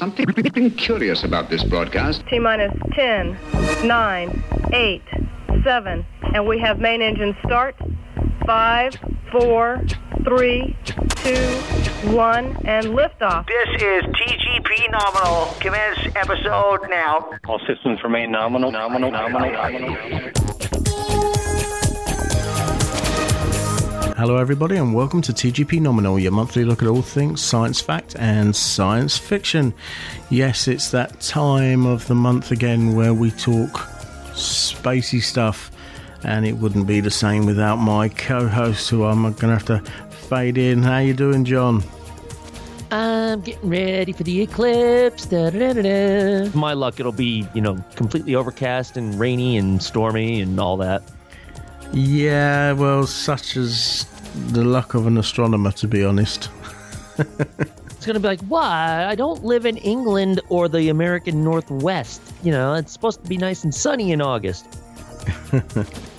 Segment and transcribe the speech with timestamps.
[0.00, 0.24] something
[0.54, 2.24] been curious about this broadcast.
[2.26, 3.36] T minus 10,
[3.86, 5.02] 9, 8,
[5.62, 6.06] 7.
[6.34, 7.76] And we have main engine start.
[8.46, 8.94] 5,
[9.30, 9.82] 4,
[10.24, 11.34] 3, 2,
[12.12, 13.46] 1, and liftoff.
[13.46, 15.54] This is TGP Nominal.
[15.60, 17.38] Commence episode now.
[17.46, 20.49] All systems remain nominal, nominal, nominal, nominal.
[24.20, 28.14] Hello, everybody, and welcome to TGP Nominal, your monthly look at all things science fact
[28.18, 29.72] and science fiction.
[30.28, 33.70] Yes, it's that time of the month again where we talk
[34.34, 35.70] spacey stuff,
[36.22, 39.78] and it wouldn't be the same without my co-host, who I'm going to have to
[40.10, 40.82] fade in.
[40.82, 41.82] How you doing, John?
[42.90, 45.24] I'm getting ready for the eclipse.
[45.24, 46.50] Da, da, da, da.
[46.50, 51.02] My luck, it'll be, you know, completely overcast and rainy and stormy and all that.
[51.92, 54.06] Yeah, well, such as
[54.52, 56.48] the luck of an astronomer, to be honest.
[57.18, 59.04] It's going to be like, why?
[59.04, 62.22] I don't live in England or the American Northwest.
[62.42, 64.66] You know, it's supposed to be nice and sunny in August.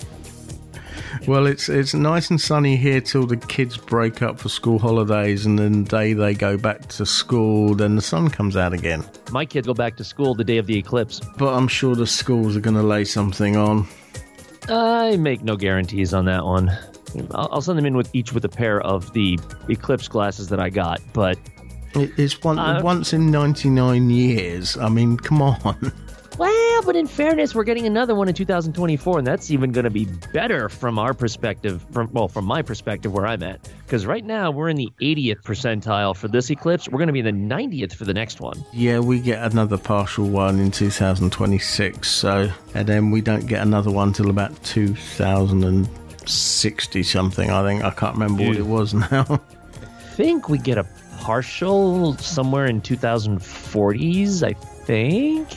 [1.26, 5.46] Well, it's it's nice and sunny here till the kids break up for school holidays,
[5.46, 9.04] and then the day they go back to school, then the sun comes out again.
[9.30, 11.20] My kids go back to school the day of the eclipse.
[11.38, 13.86] But I'm sure the schools are going to lay something on.
[14.68, 16.70] I make no guarantees on that one.
[17.32, 20.60] I'll, I'll send them in with each with a pair of the eclipse glasses that
[20.60, 21.38] I got, but
[21.94, 24.76] it's one, Uh, once in 99 years.
[24.78, 25.92] I mean, come on.
[26.38, 29.90] Well, but in fairness, we're getting another one in 2024, and that's even going to
[29.90, 31.84] be better from our perspective.
[31.90, 35.42] From well, from my perspective, where I'm at, because right now we're in the 80th
[35.42, 36.88] percentile for this eclipse.
[36.88, 38.64] We're going to be in the 90th for the next one.
[38.72, 43.90] Yeah, we get another partial one in 2026, so and then we don't get another
[43.90, 47.50] one till about 2060 something.
[47.50, 49.26] I think I can't remember what it was now.
[49.28, 49.36] I
[50.14, 50.86] think we get a
[51.18, 54.42] partial somewhere in 2040s.
[54.42, 55.48] I think.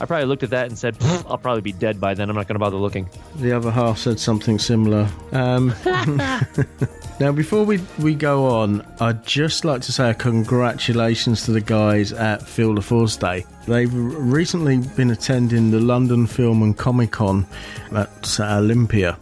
[0.00, 2.28] I probably looked at that and said, "I'll probably be dead by then.
[2.28, 5.08] I'm not going to bother looking." the other half said something similar.
[5.32, 5.74] Um,
[7.20, 11.60] now, before we we go on, I'd just like to say a congratulations to the
[11.60, 13.44] guys at Field of Force Day.
[13.66, 17.46] They've recently been attending the London Film and Comic Con
[17.92, 19.18] at Olympia,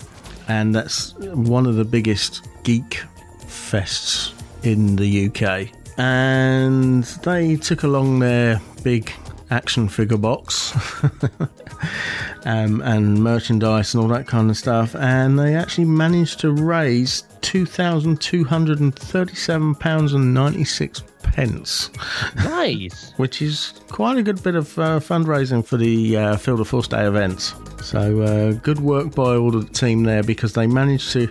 [0.49, 3.03] and that's one of the biggest geek
[3.47, 4.33] fests
[4.65, 5.71] in the UK.
[5.97, 9.13] And they took along their big
[9.51, 10.75] action figure box
[12.45, 17.25] um, and merchandise and all that kind of stuff, and they actually managed to raise
[17.41, 21.91] two thousand two hundred and thirty-seven pounds and ninety-six pence,
[22.37, 23.13] Nice.
[23.17, 26.89] which is quite a good bit of uh, fundraising for the uh, Field of Force
[26.89, 27.55] Day events.
[27.83, 31.29] So uh, good work by all the team there because they managed to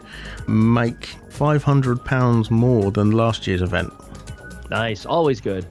[0.48, 3.92] make five hundred pounds more than last year's event.
[4.70, 5.06] Nice.
[5.06, 5.68] Always good.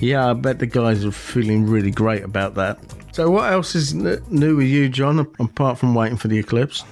[0.00, 2.78] Yeah, I bet the guys are feeling really great about that.
[3.12, 6.84] So, what else is n- new with you, John, apart from waiting for the eclipse?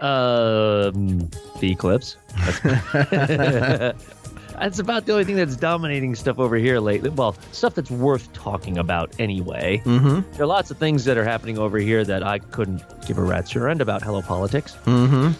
[0.00, 2.16] Um, the eclipse.
[2.36, 2.60] That's,
[4.52, 7.10] that's about the only thing that's dominating stuff over here lately.
[7.10, 9.82] Well, stuff that's worth talking about anyway.
[9.84, 10.32] Mm-hmm.
[10.32, 13.22] There are lots of things that are happening over here that I couldn't give a
[13.22, 14.02] rat's end about.
[14.02, 14.76] Hello, politics.
[14.84, 15.32] Mm-hmm.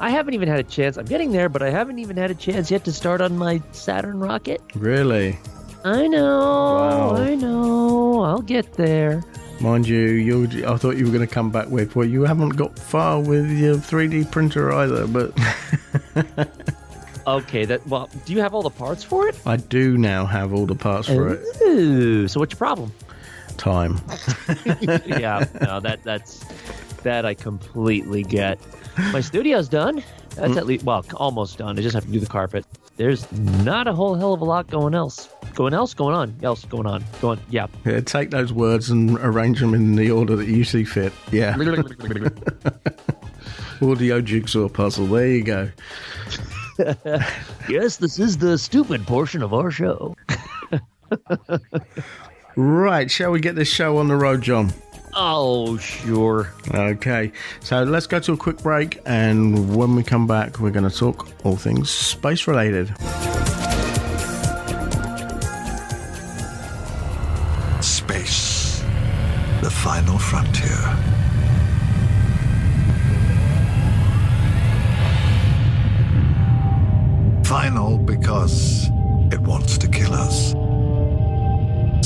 [0.00, 0.96] I haven't even had a chance.
[0.96, 3.62] I'm getting there, but I haven't even had a chance yet to start on my
[3.72, 4.62] Saturn rocket.
[4.74, 5.38] Really?
[5.84, 6.38] I know.
[6.38, 7.16] Wow.
[7.16, 8.22] I know.
[8.22, 9.22] I'll get there.
[9.60, 12.50] Mind you, you I thought you were going to come back with, well, you haven't
[12.50, 15.32] got far with your 3D printer either, but
[17.26, 17.64] Okay.
[17.64, 17.86] That.
[17.86, 19.38] Well, do you have all the parts for it?
[19.46, 21.62] I do now have all the parts for it.
[21.62, 22.28] Ooh.
[22.28, 22.92] So what's your problem?
[23.56, 24.00] Time.
[24.80, 26.44] yeah, no, that that's
[27.02, 28.58] that I completely get.
[29.12, 30.02] My studio's done.
[30.30, 30.56] That's mm.
[30.56, 31.78] at least well, almost done.
[31.78, 32.64] I just have to do the carpet.
[33.00, 35.30] There's not a whole hell of a lot going else.
[35.54, 37.40] Going else, going on, else going on, going.
[37.48, 37.66] Yeah.
[37.86, 41.10] Yeah, take those words and arrange them in the order that you see fit.
[41.32, 41.56] Yeah.
[43.80, 45.06] Audio jigsaw puzzle.
[45.06, 45.70] There you go.
[47.70, 50.14] yes, this is the stupid portion of our show.
[52.56, 54.72] Right, shall we get this show on the road, John?
[55.14, 56.52] Oh, sure.
[56.72, 60.88] Okay, so let's go to a quick break, and when we come back, we're going
[60.88, 62.88] to talk all things space related.
[67.82, 68.82] Space,
[69.62, 70.76] the final frontier.
[77.44, 78.86] Final because
[79.32, 80.52] it wants to kill us.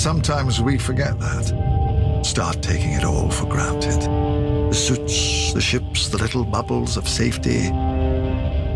[0.01, 2.14] Sometimes we forget that.
[2.25, 4.01] Start taking it all for granted.
[4.01, 7.69] The suits, the ships, the little bubbles of safety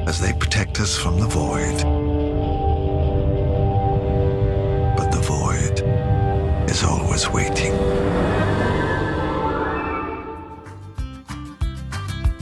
[0.06, 1.82] as they protect us from the void.
[4.98, 7.72] But the void is always waiting.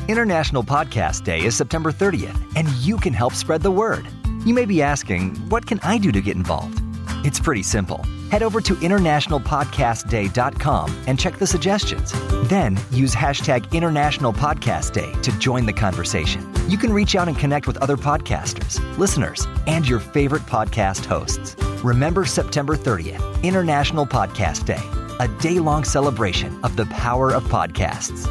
[0.08, 4.06] International Podcast Day is September 30th, and you can help spread the word.
[4.44, 6.80] You may be asking, what can I do to get involved?
[7.24, 8.04] It's pretty simple.
[8.30, 12.12] Head over to internationalpodcastday.com and check the suggestions.
[12.48, 16.52] Then use hashtag International Podcast Day to join the conversation.
[16.68, 21.54] You can reach out and connect with other podcasters, listeners, and your favorite podcast hosts.
[21.84, 24.82] Remember September 30th, International Podcast Day,
[25.20, 28.26] a day long celebration of the power of podcasts.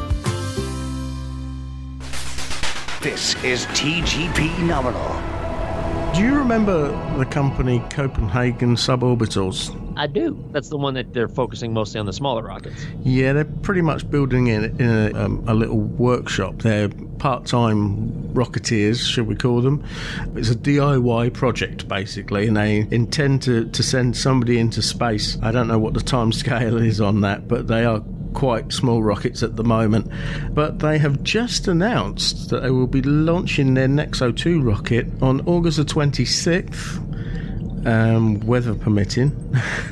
[3.00, 6.12] This is TGP Nominal.
[6.12, 9.74] Do you remember the company Copenhagen Suborbitals?
[9.96, 10.42] I do.
[10.52, 12.84] That's the one that they're focusing mostly on the smaller rockets.
[13.02, 16.58] Yeah, they're pretty much building it in a, um, a little workshop.
[16.58, 16.88] They're
[17.18, 19.82] part-time rocketeers, should we call them?
[20.34, 25.38] It's a DIY project basically, and they intend to, to send somebody into space.
[25.42, 28.02] I don't know what the time scale is on that, but they are
[28.36, 30.12] quite small rockets at the moment.
[30.50, 35.40] But they have just announced that they will be launching their Nexo 2 rocket on
[35.46, 37.05] August the 26th
[37.84, 39.32] um, weather permitting,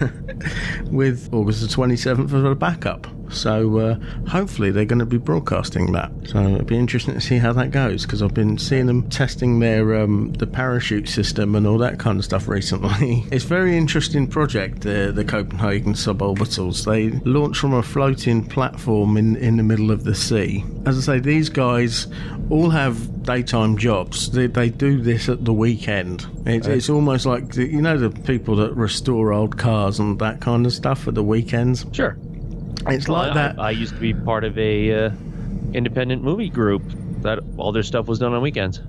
[0.91, 3.07] with August the 27th as a backup.
[3.31, 3.95] So uh,
[4.29, 6.11] hopefully they're going to be broadcasting that.
[6.27, 9.59] So it'll be interesting to see how that goes because I've been seeing them testing
[9.59, 13.25] their um, the parachute system and all that kind of stuff recently.
[13.31, 16.85] it's a very interesting project, the, the Copenhagen suborbitals.
[16.85, 20.65] They launch from a floating platform in, in the middle of the sea.
[20.87, 22.07] As I say, these guys
[22.51, 24.31] all have daytime jobs.
[24.31, 26.27] They, they do this at the weekend.
[26.47, 30.41] It's, it's almost like the, you know the people that restore old cars and that
[30.41, 31.85] kind of stuff for the weekends.
[31.93, 32.17] Sure.
[32.87, 33.59] It's Well, like I, that.
[33.59, 35.11] I used to be part of a uh,
[35.73, 36.83] independent movie group
[37.23, 38.81] that all their stuff was done on weekends.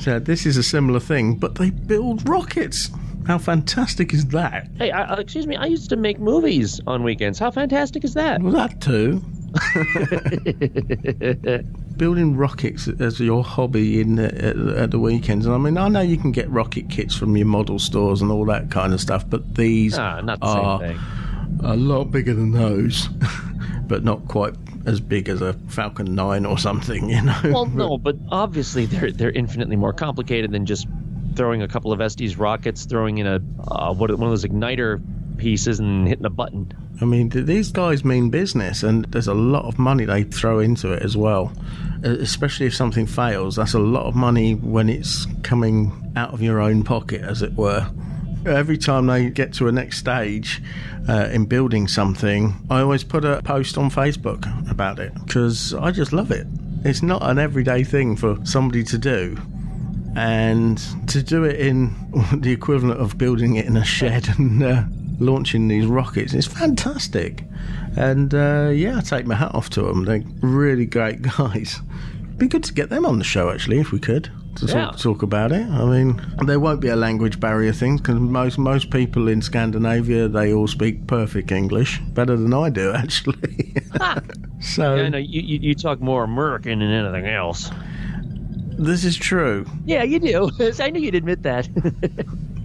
[0.00, 2.90] So this is a similar thing, but they build rockets.
[3.26, 4.68] How fantastic is that?
[4.76, 5.56] Hey, I- excuse me.
[5.56, 7.38] I used to make movies on weekends.
[7.38, 8.42] How fantastic is that?
[8.42, 9.22] Well, that too.
[11.96, 15.46] Building rockets as your hobby in uh, at, at the weekends.
[15.46, 18.30] And I mean, I know you can get rocket kits from your model stores and
[18.30, 20.94] all that kind of stuff, but these Ah, the are
[21.62, 23.08] a lot bigger than those,
[23.86, 24.54] but not quite
[24.86, 27.40] as big as a Falcon 9 or something, you know.
[27.44, 30.86] Well, no, but obviously they're they're infinitely more complicated than just
[31.36, 35.02] throwing a couple of Estes rockets, throwing in a uh, what one of those igniter
[35.36, 36.72] pieces and hitting a button.
[37.00, 40.92] I mean, these guys mean business, and there's a lot of money they throw into
[40.92, 41.52] it as well.
[42.02, 46.60] Especially if something fails, that's a lot of money when it's coming out of your
[46.60, 47.88] own pocket, as it were.
[48.46, 50.62] Every time they get to a next stage
[51.08, 55.90] uh, in building something, I always put a post on Facebook about it because I
[55.90, 56.46] just love it.
[56.84, 59.38] It's not an everyday thing for somebody to do
[60.16, 60.78] and
[61.08, 61.94] to do it in
[62.40, 64.82] the equivalent of building it in a shed and uh,
[65.18, 66.34] launching these rockets.
[66.34, 67.44] It's fantastic.
[67.96, 70.04] And uh, yeah, I take my hat off to them.
[70.04, 71.80] They're really great guys.
[72.36, 74.30] Be good to get them on the show actually, if we could.
[74.56, 74.72] To Yeah.
[74.86, 75.66] talk, talk about it.
[75.68, 80.28] I mean, there won't be a language barrier thing because most most people in Scandinavia
[80.28, 83.74] they all speak perfect English, better than I do actually.
[84.60, 87.70] so I know you, you you talk more American than anything else.
[88.78, 89.66] this is true.
[89.86, 90.50] Yeah, you do.
[90.80, 91.68] I knew you'd admit that.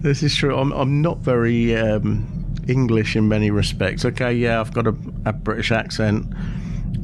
[0.00, 0.56] This is true.
[0.56, 2.24] I'm, I'm not very um,
[2.68, 4.04] English in many respects.
[4.04, 4.94] Okay, yeah, I've got a,
[5.24, 6.32] a British accent.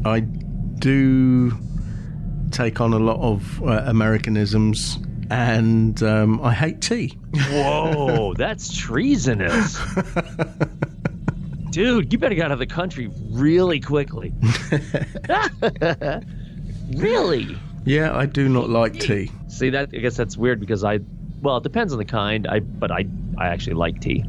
[0.05, 1.53] I do
[2.51, 4.99] take on a lot of uh, Americanisms,
[5.31, 7.19] and um, I hate tea.
[7.51, 9.79] Whoa, that's treasonous.
[11.71, 14.33] Dude, you better get out of the country really quickly.
[16.95, 17.59] really?
[17.85, 19.31] Yeah, I do not like tea.
[19.49, 19.91] See that?
[19.93, 21.01] I guess that's weird because I,
[21.43, 22.47] well, it depends on the kind.
[22.47, 24.25] I, but I, I actually like tea.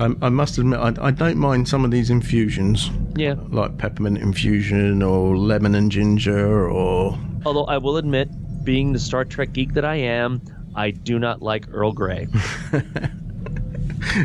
[0.00, 3.34] I, I must admit, I, I don't mind some of these infusions, Yeah.
[3.50, 7.18] like peppermint infusion or lemon and ginger or.
[7.44, 8.28] Although I will admit,
[8.64, 10.40] being the Star Trek geek that I am,
[10.74, 12.28] I do not like Earl Grey.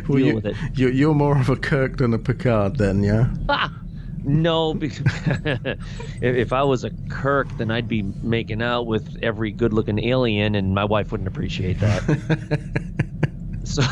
[0.09, 0.55] Well, Deal you, with it.
[0.73, 3.29] You're, you're more of a Kirk than a Picard, then, yeah?
[3.49, 3.71] Ah!
[4.23, 5.01] No, because
[5.35, 5.77] if,
[6.21, 10.73] if I was a Kirk, then I'd be making out with every good-looking alien, and
[10.75, 12.59] my wife wouldn't appreciate that.
[13.63, 13.83] so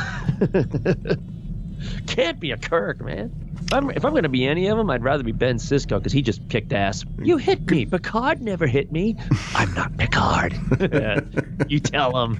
[2.07, 3.31] can't be a Kirk, man.
[3.65, 5.97] If I'm, if I'm going to be any of them, I'd rather be Ben Sisko
[5.97, 7.03] because he just kicked ass.
[7.19, 7.85] You hit me.
[7.85, 9.15] Picard never hit me.
[9.55, 10.53] I'm not Picard.
[11.67, 12.37] you tell him.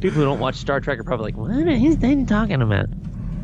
[0.00, 2.86] People who don't watch Star Trek are probably like, what is he talking about?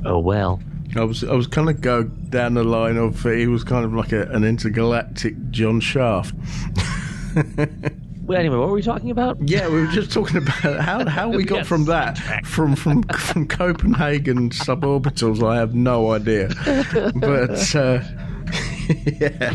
[0.04, 0.60] Oh, well.
[0.94, 3.94] I was I was kind of go down the line of he was kind of
[3.94, 6.34] like a, an intergalactic John Shaft.
[8.32, 9.36] Well, anyway, what were we talking about?
[9.46, 13.02] Yeah, we were just talking about how how we got Yes, from that from from
[13.02, 15.46] from Copenhagen suborbitals.
[15.46, 16.48] I have no idea,
[17.14, 18.00] but uh,
[19.20, 19.52] yeah,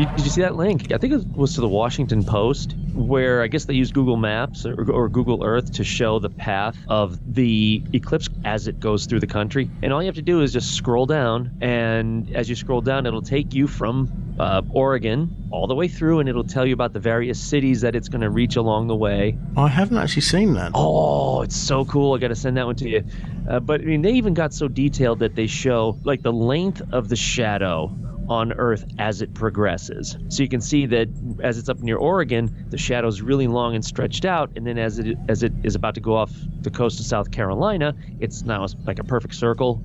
[0.00, 0.92] You, did you see that link?
[0.92, 4.64] I think it was to the Washington Post, where I guess they used Google Maps
[4.64, 9.20] or, or Google Earth to show the path of the eclipse as it goes through
[9.20, 9.70] the country.
[9.82, 13.04] And all you have to do is just scroll down, and as you scroll down,
[13.04, 16.94] it'll take you from uh, Oregon all the way through, and it'll tell you about
[16.94, 19.36] the various cities that it's going to reach along the way.
[19.54, 20.72] I haven't actually seen that.
[20.74, 22.14] Oh, it's so cool.
[22.14, 23.04] I got to send that one to you.
[23.46, 26.80] Uh, but I mean, they even got so detailed that they show like the length
[26.90, 27.94] of the shadow
[28.30, 30.16] on Earth as it progresses.
[30.28, 31.08] So you can see that
[31.42, 34.98] as it's up near Oregon, the shadow's really long and stretched out, and then as
[35.00, 36.30] it as it is about to go off
[36.62, 39.82] the coast of South Carolina, it's now like a perfect circle.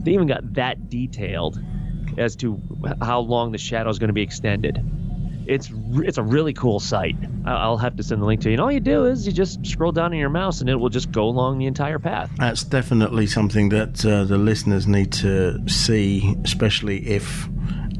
[0.00, 1.62] They even got that detailed
[2.18, 2.60] as to
[3.00, 4.82] how long the shadow is going to be extended.
[5.46, 7.16] It's it's a really cool site.
[7.44, 8.54] I'll have to send the link to you.
[8.54, 10.88] And all you do is you just scroll down on your mouse, and it will
[10.88, 12.30] just go along the entire path.
[12.38, 17.48] That's definitely something that uh, the listeners need to see, especially if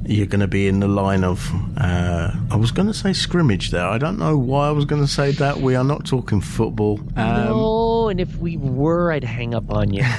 [0.05, 1.51] you're going to be in the line of.
[1.77, 3.87] Uh, I was going to say scrimmage there.
[3.87, 5.59] I don't know why I was going to say that.
[5.59, 7.01] We are not talking football.
[7.17, 10.05] Um, no, and if we were, I'd hang up on you.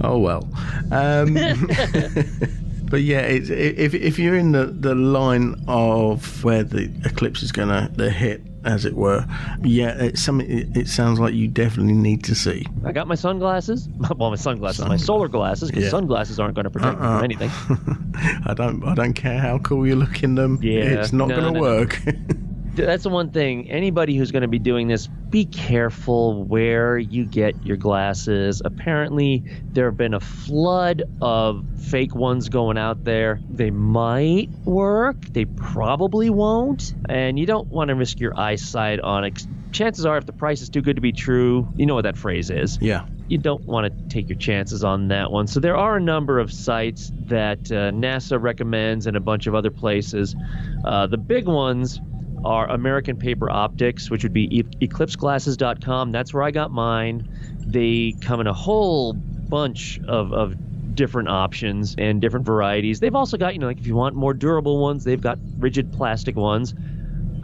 [0.00, 0.48] Oh well.
[0.92, 1.34] Um,
[2.90, 7.50] but yeah, it's, if if you're in the, the line of where the eclipse is
[7.50, 9.24] gonna the hit, as it were,
[9.62, 10.48] yeah, it's something.
[10.50, 12.66] It, it sounds like you definitely need to see.
[12.84, 13.88] I got my sunglasses.
[14.16, 15.90] Well, my sunglasses, my solar glasses, because Yeah.
[15.90, 17.16] sunglasses aren't going to protect me Uh-uh.
[17.16, 17.50] from anything.
[18.46, 20.58] I don't I don't care how cool you look in them.
[20.62, 21.60] Yeah, it's not no, gonna no, no.
[21.60, 22.00] work.
[22.84, 23.70] That's the one thing.
[23.70, 28.60] Anybody who's going to be doing this, be careful where you get your glasses.
[28.64, 29.42] Apparently,
[29.72, 33.40] there have been a flood of fake ones going out there.
[33.50, 39.24] They might work, they probably won't, and you don't want to risk your eyesight on
[39.24, 39.46] it.
[39.72, 42.16] Chances are, if the price is too good to be true, you know what that
[42.16, 42.78] phrase is.
[42.80, 43.06] yeah.
[43.28, 45.46] you don't want to take your chances on that one.
[45.46, 49.54] So there are a number of sites that uh, NASA recommends and a bunch of
[49.54, 50.36] other places.
[50.84, 52.00] Uh, the big ones
[52.44, 56.12] are American Paper Optics, which would be e- eclipseglasses.com.
[56.12, 57.28] That's where I got mine.
[57.66, 60.54] They come in a whole bunch of, of
[60.94, 63.00] different options and different varieties.
[63.00, 65.92] They've also got, you know, like if you want more durable ones, they've got rigid
[65.92, 66.74] plastic ones.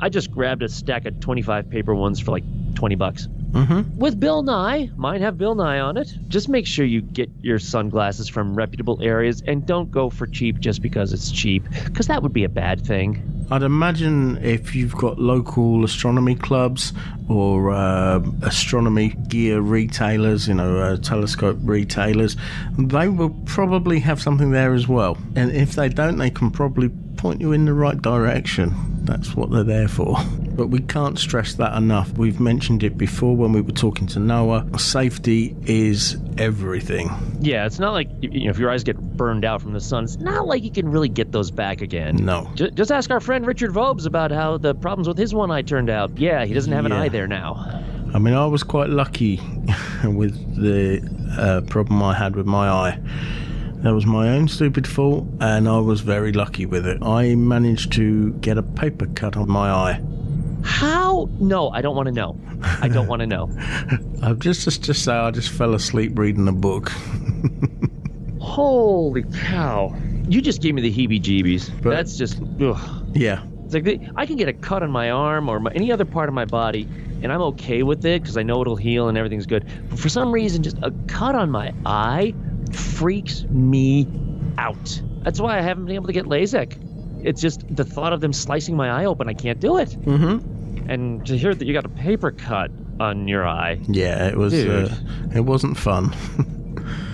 [0.00, 2.44] I just grabbed a stack of 25 paper ones for like
[2.74, 3.98] 20 bucks Mm-hmm.
[3.98, 4.90] with Bill Nye.
[4.96, 6.12] Mine have Bill Nye on it.
[6.28, 10.58] Just make sure you get your sunglasses from reputable areas and don't go for cheap
[10.58, 13.22] just because it's cheap, because that would be a bad thing.
[13.50, 16.94] I'd imagine if you've got local astronomy clubs
[17.28, 22.36] or uh, astronomy gear retailers, you know, uh, telescope retailers,
[22.78, 25.18] they will probably have something there as well.
[25.36, 26.90] And if they don't, they can probably
[27.22, 28.74] point you in the right direction.
[29.04, 30.16] That's what they're there for.
[30.56, 32.10] But we can't stress that enough.
[32.18, 34.66] We've mentioned it before when we were talking to Noah.
[34.78, 37.08] Safety is everything.
[37.40, 40.04] Yeah, it's not like you know if your eyes get burned out from the sun,
[40.04, 42.16] it's not like you can really get those back again.
[42.16, 42.50] No.
[42.54, 45.62] Ju- Just ask our friend Richard Vobes about how the problems with his one eye
[45.62, 46.18] turned out.
[46.18, 47.02] Yeah, he doesn't have an Yeah.
[47.02, 47.82] eye there now.
[48.14, 49.40] I mean, I was quite lucky
[50.04, 51.00] with the
[51.38, 52.98] uh, problem I had with my eye.
[53.82, 57.02] That was my own stupid fault, and I was very lucky with it.
[57.02, 60.00] I managed to get a paper cut on my eye.
[60.62, 61.28] How?
[61.40, 62.38] No, I don't want to know.
[62.80, 63.50] I don't want to know.
[64.22, 66.92] I've just just just say I just fell asleep reading a book.
[68.40, 69.94] Holy cow!
[70.28, 71.82] You just gave me the heebie-jeebies.
[71.82, 72.40] But- That's just.
[72.60, 73.06] Ugh.
[73.14, 75.92] Yeah, It's like the, I can get a cut on my arm or my, any
[75.92, 76.88] other part of my body,
[77.22, 79.66] and I'm okay with it because I know it'll heal and everything's good.
[79.90, 82.34] But for some reason, just a cut on my eye
[82.74, 84.06] freaks me
[84.58, 85.00] out.
[85.22, 87.24] That's why I haven't been able to get LASIK.
[87.24, 89.28] It's just the thought of them slicing my eye open.
[89.28, 89.90] I can't do it.
[89.90, 90.90] Mm-hmm.
[90.90, 94.28] And to hear that you got a paper cut on your eye, yeah.
[94.28, 94.52] It was.
[94.52, 94.94] Uh,
[95.34, 96.12] it wasn't fun.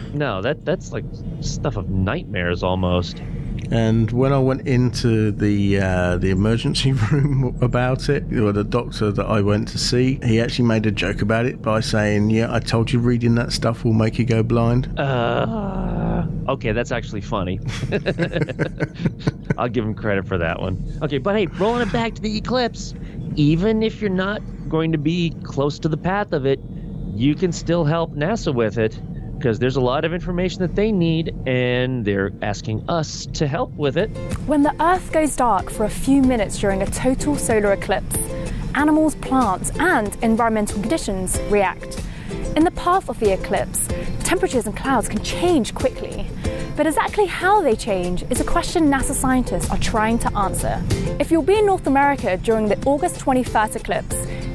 [0.14, 1.04] no, that that's like
[1.40, 3.22] stuff of nightmares almost.
[3.70, 9.12] And when I went into the uh, the emergency room about it, or the doctor
[9.12, 12.52] that I went to see, he actually made a joke about it by saying, "Yeah,
[12.52, 17.20] I told you reading that stuff will make you go blind." Uh, okay, that's actually
[17.20, 17.60] funny.
[19.58, 20.98] I'll give him credit for that one.
[21.02, 22.94] Okay, but hey, rolling it back to the eclipse,
[23.36, 26.60] even if you're not going to be close to the path of it,
[27.14, 28.98] you can still help NASA with it
[29.38, 33.72] because there's a lot of information that they need and they're asking us to help
[33.74, 34.08] with it.
[34.46, 38.16] When the Earth goes dark for a few minutes during a total solar eclipse,
[38.74, 42.04] animals, plants, and environmental conditions react.
[42.56, 43.88] In the path of the eclipse,
[44.24, 46.26] temperatures and clouds can change quickly.
[46.78, 50.80] But exactly how they change is a question NASA scientists are trying to answer.
[51.18, 54.14] If you'll be in North America during the August 21st eclipse,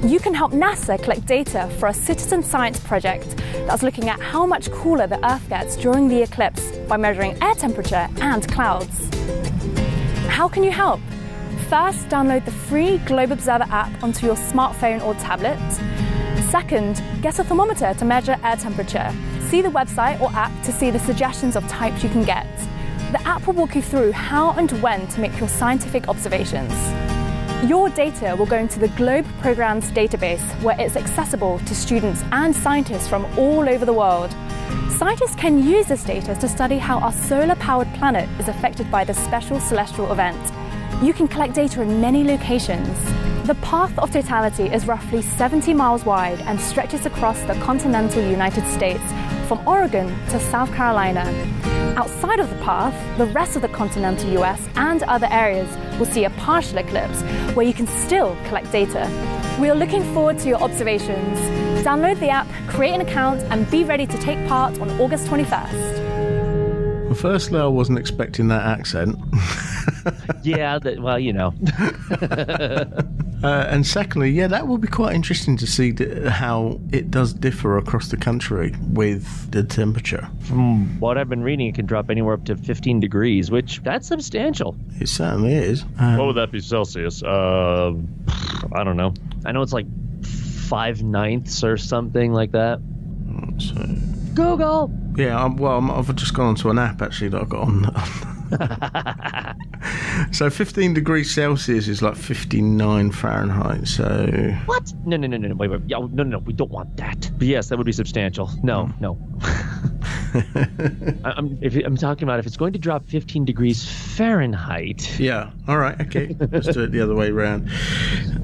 [0.09, 3.35] you can help NASA collect data for a citizen science project
[3.67, 7.55] that's looking at how much cooler the Earth gets during the eclipse by measuring air
[7.55, 9.09] temperature and clouds.
[10.29, 11.01] How can you help?
[11.67, 15.59] First, download the free Globe Observer app onto your smartphone or tablet.
[16.53, 19.11] Second, get a thermometer to measure air temperature.
[19.49, 22.45] See the website or app to see the suggestions of types you can get.
[23.11, 26.71] The app will walk you through how and when to make your scientific observations.
[27.67, 32.55] Your data will go into the Globe Program's database where it's accessible to students and
[32.55, 34.29] scientists from all over the world.
[34.99, 39.03] Scientists can use this data to study how our solar powered planet is affected by
[39.03, 40.37] this special celestial event.
[41.03, 43.32] You can collect data in many locations.
[43.45, 48.65] The path of totality is roughly 70 miles wide and stretches across the continental United
[48.71, 49.03] States
[49.49, 51.25] from Oregon to South Carolina.
[51.97, 55.67] Outside of the path, the rest of the continental US and other areas
[55.99, 57.21] will see a partial eclipse
[57.53, 59.09] where you can still collect data.
[59.59, 61.37] We are looking forward to your observations.
[61.85, 66.03] Download the app, create an account, and be ready to take part on August 21st.
[67.07, 69.19] Well, firstly, I wasn't expecting that accent.
[70.43, 71.53] yeah, that, well, you know.
[73.43, 77.33] Uh, and secondly, yeah, that will be quite interesting to see th- how it does
[77.33, 80.29] differ across the country with the temperature.
[80.43, 84.07] From what I've been reading, it can drop anywhere up to 15 degrees, which that's
[84.07, 84.77] substantial.
[85.01, 85.83] It certainly is.
[85.99, 87.21] Um, what would that be Celsius?
[87.21, 87.93] Uh,
[88.71, 89.13] I don't know.
[89.45, 89.87] I know it's like
[90.23, 92.79] five ninths or something like that.
[93.57, 93.75] So,
[94.33, 94.89] Google.
[95.17, 97.83] yeah, I'm, well, I'm, I've just gone onto an app actually that I got on.
[100.31, 103.87] so 15 degrees Celsius is like 59 Fahrenheit.
[103.87, 104.27] So
[104.65, 104.91] What?
[105.05, 105.55] No, no, no, no, no.
[105.55, 105.81] Wait, wait.
[105.87, 106.39] Yeah, no, no, no.
[106.39, 107.29] We don't want that.
[107.37, 108.49] But yes, that would be substantial.
[108.63, 109.01] No, hmm.
[109.03, 109.17] no.
[111.23, 115.19] I- I'm, if I'm talking about if it's going to drop 15 degrees Fahrenheit.
[115.19, 116.35] yeah, all right, okay.
[116.39, 117.69] Let's do it the other way around.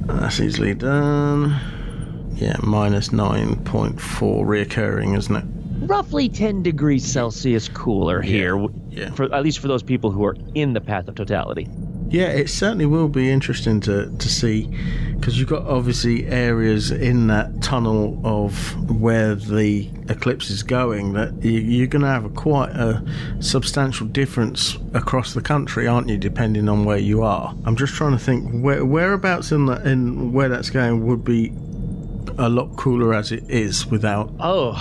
[0.06, 1.60] That's easily done.
[2.36, 5.46] Yeah, minus 9.4 reoccurring, isn't it?
[5.82, 9.12] roughly 10 degrees Celsius cooler here, w- yeah.
[9.12, 11.68] for at least for those people who are in the path of totality.
[12.10, 14.68] Yeah, it certainly will be interesting to, to see
[15.16, 21.44] because you've got obviously areas in that tunnel of where the eclipse is going that
[21.44, 23.06] you, you're going to have a quite a
[23.42, 26.18] substantial difference across the country, aren't you?
[26.18, 27.54] Depending on where you are.
[27.66, 31.54] I'm just trying to think where whereabouts in the, in where that's going would be
[32.40, 34.34] a lot cooler as it is without.
[34.40, 34.74] Oh,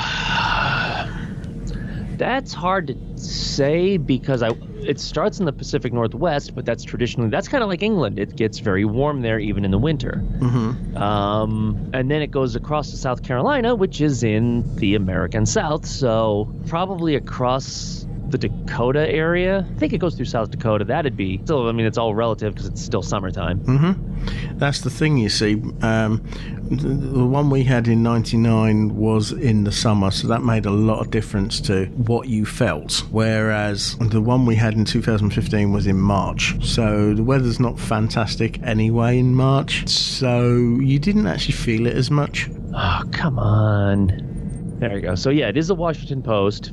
[2.18, 4.50] that's hard to say because I
[4.80, 8.18] it starts in the Pacific Northwest, but that's traditionally that's kind of like England.
[8.18, 10.22] It gets very warm there even in the winter.
[10.38, 10.96] Mm-hmm.
[10.96, 15.86] Um, and then it goes across to South Carolina, which is in the American South.
[15.86, 19.66] So probably across the Dakota area.
[19.68, 20.84] I think it goes through South Dakota.
[20.84, 21.68] That'd be still.
[21.68, 23.60] I mean, it's all relative because it's still summertime.
[23.60, 24.58] Mm-hmm.
[24.58, 25.62] That's the thing, you see.
[25.82, 26.24] Um,
[26.70, 30.70] the, the one we had in '99 was in the summer, so that made a
[30.70, 33.04] lot of difference to what you felt.
[33.10, 38.60] Whereas the one we had in 2015 was in March, so the weather's not fantastic
[38.62, 42.50] anyway in March, so you didn't actually feel it as much.
[42.74, 44.76] Oh, come on.
[44.78, 45.14] There you go.
[45.14, 46.72] So yeah, it is the Washington Post.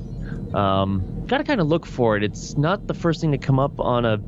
[0.53, 2.23] Um, Got to kind of look for it.
[2.23, 4.19] It's not the first thing to come up on a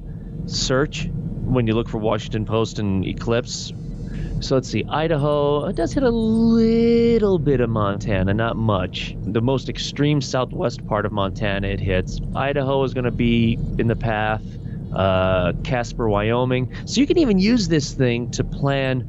[0.48, 3.72] search when you look for Washington Post and Eclipse.
[4.40, 5.66] So let's see, Idaho.
[5.66, 9.16] It does hit a little bit of Montana, not much.
[9.24, 12.20] The most extreme southwest part of Montana it hits.
[12.36, 14.44] Idaho is going to be in the path.
[14.94, 16.74] Uh, Casper, Wyoming.
[16.86, 19.02] So you can even use this thing to plan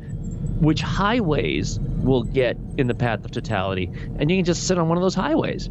[0.61, 4.89] which highways will get in the path of totality, and you can just sit on
[4.89, 5.71] one of those highways.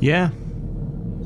[0.00, 0.30] Yeah,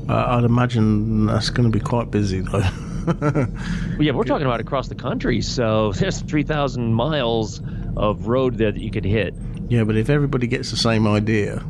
[0.09, 2.63] uh, I'd imagine that's going to be quite busy though.
[3.05, 7.61] Well, yeah, we're talking about across the country, so there's 3,000 miles
[7.97, 9.35] of road there that you could hit.
[9.69, 11.63] yeah, but if everybody gets the same idea,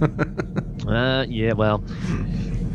[0.88, 1.82] Uh, yeah, well.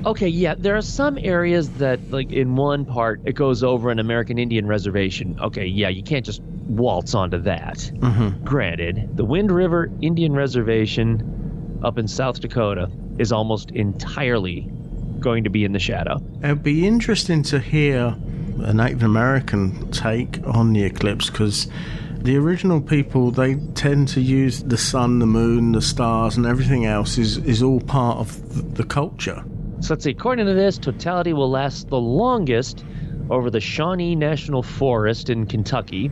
[0.06, 4.00] Okay, yeah, there are some areas that, like, in one part, it goes over an
[4.00, 5.38] American Indian reservation.
[5.42, 7.78] Okay, yeah, you can't just waltz onto that.
[8.00, 8.44] Mhm.
[8.44, 12.90] Granted, the Wind River Indian Reservation up in South Dakota
[13.22, 14.70] is almost entirely
[15.20, 16.20] going to be in the shadow.
[16.44, 18.16] It'd be interesting to hear
[18.64, 21.68] a Native American take on the eclipse because
[22.22, 26.86] the original people they tend to use the sun, the moon, the stars, and everything
[26.86, 29.44] else is is all part of the culture.
[29.80, 32.84] So let's see, according to this, totality will last the longest
[33.32, 36.12] over the Shawnee National Forest in Kentucky.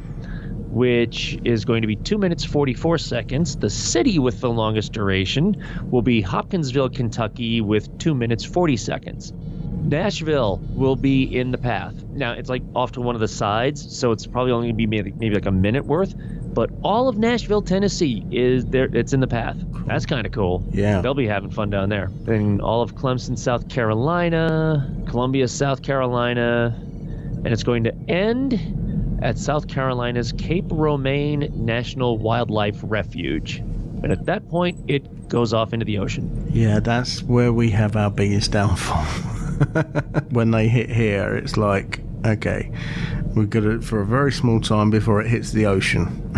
[0.70, 3.56] Which is going to be 2 minutes 44 seconds.
[3.56, 9.34] The city with the longest duration will be Hopkinsville, Kentucky, with 2 minutes 40 seconds.
[9.82, 11.96] Nashville will be in the path.
[12.12, 14.78] Now, it's like off to one of the sides, so it's probably only going to
[14.78, 16.14] be maybe, maybe like a minute worth.
[16.54, 18.86] But all of Nashville, Tennessee is there.
[18.86, 19.58] It's in the path.
[19.86, 20.64] That's kind of cool.
[20.72, 21.02] Yeah.
[21.02, 22.12] They'll be having fun down there.
[22.28, 28.54] And all of Clemson, South Carolina, Columbia, South Carolina, and it's going to end
[29.22, 33.58] at South Carolina's Cape Romain National Wildlife Refuge.
[34.02, 36.48] And at that point, it goes off into the ocean.
[36.52, 39.04] Yeah, that's where we have our biggest downfall.
[40.30, 42.72] when they hit here, it's like, okay,
[43.36, 46.32] we've got it for a very small time before it hits the ocean.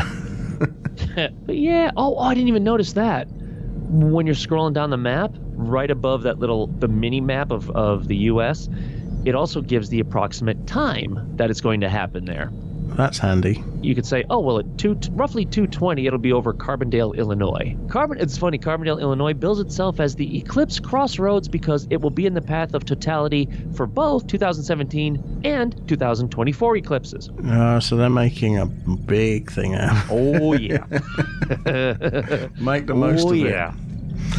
[1.45, 3.27] but yeah, oh, oh, I didn't even notice that.
[3.29, 8.07] When you're scrolling down the map, right above that little the mini map of, of
[8.07, 8.69] the US,
[9.25, 12.51] it also gives the approximate time that it's going to happen there.
[12.95, 13.63] That's handy.
[13.81, 17.75] You could say, oh well, at two roughly 220, it'll be over Carbondale, Illinois.
[17.87, 18.57] Carbon, it's funny.
[18.57, 22.73] Carbondale, Illinois, bills itself as the Eclipse Crossroads because it will be in the path
[22.73, 27.29] of totality for both 2017 and 2024 eclipses.
[27.45, 30.05] Uh, so they're making a big thing out.
[30.09, 30.85] Oh yeah.
[32.59, 33.73] Make the most oh, of yeah.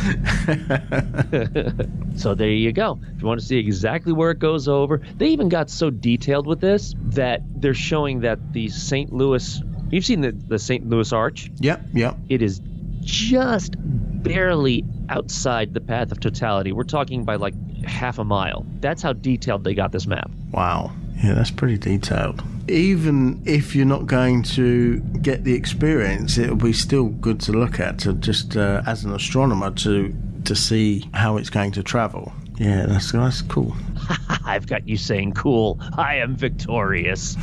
[2.16, 2.99] so there you go.
[3.14, 6.47] If you want to see exactly where it goes over, they even got so detailed
[6.47, 9.12] with this that they're showing that the St.
[9.12, 9.62] Louis.
[9.90, 10.88] You've seen the, the St.
[10.88, 11.51] Louis Arch?
[11.61, 12.16] Yep, yep.
[12.29, 12.61] It is
[13.01, 16.73] just barely outside the path of totality.
[16.73, 18.64] We're talking by like half a mile.
[18.81, 20.31] That's how detailed they got this map.
[20.53, 20.92] Wow.
[21.23, 22.42] Yeah, that's pretty detailed.
[22.68, 27.81] Even if you're not going to get the experience, it'll be still good to look
[27.81, 32.33] at to just uh, as an astronomer to to see how it's going to travel.
[32.57, 33.75] Yeah, that's that's cool.
[34.44, 35.81] I've got you saying cool.
[35.96, 37.37] I am victorious.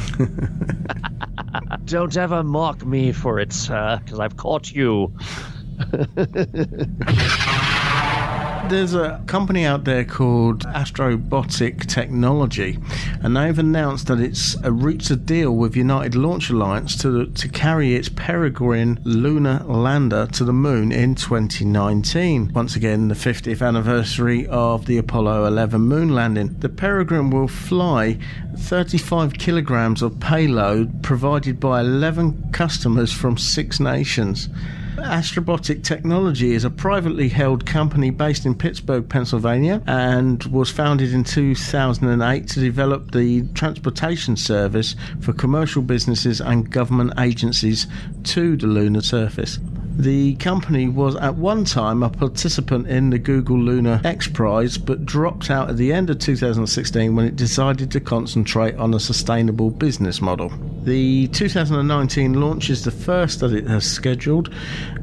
[1.85, 5.13] Don't ever mock me for it, sir, because I've caught you.
[8.69, 12.77] There's a company out there called Astrobotic Technology,
[13.19, 17.95] and they've announced that it's reached a deal with United Launch Alliance to to carry
[17.95, 22.51] its Peregrine lunar lander to the moon in 2019.
[22.53, 26.55] Once again, the 50th anniversary of the Apollo 11 moon landing.
[26.59, 28.19] The Peregrine will fly
[28.55, 34.47] 35 kilograms of payload provided by 11 customers from six nations.
[35.03, 41.23] Astrobotic Technology is a privately held company based in Pittsburgh, Pennsylvania, and was founded in
[41.23, 47.87] 2008 to develop the transportation service for commercial businesses and government agencies
[48.23, 49.59] to the lunar surface.
[49.99, 55.05] The company was at one time a participant in the Google Lunar X Prize, but
[55.05, 59.69] dropped out at the end of 2016 when it decided to concentrate on a sustainable
[59.69, 60.53] business model.
[60.85, 64.49] The 2019 launch is the first that it has scheduled.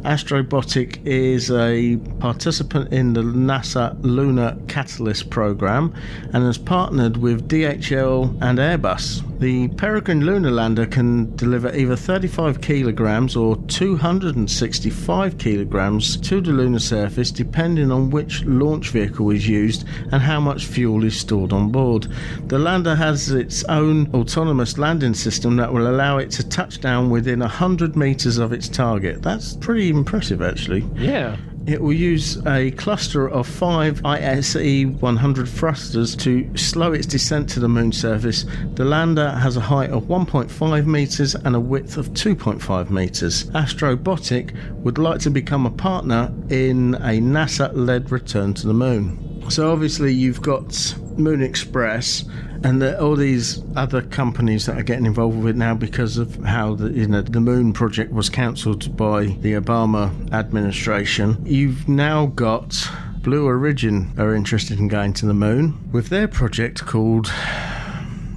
[0.06, 5.92] Astrobotic is a participant in the NASA Lunar Catalyst program
[6.32, 9.22] and has partnered with DHL and Airbus.
[9.38, 16.78] The Peregrine lunar lander can deliver either 35 kilograms or 265 kilograms to the lunar
[16.78, 21.70] surface, depending on which launch vehicle is used and how much fuel is stored on
[21.70, 22.08] board.
[22.46, 27.10] The lander has its own autonomous landing system that will allow it to touch down
[27.10, 29.22] within 100 meters of its target.
[29.22, 30.86] That's pretty impressive, actually.
[30.94, 31.36] Yeah.
[31.66, 37.60] It will use a cluster of five ISE 100 thrusters to slow its descent to
[37.60, 38.46] the moon surface.
[38.74, 43.46] The lander has a height of 1.5 meters and a width of 2.5 meters.
[43.50, 49.50] Astrobotic would like to become a partner in a NASA led return to the moon.
[49.50, 52.24] So, obviously, you've got Moon Express
[52.64, 56.36] and the, all these other companies that are getting involved with it now because of
[56.44, 61.42] how the you know the Moon project was cancelled by the Obama administration.
[61.44, 62.88] You've now got
[63.22, 67.32] Blue Origin are interested in going to the moon with their project called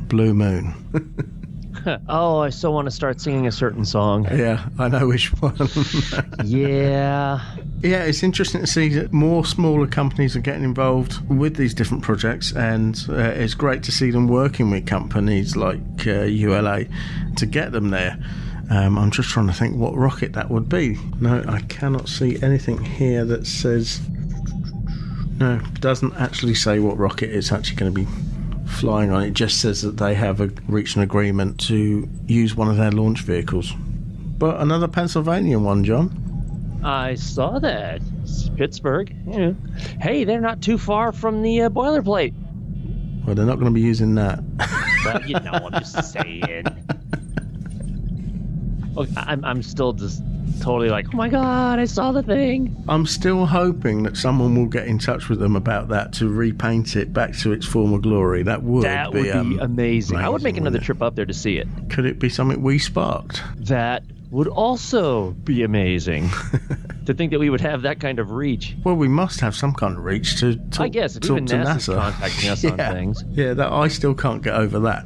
[0.08, 0.74] Blue Moon.
[2.10, 4.26] oh, I still want to start singing a certain song.
[4.26, 5.56] Yeah, I know which one.
[6.46, 7.44] yeah.
[7.82, 12.04] Yeah, it's interesting to see that more smaller companies are getting involved with these different
[12.04, 16.86] projects, and uh, it's great to see them working with companies like uh, ULA
[17.38, 18.18] to get them there.
[18.70, 20.98] Um, I'm just trying to think what rocket that would be.
[21.20, 24.00] No, I cannot see anything here that says.
[25.38, 28.29] No, it doesn't actually say what rocket it's actually going to be
[28.70, 29.24] flying on.
[29.24, 32.92] It just says that they have a, reached an agreement to use one of their
[32.92, 33.74] launch vehicles.
[34.38, 36.80] But another Pennsylvania one, John.
[36.84, 38.02] I saw that.
[38.24, 39.14] It's Pittsburgh.
[39.28, 39.52] Yeah.
[40.00, 42.34] Hey, they're not too far from the uh, boilerplate.
[43.26, 44.40] Well, they're not going to be using that.
[45.04, 46.66] well, you know, I'm just saying.
[49.18, 50.22] I'm, I'm still just
[50.62, 52.76] totally like, oh my god, I saw the thing.
[52.88, 56.96] I'm still hoping that someone will get in touch with them about that to repaint
[56.96, 58.44] it back to its former glory.
[58.44, 60.18] That would That be, would be um, amazing.
[60.18, 61.68] I would make another wouldn't trip up there to see it.
[61.78, 61.90] it?
[61.90, 63.42] Could it be something we sparked?
[63.58, 66.30] That would also be amazing.
[67.06, 68.76] to think that we would have that kind of reach.
[68.84, 71.46] Well, we must have some kind of reach to talk, I guess if talk even
[71.48, 71.96] to NASA's NASA.
[71.98, 73.24] contacting us on things.
[73.30, 75.06] Yeah, that I still can't get over that.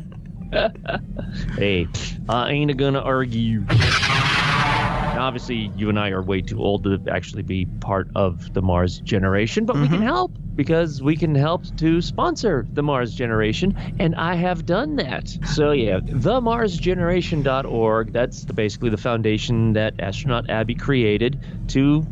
[1.56, 1.88] Hey,
[2.28, 3.64] I ain't gonna argue.
[3.68, 9.00] Obviously, you and I are way too old to actually be part of the Mars
[9.00, 10.04] generation, but we can mm-hmm.
[10.04, 15.28] help because we can help to sponsor the Mars generation, and I have done that.
[15.46, 22.04] So, yeah, themarsgeneration.org, that's the, basically the foundation that astronaut Abby created to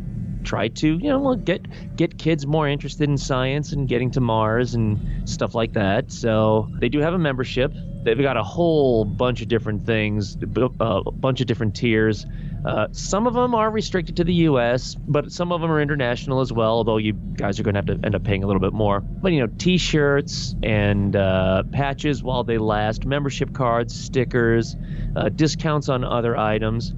[0.43, 4.75] try to you know get get kids more interested in science and getting to Mars
[4.75, 6.11] and stuff like that.
[6.11, 7.73] So they do have a membership.
[8.05, 12.27] They've got a whole bunch of different things, uh, a bunch of different tiers.
[12.63, 16.39] Uh, some of them are restricted to the U.S., but some of them are international
[16.39, 16.73] as well.
[16.73, 19.01] Although you guys are going to have to end up paying a little bit more.
[19.01, 24.75] But you know, T-shirts and uh, patches while they last, membership cards, stickers,
[25.15, 26.93] uh, discounts on other items,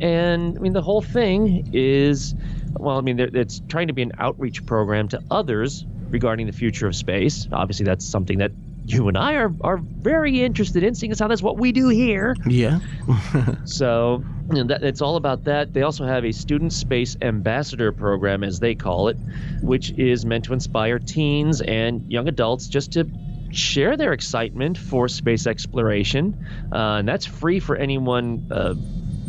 [0.00, 2.34] and I mean the whole thing is
[2.78, 6.86] well, I mean, it's trying to be an outreach program to others regarding the future
[6.86, 7.48] of space.
[7.52, 8.52] Obviously, that's something that
[8.92, 11.88] you and I are, are very interested in, seeing as how that's what we do
[11.88, 12.36] here.
[12.46, 12.80] yeah.
[13.64, 15.72] So, you know, that, it's all about that.
[15.72, 19.16] They also have a student space ambassador program, as they call it,
[19.62, 23.08] which is meant to inspire teens and young adults just to
[23.52, 26.46] share their excitement for space exploration.
[26.72, 28.46] Uh, and that's free for anyone.
[28.50, 28.74] Uh,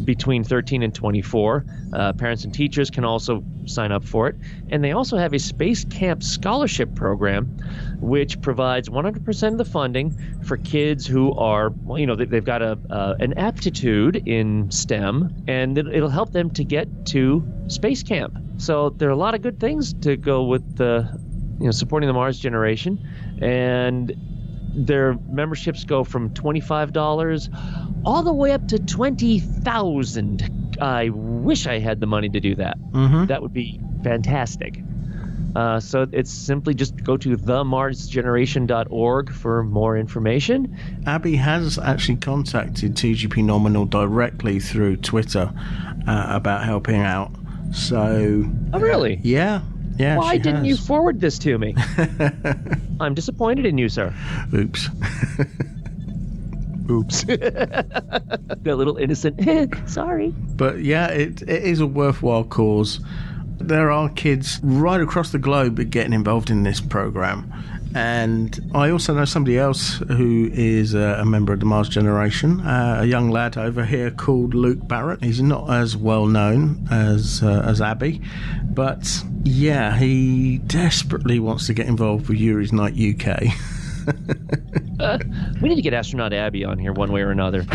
[0.04, 1.66] between 13 and 24.
[1.94, 4.36] Uh, parents and teachers can also sign up for it.
[4.70, 7.58] And they also have a Space Camp Scholarship Program,
[8.04, 12.44] which provides 100% of the funding for kids who are, well, you know, they, they've
[12.44, 17.44] got a uh, an aptitude in STEM, and it, it'll help them to get to
[17.68, 18.38] space camp.
[18.58, 21.10] So there are a lot of good things to go with the,
[21.60, 23.00] you know, supporting the Mars generation,
[23.42, 24.14] and
[24.76, 27.50] their memberships go from $25
[28.06, 30.50] all the way up to 20000
[30.82, 32.78] I wish I had the money to do that.
[32.94, 33.28] Mhm.
[33.28, 34.84] That would be fantastic.
[35.56, 40.78] Uh, so it's simply just go to themarsgeneration.org for more information.
[41.06, 45.52] Abby has actually contacted TGP Nominal directly through Twitter
[46.08, 47.32] uh, about helping out.
[47.72, 49.20] So, Oh, really?
[49.24, 49.62] yeah.
[49.98, 50.18] Yeah.
[50.18, 51.76] Why didn't you forward this to me?
[53.00, 54.12] I'm disappointed in you, sir.
[54.54, 54.90] Oops.
[56.90, 57.24] Oops.
[57.26, 59.40] that little innocent.
[59.90, 60.30] Sorry.
[60.30, 63.00] But yeah, it, it is a worthwhile cause.
[63.68, 67.52] There are kids right across the globe getting involved in this program.
[67.96, 73.00] And I also know somebody else who is a, member of the Mars Generation, uh,
[73.02, 75.24] a young lad over here called Luke Barrett.
[75.24, 78.22] He's not as well known as uh, as Abby,
[78.66, 83.44] but yeah, he desperately wants to get involved with Yuri's Night UK.
[85.62, 87.66] We need to get astronaut Abby on here one way or another.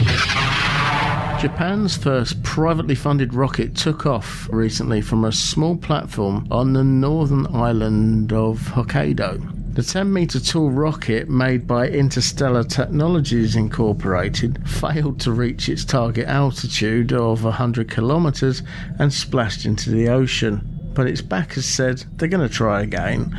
[1.40, 7.46] Japan's first privately funded rocket took off recently from a small platform on the northern
[7.54, 9.74] island of Hokkaido.
[9.74, 16.26] The 10 metre tall rocket made by Interstellar Technologies Incorporated failed to reach its target
[16.26, 18.64] altitude of 100 kilometres
[18.98, 20.68] and splashed into the ocean.
[20.92, 23.32] But its backers said they're going to try again.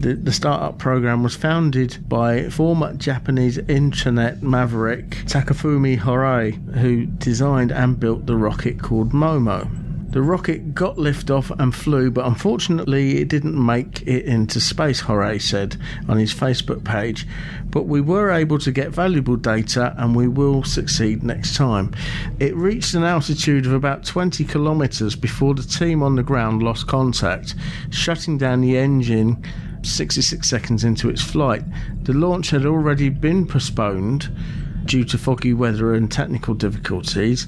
[0.00, 7.70] The, the startup program was founded by former Japanese internet maverick Takafumi Horie, who designed
[7.70, 9.68] and built the rocket called Momo.
[10.12, 15.38] The rocket got liftoff and flew, but unfortunately it didn't make it into space, Horie
[15.38, 15.76] said
[16.08, 17.28] on his Facebook page.
[17.66, 21.94] But we were able to get valuable data and we will succeed next time.
[22.38, 26.86] It reached an altitude of about 20 kilometres before the team on the ground lost
[26.86, 27.54] contact,
[27.90, 29.44] shutting down the engine
[29.82, 31.62] 66 seconds into its flight.
[32.02, 34.30] The launch had already been postponed
[34.84, 37.46] due to foggy weather and technical difficulties.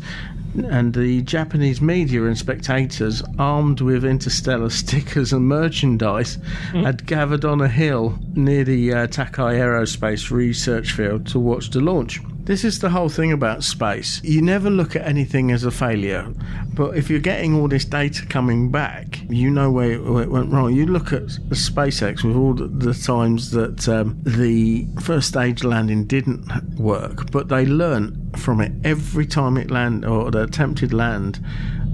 [0.54, 6.38] And the Japanese media and spectators, armed with interstellar stickers and merchandise,
[6.72, 11.80] had gathered on a hill near the uh, Taiki Aerospace Research Field to watch the
[11.80, 12.20] launch.
[12.44, 14.20] This is the whole thing about space.
[14.24, 16.26] You never look at anything as a failure,
[16.74, 20.30] but if you're getting all this data coming back, you know where it, where it
[20.30, 20.74] went wrong.
[20.74, 26.04] You look at SpaceX with all the, the times that um, the first stage landing
[26.04, 26.44] didn't
[26.80, 31.38] work, but they learnt from it every time it landed or the attempted land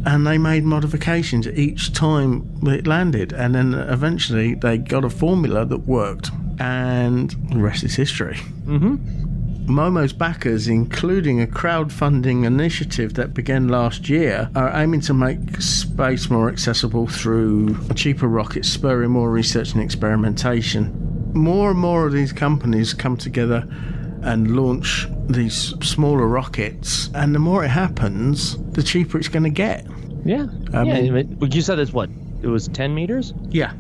[0.07, 5.67] and they made modifications each time it landed and then eventually they got a formula
[5.67, 6.31] that worked
[6.61, 8.39] and the rest is history
[9.69, 16.31] Momo's backers, including a crowdfunding initiative that began last year, are aiming to make space
[16.31, 21.33] more accessible through cheaper rockets, spurring more research and experimentation.
[21.35, 23.69] More and more of these companies come together
[24.23, 29.51] and launch these smaller rockets, and the more it happens, the cheaper it's going to
[29.51, 29.87] get.
[30.25, 30.47] Yeah.
[30.73, 31.23] Yeah.
[31.23, 32.09] but you said it's what?
[32.43, 33.35] It was 10 meters?
[33.51, 33.73] Yeah.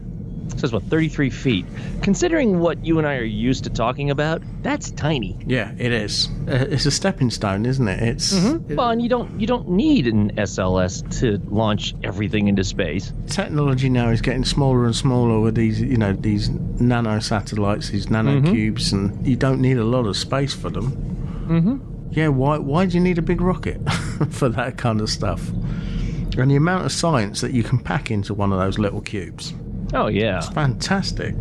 [0.53, 0.83] It says what?
[0.85, 1.67] 33 feet.
[2.03, 5.39] Considering what you and I are used to talking about, that's tiny.
[5.47, 6.29] Yeah, it is.
[6.49, 8.03] Uh, it's a stepping stone, isn't it?
[8.03, 8.33] It's
[8.71, 13.13] Well, and you don't you don't need an SLS to launch everything into space.
[13.29, 16.49] technology now is getting smaller and smaller with these, you know, these
[16.81, 20.93] nano satellites, these nano cubes, and you don't need a lot of space for them.
[21.49, 22.13] Mm-hmm.
[22.13, 22.59] Yeah, why?
[22.59, 23.81] Why do you need a big rocket
[24.31, 25.51] for that kind of stuff?
[26.37, 29.53] And the amount of science that you can pack into one of those little cubes,
[29.95, 30.41] Oh yeah.
[30.41, 31.35] fantastic.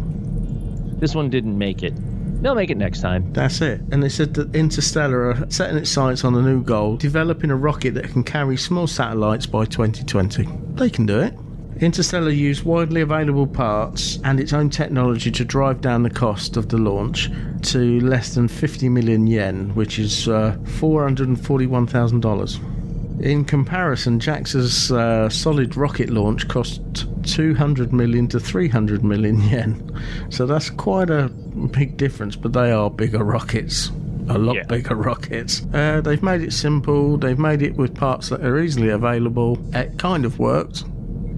[1.00, 1.94] This one didn't make it.
[2.42, 3.34] They'll make it next time.
[3.34, 3.82] That's it.
[3.92, 7.56] And they said that Interstellar are setting its sights on a new goal, developing a
[7.56, 10.48] rocket that can carry small satellites by 2020.
[10.76, 11.34] They can do it.
[11.80, 16.70] Interstellar used widely available parts and its own technology to drive down the cost of
[16.70, 17.30] the launch
[17.62, 23.24] to less than 50 million yen, which is uh, $441,000.
[23.24, 26.82] In comparison, JAXA's uh, solid rocket launch cost
[27.28, 30.02] 200 million to 300 million yen.
[30.30, 33.92] So that's quite a big difference, but they are bigger rockets.
[34.30, 34.64] A lot Yeah.
[34.64, 35.66] bigger rockets.
[35.74, 39.58] Uh, they've made it simple, they've made it with parts that are easily available.
[39.74, 40.84] It kind of worked,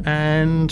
[0.06, 0.72] and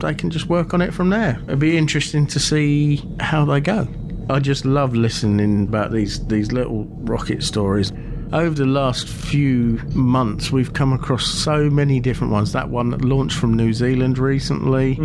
[0.00, 1.38] they can just work on it from there.
[1.46, 3.86] It'd be interesting to see how they go.
[4.30, 7.92] I just love listening about these these little rocket stories.
[8.32, 12.52] Over the last few months, we've come across so many different ones.
[12.52, 14.98] That one that launched from New Zealand recently,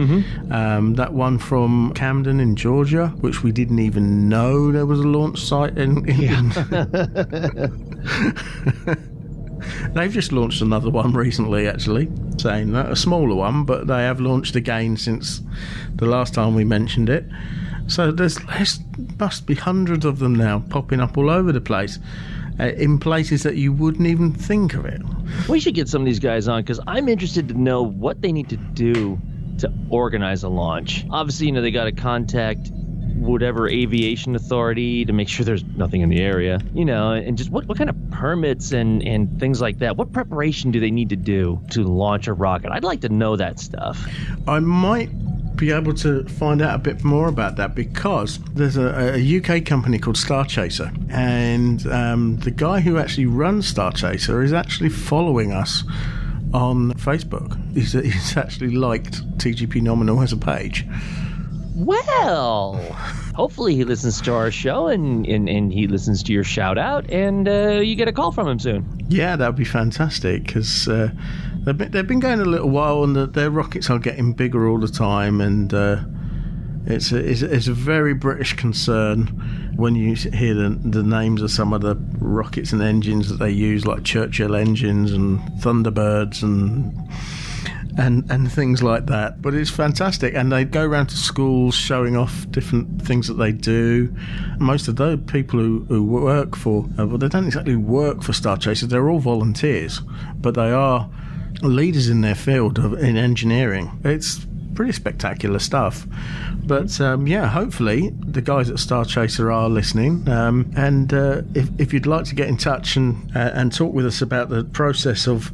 [0.49, 5.07] um, that one from Camden in Georgia, which we didn't even know there was a
[5.07, 6.07] launch site in.
[6.07, 6.51] in
[9.93, 14.19] They've just launched another one recently, actually, saying that a smaller one, but they have
[14.19, 15.41] launched again since
[15.95, 17.25] the last time we mentioned it.
[17.87, 18.79] So there's, there's
[19.19, 21.99] must be hundreds of them now popping up all over the place,
[22.59, 25.01] uh, in places that you wouldn't even think of it.
[25.47, 28.31] We should get some of these guys on because I'm interested to know what they
[28.31, 29.19] need to do
[29.59, 31.05] to organize a launch.
[31.09, 32.71] Obviously, you know, they got to contact
[33.17, 37.49] whatever aviation authority to make sure there's nothing in the area, you know, and just
[37.49, 39.97] what, what kind of permits and, and things like that.
[39.97, 42.71] What preparation do they need to do to launch a rocket?
[42.71, 44.07] I'd like to know that stuff.
[44.47, 45.09] I might
[45.57, 49.65] be able to find out a bit more about that because there's a, a UK
[49.65, 55.83] company called Starchaser, and um, the guy who actually runs Starchaser is actually following us
[56.53, 57.57] on Facebook.
[57.73, 60.85] He's, he's actually liked TGP Nominal as a page.
[61.77, 62.73] Well,
[63.35, 67.07] hopefully he listens to our show and, and, and he listens to your shout out
[67.11, 69.05] and uh, you get a call from him soon.
[69.09, 71.11] Yeah, that would be fantastic because uh,
[71.65, 74.67] they've, been, they've been going a little while and the, their rockets are getting bigger
[74.67, 75.39] all the time.
[75.39, 76.01] And uh,
[76.87, 79.27] it's, a, it's, it's a very British concern
[79.75, 83.51] when you hear the, the names of some of the rockets and engines that they
[83.51, 86.91] use, like Churchill engines and Thunderbirds and.
[87.99, 90.35] And, and things like that, but it's fantastic.
[90.35, 94.15] And they go around to schools showing off different things that they do.
[94.59, 98.33] Most of the people who, who work for, uh, well, they don't exactly work for
[98.33, 98.89] Starchasers.
[98.89, 99.99] They're all volunteers,
[100.35, 101.09] but they are
[101.63, 103.99] leaders in their field of, in engineering.
[104.03, 106.05] It's pretty spectacular stuff.
[106.53, 110.29] But um, yeah, hopefully the guys at Starchaser are listening.
[110.29, 113.91] Um, and uh, if, if you'd like to get in touch and uh, and talk
[113.91, 115.51] with us about the process of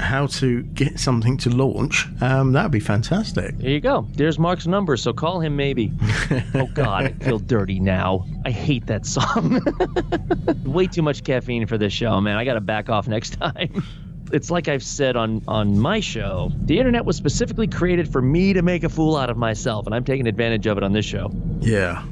[0.00, 3.56] how to get something to launch, um, that'd be fantastic.
[3.58, 4.06] There you go.
[4.12, 5.92] There's Mark's number, so call him maybe.
[6.54, 8.26] oh, God, I feel dirty now.
[8.44, 9.60] I hate that song.
[10.64, 12.36] Way too much caffeine for this show, man.
[12.36, 13.82] I got to back off next time.
[14.32, 16.52] It's like I've said on, on my show.
[16.54, 19.94] The internet was specifically created for me to make a fool out of myself, and
[19.94, 21.32] I'm taking advantage of it on this show.
[21.60, 22.04] Yeah.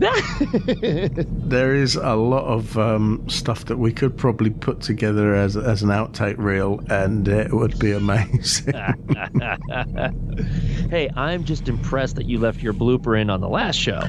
[0.00, 5.82] there is a lot of um, stuff that we could probably put together as, as
[5.82, 8.72] an outtake reel, and it would be amazing.
[10.88, 14.00] hey, I'm just impressed that you left your blooper in on the last show.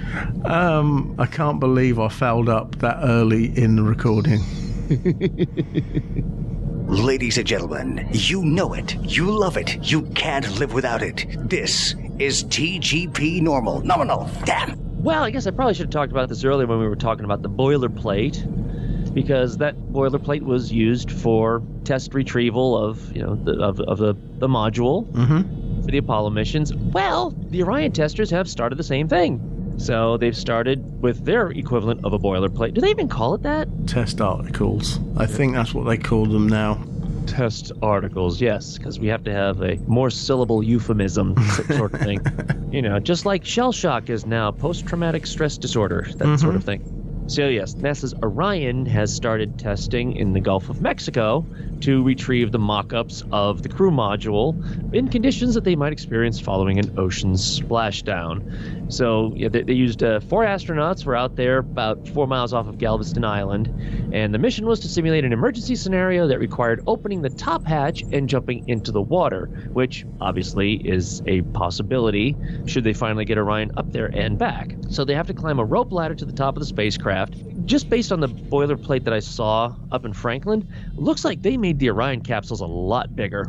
[0.45, 4.39] um, I can't believe I fouled up that early in the recording.
[6.87, 8.95] Ladies and gentlemen, you know it.
[9.03, 9.91] You love it.
[9.91, 11.25] You can't live without it.
[11.49, 13.81] This is TGP Normal.
[13.81, 14.29] Nominal.
[14.45, 14.90] Damn.
[15.03, 17.25] Well, I guess I probably should have talked about this earlier when we were talking
[17.25, 23.53] about the boilerplate, because that boilerplate was used for test retrieval of you know the,
[23.59, 25.81] of, of the, the module Mm-hmm.
[25.81, 26.73] for the Apollo missions.
[26.75, 29.47] Well, the Orion testers have started the same thing.
[29.77, 32.75] So they've started with their equivalent of a boilerplate.
[32.75, 33.67] Do they even call it that?
[33.87, 34.99] Test articles.
[35.17, 36.83] I think that's what they call them now.
[37.27, 41.35] Test articles, yes, because we have to have a more syllable euphemism
[41.77, 42.19] sort of thing.
[42.71, 46.35] You know, just like shell shock is now post traumatic stress disorder, that mm-hmm.
[46.37, 47.01] sort of thing.
[47.27, 51.45] So, yes, NASA's Orion has started testing in the Gulf of Mexico
[51.81, 54.53] to retrieve the mock ups of the crew module
[54.93, 58.80] in conditions that they might experience following an ocean splashdown.
[58.91, 62.67] So, yeah, they, they used uh, four astronauts were out there about four miles off
[62.67, 63.67] of Galveston Island,
[64.13, 68.03] and the mission was to simulate an emergency scenario that required opening the top hatch
[68.11, 72.35] and jumping into the water, which obviously is a possibility
[72.65, 74.75] should they finally get Orion up there and back.
[74.89, 77.35] So, they have to climb a rope ladder to the top of the spacecraft.
[77.65, 81.79] Just based on the boilerplate that I saw up in Franklin, looks like they made
[81.79, 83.45] the Orion capsules a lot bigger.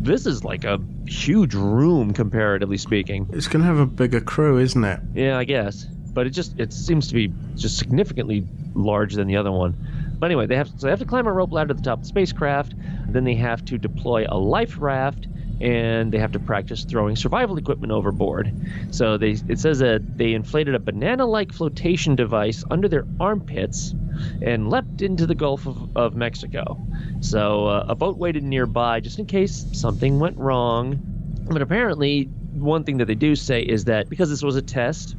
[0.00, 3.28] This is like a huge room, comparatively speaking.
[3.32, 5.00] It's going to have a bigger crew, isn't it?
[5.14, 5.84] Yeah, I guess.
[5.84, 9.76] But it just it seems to be just significantly larger than the other one.
[10.18, 11.98] But anyway, they have so they have to climb a rope ladder to the top
[11.98, 12.74] of the spacecraft.
[13.08, 15.26] Then they have to deploy a life raft,
[15.60, 18.52] and they have to practice throwing survival equipment overboard.
[18.90, 23.94] So they it says that they inflated a banana-like flotation device under their armpits
[24.42, 26.78] and leapt into the Gulf of, of Mexico.
[27.20, 31.00] So uh, a boat waited nearby just in case something went wrong.
[31.48, 35.16] But apparently, one thing that they do say is that because this was a test,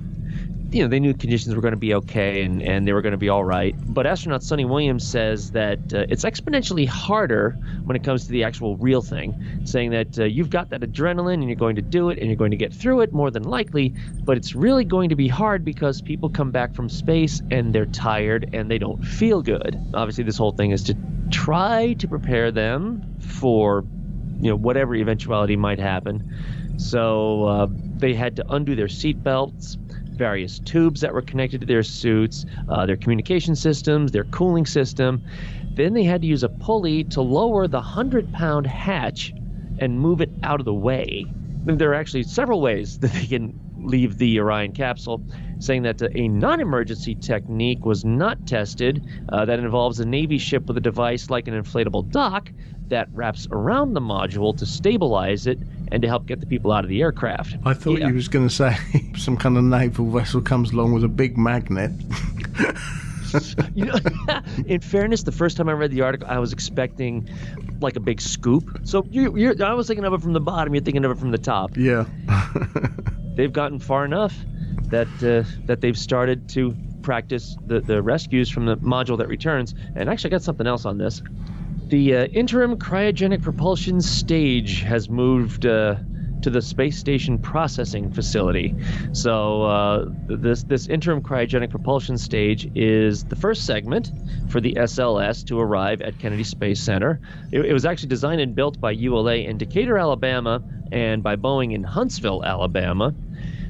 [0.71, 3.13] you know, they knew conditions were going to be okay and, and they were going
[3.13, 3.75] to be all right.
[3.87, 8.43] But astronaut Suni Williams says that uh, it's exponentially harder when it comes to the
[8.43, 12.09] actual real thing, saying that uh, you've got that adrenaline and you're going to do
[12.09, 15.09] it and you're going to get through it more than likely, but it's really going
[15.09, 19.03] to be hard because people come back from space and they're tired and they don't
[19.03, 19.79] feel good.
[19.95, 20.95] Obviously, this whole thing is to
[21.31, 23.83] try to prepare them for,
[24.39, 26.31] you know, whatever eventuality might happen.
[26.77, 29.77] So uh, they had to undo their seatbelts
[30.19, 35.23] various tubes that were connected to their suits, uh, their communication systems, their cooling system.
[35.75, 39.33] Then they had to use a pulley to lower the 100 pound hatch
[39.79, 41.25] and move it out of the way.
[41.65, 45.21] There are actually several ways that they can leave the Orion capsule,
[45.59, 50.67] saying that a non emergency technique was not tested uh, that involves a Navy ship
[50.67, 52.51] with a device like an inflatable dock
[52.89, 55.59] that wraps around the module to stabilize it
[55.91, 57.55] and to help get the people out of the aircraft.
[57.65, 58.07] I thought Yeah.
[58.09, 58.75] you was going to say
[59.17, 61.91] some kind of naval vessel comes along with a big magnet.
[63.75, 63.95] you know,
[64.65, 67.29] in fairness, the first time I read the article, I was expecting
[67.79, 68.79] like a big scoop.
[68.83, 70.73] So you, you're, I was thinking of it from the bottom.
[70.73, 71.77] You're thinking of it from the top.
[71.77, 72.05] yeah.
[73.35, 74.35] They've gotten far enough
[74.89, 79.73] that uh, that they've started to practice the, the rescues from the module that returns.
[79.95, 81.21] And actually, I got something else on this.
[81.89, 85.95] The uh, interim cryogenic propulsion stage has moved uh,
[86.43, 88.75] to the space station processing facility.
[89.11, 94.11] So uh, this this interim cryogenic propulsion stage is the first segment
[94.49, 97.19] for the SLS to arrive at Kennedy Space Center.
[97.51, 100.61] It, it was actually designed and built by ULA in Decatur, Alabama,
[100.91, 103.15] and by Boeing in Huntsville, Alabama.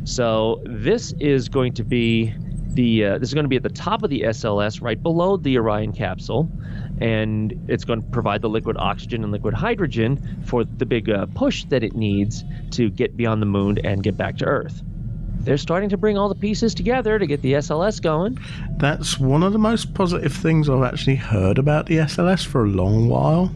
[0.03, 2.33] So this is going to be
[2.73, 5.37] the uh, this is going to be at the top of the SLS, right below
[5.37, 6.49] the Orion capsule,
[6.99, 11.25] and it's going to provide the liquid oxygen and liquid hydrogen for the big uh,
[11.35, 14.81] push that it needs to get beyond the moon and get back to Earth.
[15.41, 18.37] They're starting to bring all the pieces together to get the SLS going.
[18.77, 22.67] That's one of the most positive things I've actually heard about the SLS for a
[22.67, 23.49] long while.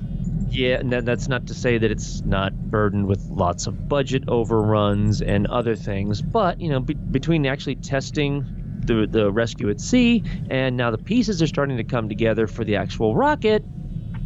[0.50, 5.22] Yeah, and that's not to say that it's not burdened with lots of budget overruns
[5.22, 8.46] and other things, but you know, be- between actually testing
[8.86, 12.64] the the rescue at sea and now the pieces are starting to come together for
[12.64, 13.64] the actual rocket,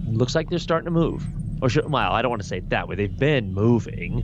[0.08, 1.26] looks like they're starting to move.
[1.62, 2.96] Or should, well, I don't want to say it that way.
[2.96, 4.24] They've been moving,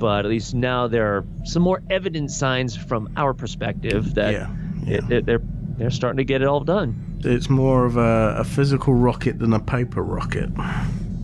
[0.00, 4.50] but at least now there are some more evident signs from our perspective that Yeah,
[4.86, 5.40] it- it- they're
[5.76, 6.94] they're starting to get it all done.
[7.24, 10.50] It's more of a, a physical rocket than a paper rocket.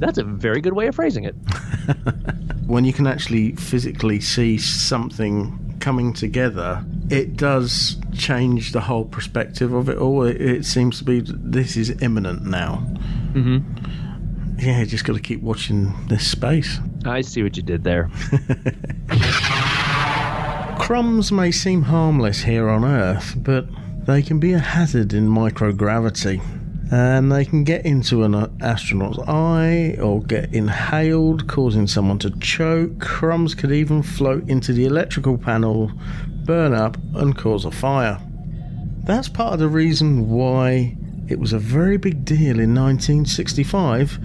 [0.00, 1.34] That's a very good way of phrasing it.
[2.66, 9.72] When you can actually physically see something coming together, it does change the whole perspective
[9.72, 10.22] of it all.
[10.24, 12.86] It, it seems to be this is imminent now.
[13.32, 14.58] Mm-hmm.
[14.58, 16.78] Yeah, just got to keep watching this space.
[17.06, 18.10] I see what you did there.
[20.78, 23.66] Crumbs may seem harmless here on Earth, but
[24.06, 26.42] they can be a hazard in microgravity.
[26.90, 32.98] And they can get into an astronaut's eye or get inhaled, causing someone to choke.
[32.98, 35.92] Crumbs could even float into the electrical panel,
[36.44, 38.20] burn up, and cause a fire.
[39.04, 40.96] That's part of the reason why
[41.28, 44.18] it was a very big deal in 1965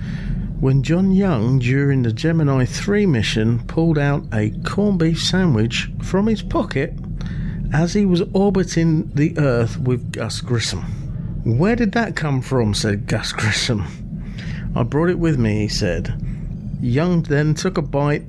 [0.60, 6.26] when John Young, during the Gemini 3 mission, pulled out a corned beef sandwich from
[6.26, 6.94] his pocket
[7.74, 11.05] as he was orbiting the Earth with Gus Grissom.
[11.46, 12.74] Where did that come from?
[12.74, 13.86] said Gus Grissom.
[14.76, 16.20] I brought it with me, he said.
[16.82, 18.24] Young then took a bite,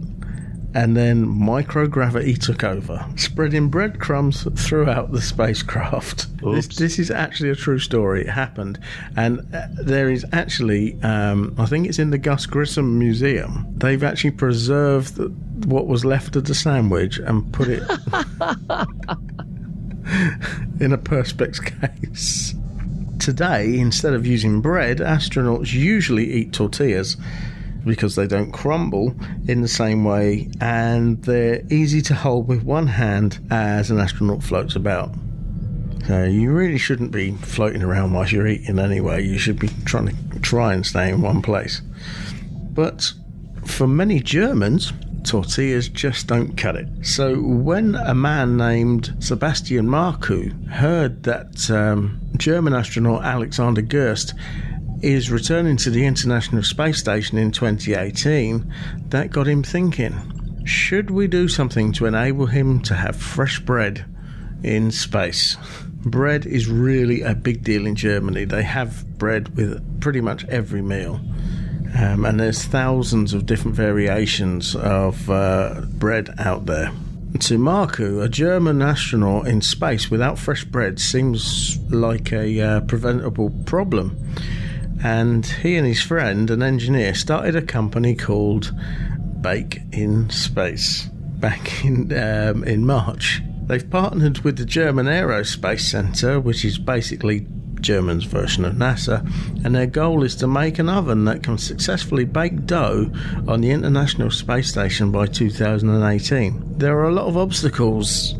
[0.74, 6.26] and then microgravity took over, spreading breadcrumbs throughout the spacecraft.
[6.42, 8.20] This, this is actually a true story.
[8.20, 8.78] It happened.
[9.16, 14.04] And uh, there is actually, um, I think it's in the Gus Grissom Museum, they've
[14.04, 15.16] actually preserved
[15.64, 17.80] what was left of the sandwich and put it
[20.80, 22.54] in a Perspex case.
[23.26, 27.16] Today, instead of using bread, astronauts usually eat tortillas
[27.84, 29.16] because they don't crumble
[29.48, 34.44] in the same way and they're easy to hold with one hand as an astronaut
[34.44, 35.12] floats about.
[36.06, 39.24] So you really shouldn't be floating around whilst you're eating anyway.
[39.24, 41.82] You should be trying to try and stay in one place.
[42.74, 43.10] But
[43.64, 44.92] for many Germans,
[45.26, 46.88] tortillas just don't cut it.
[47.02, 54.34] So when a man named Sebastian Marcu heard that um, German astronaut Alexander Gerst
[55.02, 58.72] is returning to the International Space Station in 2018,
[59.08, 60.14] that got him thinking
[60.66, 64.04] should we do something to enable him to have fresh bread
[64.64, 65.56] in space?
[66.04, 68.44] Bread is really a big deal in Germany.
[68.44, 71.20] They have bread with pretty much every meal.
[71.98, 76.92] Um, and there's thousands of different variations of uh, bread out there.
[77.40, 83.50] To Marcu, a German astronaut in space without fresh bread seems like a uh, preventable
[83.66, 84.16] problem
[85.02, 88.72] and he and his friend, an engineer, started a company called
[89.40, 93.42] Bake in Space back in um, in March.
[93.66, 97.46] They've partnered with the German Aerospace Center, which is basically
[97.80, 99.24] German's version of NASA,
[99.64, 103.10] and their goal is to make an oven that can successfully bake dough
[103.46, 106.78] on the International Space Station by 2018.
[106.78, 108.34] There are a lot of obstacles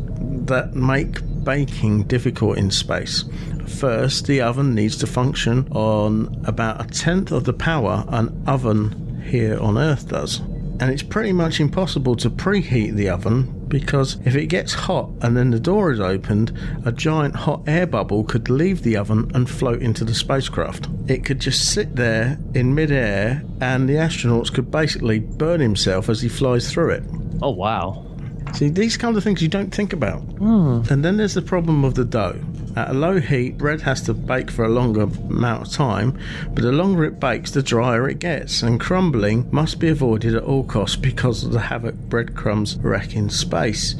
[0.45, 3.23] that make baking difficult in space.
[3.67, 9.23] First, the oven needs to function on about a tenth of the power an oven
[9.29, 10.41] here on Earth does.
[10.79, 15.35] And it's pretty much impossible to preheat the oven because if it gets hot and
[15.35, 19.49] then the door is opened, a giant hot air bubble could leave the oven and
[19.49, 20.87] float into the spacecraft.
[21.07, 26.21] It could just sit there in midair and the astronauts could basically burn himself as
[26.21, 27.03] he flies through it.
[27.41, 28.06] Oh, wow.
[28.53, 30.19] See, these kind of things you don't think about.
[30.19, 30.81] Hmm.
[30.89, 32.39] And then there's the problem of the dough.
[32.75, 36.17] At a low heat, bread has to bake for a longer amount of time,
[36.53, 40.43] but the longer it bakes, the drier it gets, and crumbling must be avoided at
[40.43, 43.95] all costs because of the havoc breadcrumbs wreak in space.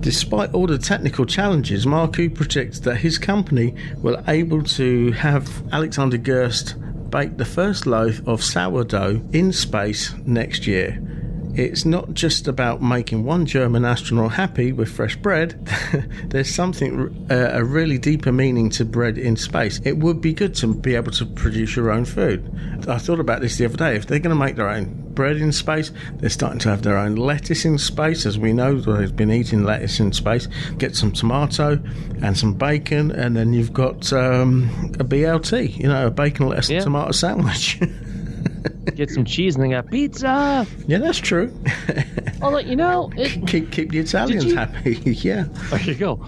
[0.00, 6.18] Despite all the technical challenges, Marcu predicts that his company will able to have Alexander
[6.18, 6.74] Gerst
[7.10, 11.00] bake the first loaf of sourdough in space next year.
[11.58, 15.66] It's not just about making one German astronaut happy with fresh bread.
[16.26, 19.80] There's something, uh, a really deeper meaning to bread in space.
[19.84, 22.48] It would be good to be able to produce your own food.
[22.88, 23.96] I thought about this the other day.
[23.96, 26.96] If they're going to make their own bread in space, they're starting to have their
[26.96, 28.24] own lettuce in space.
[28.24, 30.46] As we know, they've been eating lettuce in space.
[30.78, 31.80] Get some tomato
[32.22, 36.70] and some bacon, and then you've got um, a BLT, you know, a bacon, lettuce,
[36.70, 36.80] Yeah.
[36.80, 37.80] tomato sandwich.
[38.94, 40.66] Get some cheese and they got pizza.
[40.86, 41.52] yeah, that's true.
[42.42, 44.94] Although, you know, it, keep keep the Italians you- happy.
[45.04, 45.44] yeah.
[45.70, 46.20] there you go.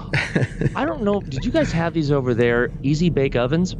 [0.76, 1.20] I don't know.
[1.20, 2.70] Did you guys have these over there?
[2.82, 3.74] Easy bake ovens?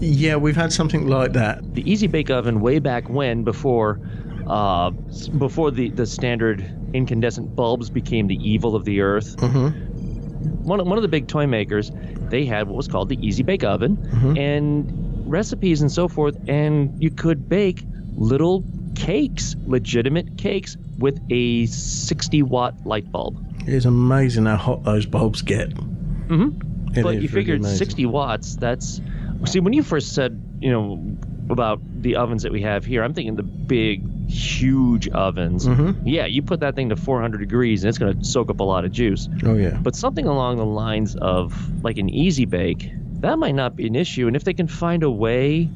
[0.00, 1.74] Yeah, we've had something like that.
[1.74, 3.98] The Easy Bake Oven, way back when, before
[4.46, 6.64] uh, before the, the standard
[6.94, 9.36] incandescent bulbs became the evil of the earth.
[9.42, 11.90] One, of- one of the big toy makers,
[12.30, 13.98] they had what was called the Easy Bake Oven,
[14.38, 17.84] and recipes and so forth, and you could bake
[18.16, 18.64] little
[18.94, 23.44] cakes, legitimate cakes, with a 60 watt light bulb.
[23.66, 25.70] It's amazing how hot those bulbs get.
[25.70, 26.98] Mm-hmm.
[26.98, 27.78] It but is you really figured amazing.
[27.78, 29.00] 60 watts, that's.
[29.44, 31.16] See, when you first said, you know,
[31.48, 35.66] about the ovens that we have here, I'm thinking the big, huge ovens.
[35.66, 36.02] Mhm.
[36.04, 38.64] Yeah, you put that thing to 400 degrees and it's going to soak up a
[38.64, 39.28] lot of juice.
[39.44, 39.78] Oh yeah.
[39.80, 41.54] But something along the lines of
[41.84, 44.26] like an easy bake, that might not be an issue.
[44.26, 45.68] And if they can find a way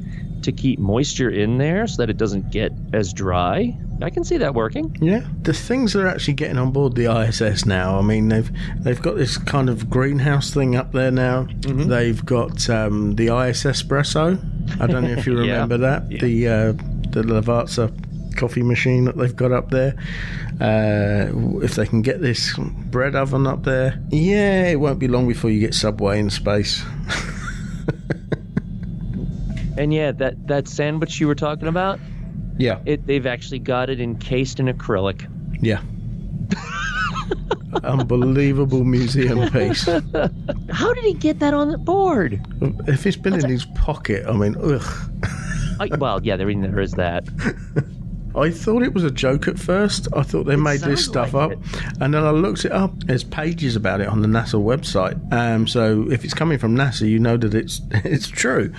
[0.43, 4.37] to keep moisture in there so that it doesn't get as dry, I can see
[4.39, 4.97] that working.
[5.01, 7.97] Yeah, the things that are actually getting on board the ISS now.
[7.99, 11.45] I mean, they've they've got this kind of greenhouse thing up there now.
[11.45, 11.89] Mm-hmm.
[11.89, 14.81] They've got um, the ISSpresso.
[14.81, 15.53] I don't know if you Yeah.
[15.53, 16.09] remember that.
[16.09, 16.73] The uh,
[17.13, 17.93] the Lavazza
[18.33, 19.95] coffee machine that they've got up there.
[20.61, 21.29] Uh,
[21.63, 25.51] if they can get this bread oven up there, yeah, it won't be long before
[25.51, 26.83] you get Subway in space.
[29.77, 31.99] And yeah, that, that sandwich you were talking about,
[32.59, 35.27] Yeah, it they've actually got it encased in acrylic.
[35.63, 35.81] yeah.
[37.83, 39.87] Unbelievable museum piece.
[40.71, 42.39] How did he get that on the board?
[42.87, 44.85] If it's been in his pocket, I mean, ugh.
[45.81, 47.25] I, well, yeah, there, there is that.
[48.37, 50.09] I thought it was a joke at first.
[50.15, 51.59] I thought they made this stuff like up,
[52.01, 52.93] and then I looked it up.
[53.05, 55.33] There's pages about it on the NASA website.
[55.33, 58.73] Um, so if it's coming from NASA, you know that it's it's true.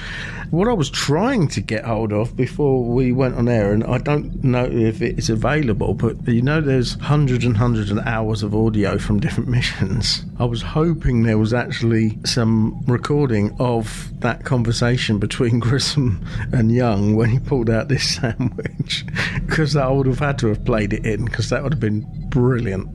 [0.50, 3.98] What I was trying to get hold of before we went on air, and I
[3.98, 8.56] don't know if it's available, but you know, there's hundreds and hundreds of hours of
[8.56, 10.24] audio from different missions.
[10.40, 17.16] I was hoping there was actually some recording of that conversation between Grissom and Young
[17.16, 19.06] when he pulled out this sandwich,
[19.46, 22.06] because I would have had to have played it in, because that would have been
[22.30, 22.90] brilliant.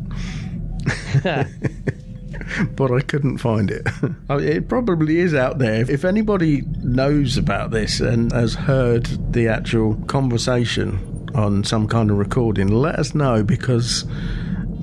[2.77, 3.87] but I couldn't find it.
[4.31, 5.91] Oh, it probably is out there.
[5.91, 12.19] If anybody knows about this and has heard the actual conversation on some kind of
[12.19, 14.05] recording, let us know because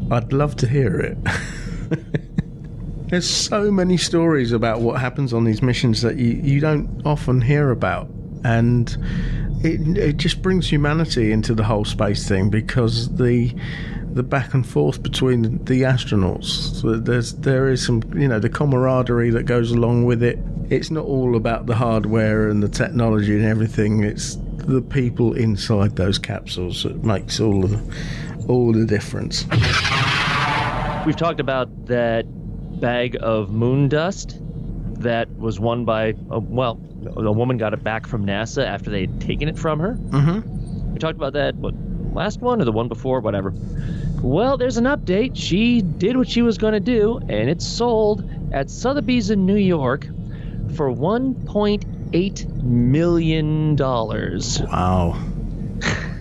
[0.10, 1.18] I'd love to hear it.
[3.10, 7.40] There's so many stories about what happens on these missions that you, you don't often
[7.40, 8.10] hear about.
[8.44, 8.98] And
[9.66, 13.54] it, it just brings humanity into the whole space thing because the
[14.14, 16.80] the back and forth between the astronauts.
[16.80, 20.40] So there's there is some you know the camaraderie that goes along with it.
[20.70, 24.04] It's not all about the hardware and the technology and everything.
[24.04, 27.80] It's the people inside those capsules that makes all the
[28.48, 29.46] all the difference.
[31.06, 32.26] We've talked about that
[32.80, 34.40] bag of moon dust
[35.00, 36.80] that was won by, a, well,
[37.16, 39.94] a woman got it back from NASA after they had taken it from her.
[39.96, 40.94] Mm-hmm.
[40.94, 41.74] We talked about that, what,
[42.14, 43.54] last one or the one before, whatever.
[44.22, 45.32] Well, there's an update.
[45.36, 49.58] She did what she was going to do, and it's sold at Sotheby's in New
[49.58, 50.08] York
[50.76, 53.76] for $1.8 million.
[53.76, 55.22] Wow.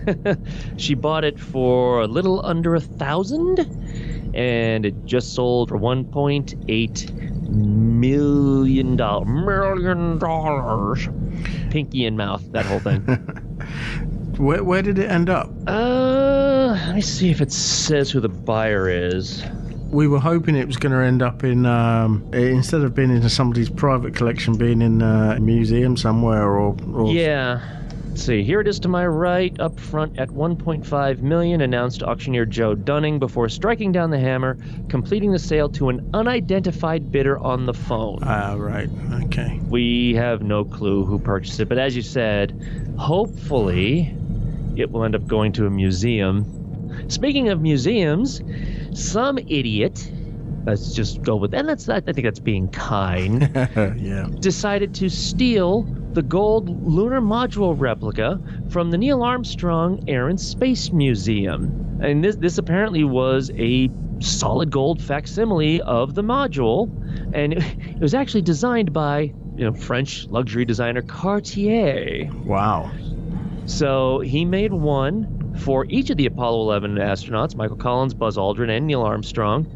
[0.77, 3.59] she bought it for a little under a thousand,
[4.35, 9.27] and it just sold for 1.8 million dollars.
[9.27, 11.07] Million dollars.
[11.69, 13.01] Pinky in mouth, that whole thing.
[14.37, 15.49] Where, where did it end up?
[15.65, 19.41] uh, let me see if it says who the buyer is.
[19.91, 23.29] We were hoping it was going to end up in, um, instead of being in
[23.29, 26.75] somebody's private collection, being in a museum somewhere or.
[26.93, 27.61] or Yeah.
[28.15, 32.45] Let's see, here it is to my right, up front at 1.5 million, announced auctioneer
[32.45, 34.57] Joe Dunning before striking down the hammer,
[34.87, 38.19] completing the sale to an unidentified bidder on the phone.
[38.21, 38.89] Ah, right.
[39.25, 39.59] Okay.
[39.67, 44.15] We have no clue who purchased it, but as you said, hopefully
[44.77, 47.09] it will end up going to a museum.
[47.09, 48.41] Speaking of museums,
[48.93, 50.09] some idiot,
[50.65, 53.51] let's just go with and that's I think that's being kind,
[53.99, 54.29] yeah.
[54.39, 55.85] decided to steal
[56.15, 58.39] the gold lunar module replica
[58.69, 61.99] from the Neil Armstrong Air and Space Museum.
[62.01, 63.89] And this this apparently was a
[64.19, 66.89] solid gold facsimile of the module,
[67.33, 72.29] and it, it was actually designed by you know French luxury designer Cartier.
[72.45, 72.91] Wow.
[73.65, 78.69] So he made one for each of the Apollo 11 astronauts Michael Collins, Buzz Aldrin,
[78.69, 79.67] and Neil Armstrong.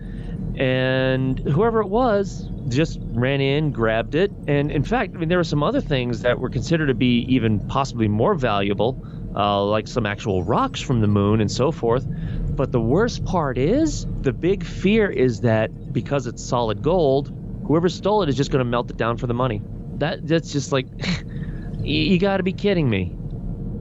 [0.55, 4.31] And whoever it was just ran in, grabbed it.
[4.47, 7.25] And in fact, I mean, there were some other things that were considered to be
[7.29, 9.01] even possibly more valuable,
[9.35, 12.05] uh, like some actual rocks from the moon and so forth.
[12.07, 17.33] But the worst part is the big fear is that because it's solid gold,
[17.65, 19.61] whoever stole it is just going to melt it down for the money.
[19.97, 20.87] That that's just like
[21.81, 23.15] you, you got to be kidding me.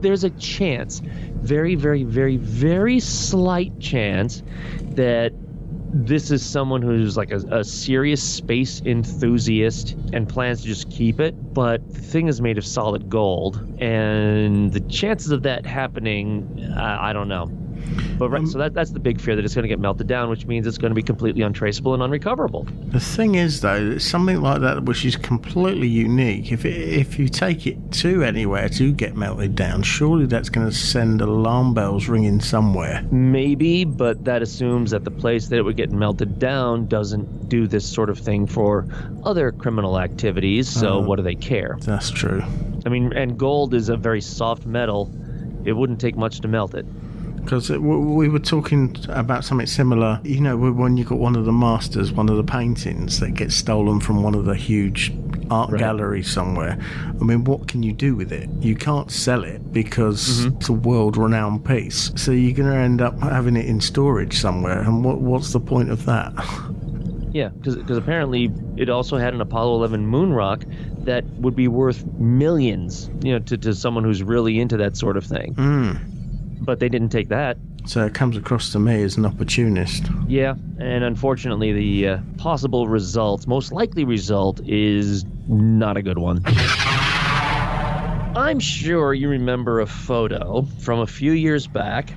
[0.01, 4.41] There's a chance, very, very, very, very slight chance
[4.91, 5.33] that
[5.91, 11.19] this is someone who's like a, a serious space enthusiast and plans to just keep
[11.19, 11.35] it.
[11.53, 17.09] But the thing is made of solid gold, and the chances of that happening, I,
[17.09, 17.51] I don't know.
[18.17, 20.07] But right, um, so that, that's the big fear that it's going to get melted
[20.07, 22.67] down, which means it's going to be completely untraceable and unrecoverable.
[22.87, 27.29] The thing is, though, something like that, which is completely unique, if it, if you
[27.29, 32.07] take it to anywhere to get melted down, surely that's going to send alarm bells
[32.09, 33.03] ringing somewhere.
[33.11, 37.67] Maybe, but that assumes that the place that it would get melted down doesn't do
[37.67, 38.85] this sort of thing for
[39.23, 40.67] other criminal activities.
[40.69, 40.99] So Oh.
[41.01, 41.77] what do they care?
[41.81, 42.43] That's true.
[42.85, 45.11] I mean, and gold is a very soft metal.
[45.65, 46.85] It wouldn't take much to melt it.
[47.49, 50.19] Because we were talking about something similar.
[50.23, 53.55] You know, when you got one of the masters, one of the paintings that gets
[53.55, 55.11] stolen from one of the huge
[55.49, 55.79] art Right.
[55.79, 56.77] galleries somewhere.
[57.19, 58.47] I mean, what can you do with it?
[58.59, 60.57] You can't sell it because Mm-hmm.
[60.57, 62.11] it's a world-renowned piece.
[62.15, 64.81] So you're going to end up having it in storage somewhere.
[64.81, 66.31] And what what's the point of that?
[67.31, 70.63] Yeah, because apparently it also had an Apollo 11 moon rock
[71.01, 75.15] that would be worth millions, you know, to, to someone who's really into that sort
[75.15, 75.53] of thing.
[75.53, 75.99] Mm.
[76.61, 77.57] But they didn't take that.
[77.85, 80.05] So it comes across to me as an opportunist.
[80.27, 86.41] Yeah, and unfortunately, the uh, possible result, most likely result, is not a good one.
[88.35, 92.13] I'm sure you remember a photo from a few years back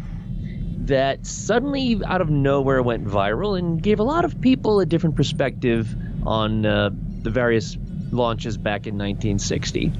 [0.86, 5.16] that suddenly, out of nowhere, went viral and gave a lot of people a different
[5.16, 5.95] perspective
[6.26, 6.90] on uh,
[7.22, 7.78] the various
[8.11, 9.93] launches back in 1960.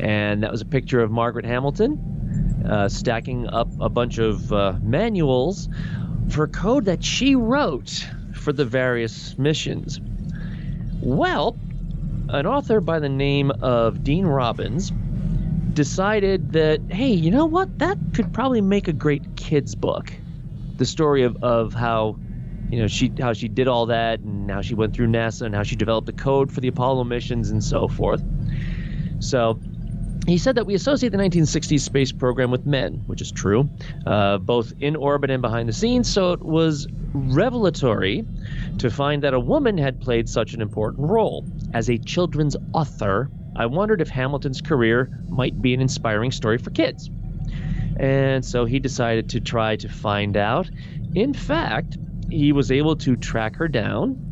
[0.00, 4.74] And that was a picture of Margaret Hamilton uh, stacking up a bunch of uh,
[4.82, 5.68] manuals
[6.28, 10.00] for code that she wrote for the various missions.
[11.02, 11.56] Well,
[12.28, 14.92] an author by the name of Dean Robbins
[15.72, 17.78] decided that, hey, you know what?
[17.78, 20.12] That could probably make a great kids book.
[20.76, 22.16] The story of, of how
[22.70, 25.54] you know she how she did all that and how she went through NASA and
[25.54, 28.22] how she developed the code for the Apollo missions and so forth.
[29.18, 29.60] So
[30.26, 33.68] he said that we associate the 1960s space program with men, which is true,
[34.06, 36.08] uh, both in orbit and behind the scenes.
[36.08, 38.24] So it was revelatory
[38.78, 41.44] to find that a woman had played such an important role.
[41.72, 46.70] As a children's author, I wondered if Hamilton's career might be an inspiring story for
[46.70, 47.10] kids.
[47.96, 50.70] And so he decided to try to find out.
[51.14, 51.98] In fact,
[52.30, 54.29] he was able to track her down,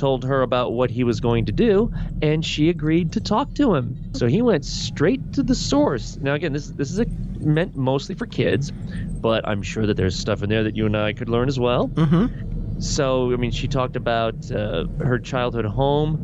[0.00, 1.92] told her about what he was going to do,
[2.22, 4.12] and she agreed to talk to him.
[4.14, 6.16] So he went straight to the source.
[6.16, 7.06] Now, again, this this is a,
[7.38, 10.96] meant mostly for kids, but I'm sure that there's stuff in there that you and
[10.96, 11.88] I could learn as well.
[11.88, 12.80] Mm-hmm.
[12.80, 16.16] So, I mean, she talked about uh, her childhood home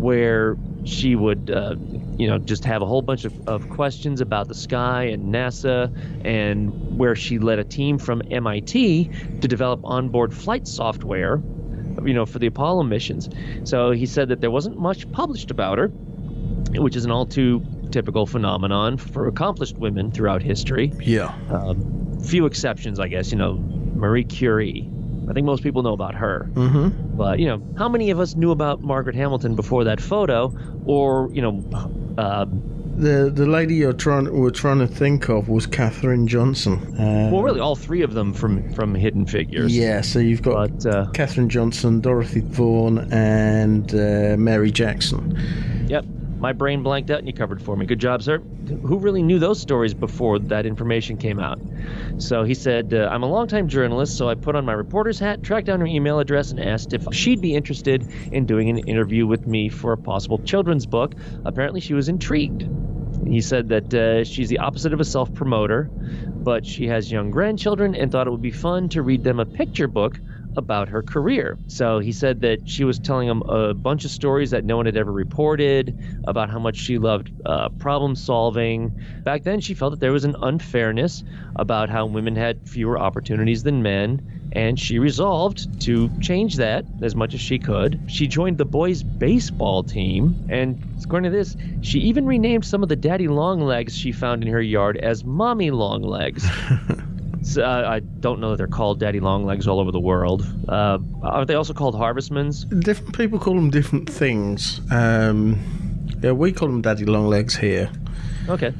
[0.00, 1.74] where she would, uh,
[2.16, 5.92] you know, just have a whole bunch of, of questions about the sky and NASA,
[6.24, 9.10] and where she led a team from MIT
[9.40, 11.42] to develop onboard flight software,
[12.04, 13.28] you know, for the Apollo missions.
[13.64, 17.64] So he said that there wasn't much published about her, which is an all too
[17.90, 20.92] typical phenomenon for accomplished women throughout history.
[21.00, 21.34] Yeah.
[21.50, 23.30] Um, few exceptions, I guess.
[23.32, 23.54] You know,
[23.94, 24.90] Marie Curie.
[25.28, 26.50] I think most people know about her.
[26.52, 27.16] Mm-hmm.
[27.16, 30.54] But, you know, how many of us knew about Margaret Hamilton before that photo?
[30.84, 31.64] Or, you know,
[32.18, 32.44] uh,
[32.96, 36.96] The the lady you're trying we're trying to think of was Katherine Johnson.
[36.96, 39.76] Uh, well, really, all three of them from, from Hidden Figures.
[39.76, 45.36] Yeah, so you've got But, uh, Katherine Johnson, Dorothy Vaughan, and uh, Mary Jackson.
[45.88, 46.04] Yep.
[46.44, 47.86] My brain blanked out and you covered for me.
[47.86, 48.36] Good job, sir.
[48.36, 51.58] Who really knew those stories before that information came out?
[52.18, 55.42] So he said, uh, I'm a longtime journalist, so I put on my reporter's hat,
[55.42, 59.26] tracked down her email address, and asked if she'd be interested in doing an interview
[59.26, 61.14] with me for a possible children's book.
[61.46, 62.68] Apparently, she was intrigued.
[63.26, 67.30] He said that uh, she's the opposite of a self promoter, but she has young
[67.30, 70.20] grandchildren and thought it would be fun to read them a picture book
[70.56, 71.58] about her career.
[71.66, 74.86] So he said that she was telling him a bunch of stories that no one
[74.86, 78.92] had ever reported about how much she loved uh, problem solving.
[79.24, 81.24] Back then, she felt that there was an unfairness
[81.56, 87.14] about how women had fewer opportunities than men, and she resolved to change that as
[87.14, 88.00] much as she could.
[88.06, 92.88] She joined the boys' baseball team, and according to this, she even renamed some of
[92.88, 96.46] the daddy long legs she found in her yard as mommy long legs.
[97.44, 100.46] So, uh, I don't know that they're called daddy long legs all over the world.
[100.66, 102.64] Uh, are they also called harvestmans?
[102.80, 104.80] Different people call them different things.
[104.90, 105.60] Um,
[106.22, 107.90] yeah, we call them daddy long legs here.
[108.48, 108.72] Okay.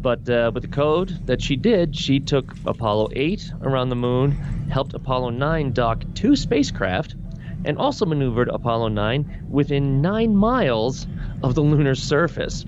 [0.00, 4.30] But uh, with the code that she did, she took Apollo 8 around the moon,
[4.70, 7.16] helped Apollo 9 dock two spacecraft,
[7.64, 11.06] and also maneuvered Apollo 9 within nine miles
[11.42, 12.64] of the lunar surface.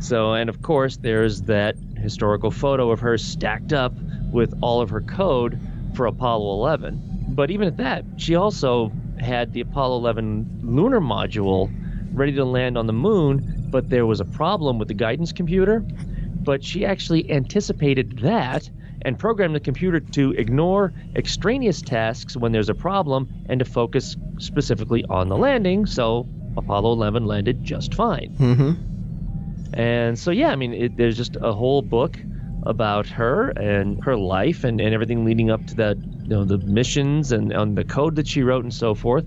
[0.00, 3.92] So, and of course, there's that historical photo of her stacked up
[4.32, 5.58] with all of her code
[5.94, 7.00] for Apollo 11.
[7.28, 11.70] But even at that, she also had the Apollo 11 lunar module
[12.12, 15.80] ready to land on the moon, but there was a problem with the guidance computer.
[15.80, 18.68] But she actually anticipated that
[19.02, 24.16] and programmed the computer to ignore extraneous tasks when there's a problem and to focus
[24.38, 25.86] specifically on the landing.
[25.86, 26.26] So
[26.56, 28.34] Apollo 11 landed just fine.
[28.38, 29.74] Mm-hmm.
[29.74, 32.18] And so, yeah, I mean, it, there's just a whole book
[32.64, 36.58] about her and her life and, and everything leading up to that, you know, the
[36.58, 39.24] missions and, and the code that she wrote and so forth.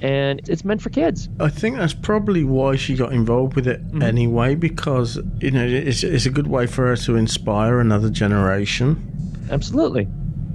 [0.00, 1.28] And it's meant for kids.
[1.38, 6.02] I think that's probably why she got involved with it anyway, because you know it's,
[6.02, 9.46] it's a good way for her to inspire another generation.
[9.48, 10.08] Absolutely.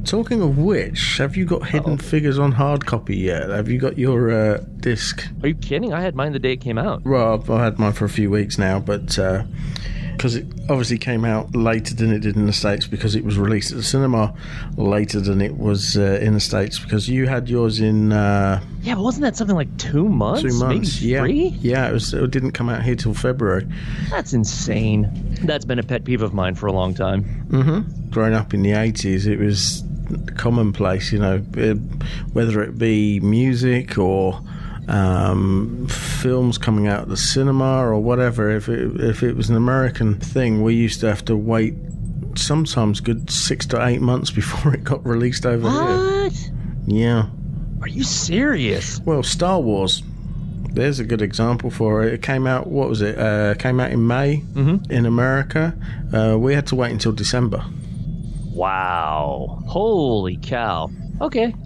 [0.03, 3.49] Talking of which, have you got Hidden Figures on hard copy yet?
[3.49, 5.25] Have you got your uh, disc?
[5.41, 5.93] Are you kidding?
[5.93, 7.03] I had mine the day it came out.
[7.05, 9.17] Well, I've, I've had mine for a few weeks now, but
[10.17, 13.37] because it obviously came out later than it did in the states because it was
[13.37, 14.33] released at the cinema
[14.75, 18.95] later than it was uh, in the states because you had yours in uh, Yeah,
[18.95, 20.41] but wasn't that something like two months?
[20.41, 20.99] two months.
[21.01, 21.47] Maybe yeah, three?
[21.61, 22.13] yeah, it was.
[22.13, 23.67] It didn't come out here till February.
[24.09, 25.07] That's insane.
[25.43, 27.23] That's been a pet peeve of mine for a long time.
[27.49, 28.09] Mm-hmm.
[28.09, 29.83] Growing up in the eighties, it was
[30.35, 31.11] commonplace.
[31.11, 31.75] You know, it,
[32.33, 34.41] whether it be music or
[34.87, 38.49] um, films coming out of the cinema or whatever.
[38.49, 41.73] If it, if it was an American thing, we used to have to wait
[42.35, 46.23] sometimes good six to eight months before it got released over here.
[46.23, 46.51] What?
[46.85, 47.29] Yeah.
[47.81, 48.99] Are you serious?
[49.01, 50.03] Well, Star Wars.
[50.71, 52.13] There's a good example for it.
[52.13, 52.67] It came out.
[52.67, 53.17] What was it?
[53.17, 54.43] Uh, came out in May
[54.89, 55.75] in America.
[56.13, 57.65] Uh, we had to wait until December.
[58.51, 59.63] Wow.
[59.65, 60.91] Holy cow.
[61.19, 61.55] Okay.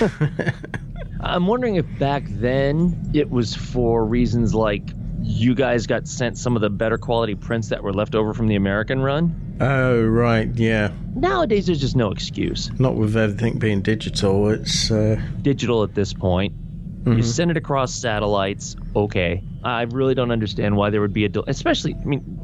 [1.22, 4.82] I'm wondering if back then it was for reasons like
[5.22, 8.48] you guys got sent some of the better quality prints that were left over from
[8.48, 9.56] the American run.
[9.60, 10.90] Oh right, yeah.
[11.14, 12.70] Nowadays, there's just no excuse.
[12.80, 14.48] Not with everything being digital.
[14.48, 16.54] It's uh, Digital at this point.
[17.04, 18.76] You send it across satellites.
[18.94, 19.42] Okay.
[19.64, 21.94] I really don't understand why there would be a del- especially.
[22.00, 22.38] I mean,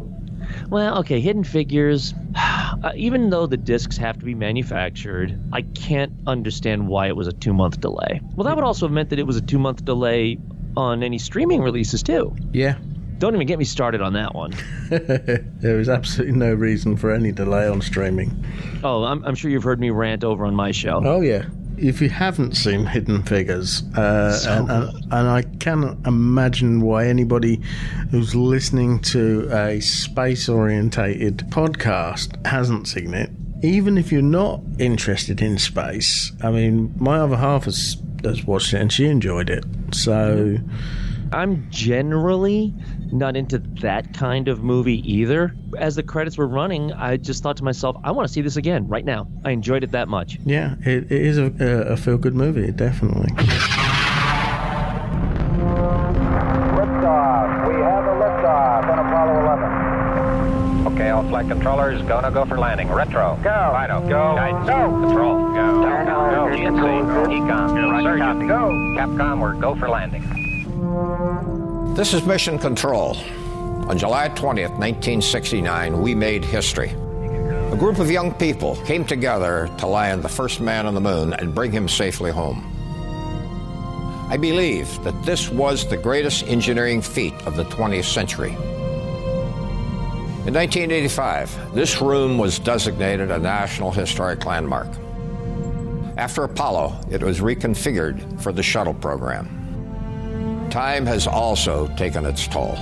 [0.68, 2.14] well, okay, Hidden Figures.
[2.80, 7.26] Uh, even though the discs have to be manufactured, I can't understand why it was
[7.26, 8.20] a two month delay.
[8.36, 10.38] Well, that would also have meant that it was a two month delay
[10.76, 12.36] on any streaming releases too.
[12.52, 12.76] yeah.
[13.18, 14.52] Don't even get me started on that one.
[14.90, 18.44] there was absolutely no reason for any delay on streaming.
[18.84, 21.02] Oh, I'm, I'm sure you've heard me rant over on my show.
[21.04, 21.46] Oh yeah.
[21.80, 27.60] If you haven't seen Hidden Figures, uh, and, and, and I cannot imagine why anybody
[28.10, 33.30] who's listening to a space orientated podcast hasn't seen it,
[33.62, 36.32] even if you're not interested in space.
[36.42, 39.64] I mean, my other half has, has watched it and she enjoyed it.
[39.92, 40.58] So,
[41.32, 42.74] I'm generally
[43.12, 45.54] not into that kind of movie either.
[45.78, 48.56] As the credits were running, I just thought to myself, I want to see this
[48.56, 49.26] again right now.
[49.44, 50.38] I enjoyed it that much.
[50.44, 51.52] yeah, it, it is a,
[51.88, 53.28] a feel good movie, definitely.
[56.76, 57.68] Liftoff.
[57.68, 60.94] We have a liftoff on Apollo 11.
[60.94, 62.88] Okay, all flight controllers, go no go for landing.
[62.88, 63.38] Retro.
[63.42, 63.74] Go.
[63.74, 64.00] FIDO.
[64.08, 64.34] Go.
[64.36, 64.66] Guidance.
[64.68, 65.00] Go.
[65.06, 65.48] Control.
[65.48, 65.82] Go.
[65.82, 66.56] Go.
[66.56, 67.28] GNC.
[67.28, 67.90] EECOM.
[67.90, 68.16] Roger.
[68.46, 68.70] Go.
[68.96, 70.37] Capcom, we're go for landing.
[71.98, 73.16] This is Mission Control.
[73.88, 76.90] On July 20th, 1969, we made history.
[76.90, 81.32] A group of young people came together to land the first man on the moon
[81.32, 82.62] and bring him safely home.
[84.30, 88.50] I believe that this was the greatest engineering feat of the 20th century.
[90.46, 94.86] In 1985, this room was designated a National Historic Landmark.
[96.16, 99.57] After Apollo, it was reconfigured for the shuttle program.
[100.70, 102.74] Time has also taken its toll.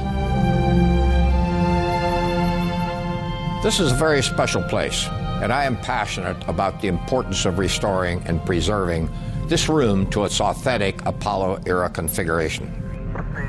[3.63, 5.07] This is a very special place,
[5.41, 9.09] and I am passionate about the importance of restoring and preserving
[9.47, 12.71] this room to its authentic Apollo era configuration.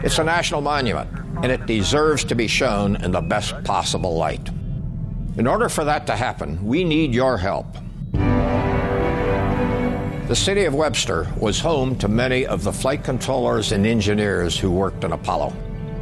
[0.03, 1.09] It's a national monument,
[1.41, 4.49] and it deserves to be shown in the best possible light.
[5.38, 7.67] In order for that to happen, we need your help.
[10.28, 14.69] The city of Webster was home to many of the flight controllers and engineers who
[14.69, 15.53] worked on Apollo.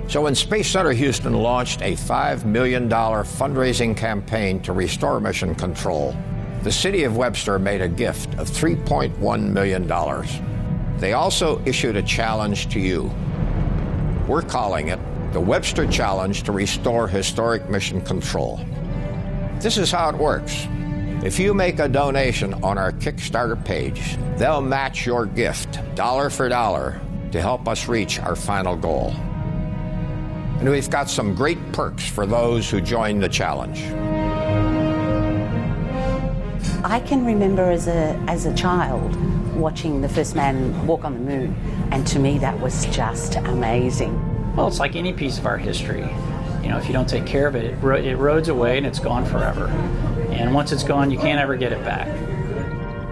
[0.07, 6.15] So when Space Center Houston launched a $5 million fundraising campaign to restore mission control,
[6.63, 10.97] the city of Webster made a gift of $3.1 million.
[10.97, 13.11] They also issued a challenge to you.
[14.28, 14.99] We're calling it
[15.34, 18.59] the Webster Challenge to Restore Historic Mission Control.
[19.59, 20.65] This is how it works.
[21.26, 26.47] If you make a donation on our Kickstarter page, they'll match your gift dollar for
[26.47, 27.01] dollar
[27.32, 29.09] to help us reach our final goal.
[30.59, 33.82] And we've got some great perks for those who join the challenge.
[36.84, 39.15] I can remember as a as a child
[39.55, 41.55] watching the first man walk on the moon,
[41.89, 44.13] and to me that was just amazing.
[44.55, 46.07] Well, it's like any piece of our history.
[46.61, 48.86] You know, if you don't take care of it, it, ro- it erodes away and
[48.86, 49.71] it's gone forever.
[50.36, 52.07] And once it's gone, you can't ever get it back.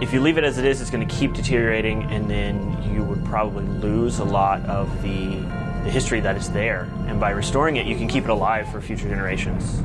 [0.02, 3.02] If you leave it as it is, it's going to keep deteriorating, and then you
[3.02, 5.36] would probably lose a lot of the,
[5.84, 6.88] the history that is there.
[7.06, 9.80] And by restoring it, you can keep it alive for future generations.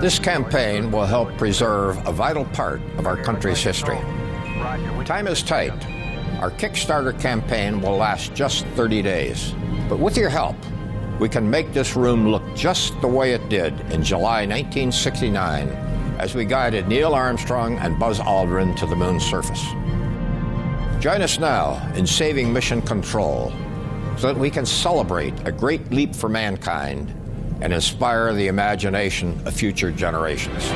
[0.00, 3.98] This campaign will help preserve a vital part of our country's history.
[5.04, 5.97] Time is tight.
[6.40, 9.54] Our Kickstarter campaign will last just 30 days.
[9.88, 10.54] But with your help,
[11.18, 15.68] we can make this room look just the way it did in July 1969
[16.20, 19.64] as we guided Neil Armstrong and Buzz Aldrin to the moon's surface.
[21.00, 23.52] Join us now in saving mission control
[24.16, 27.12] so that we can celebrate a great leap for mankind
[27.60, 30.70] and inspire the imagination of future generations.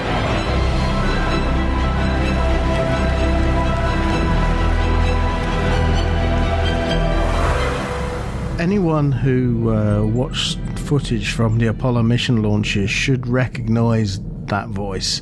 [8.62, 15.20] Anyone who uh, watched footage from the Apollo mission launches should recognize that voice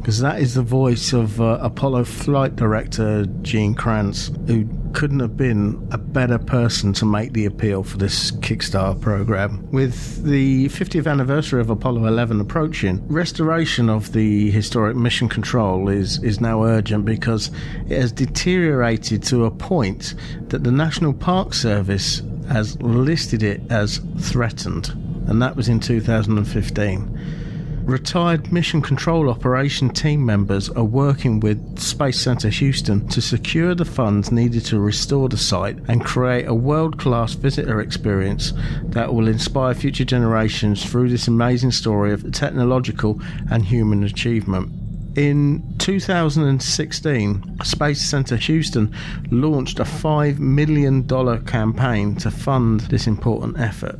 [0.00, 5.36] because that is the voice of uh, Apollo flight director Gene Kranz, who couldn't have
[5.36, 9.70] been a better person to make the appeal for this Kickstarter program.
[9.70, 16.20] With the 50th anniversary of Apollo 11 approaching, restoration of the historic mission control is,
[16.24, 17.52] is now urgent because
[17.88, 20.14] it has deteriorated to a point
[20.48, 24.88] that the National Park Service has listed it as threatened,
[25.28, 27.40] and that was in 2015.
[27.84, 33.84] Retired Mission Control Operation team members are working with Space Center Houston to secure the
[33.84, 38.52] funds needed to restore the site and create a world class visitor experience
[38.84, 43.20] that will inspire future generations through this amazing story of technological
[43.50, 44.79] and human achievement.
[45.16, 48.94] In 2016, Space Center Houston
[49.30, 51.06] launched a $5 million
[51.44, 53.98] campaign to fund this important effort.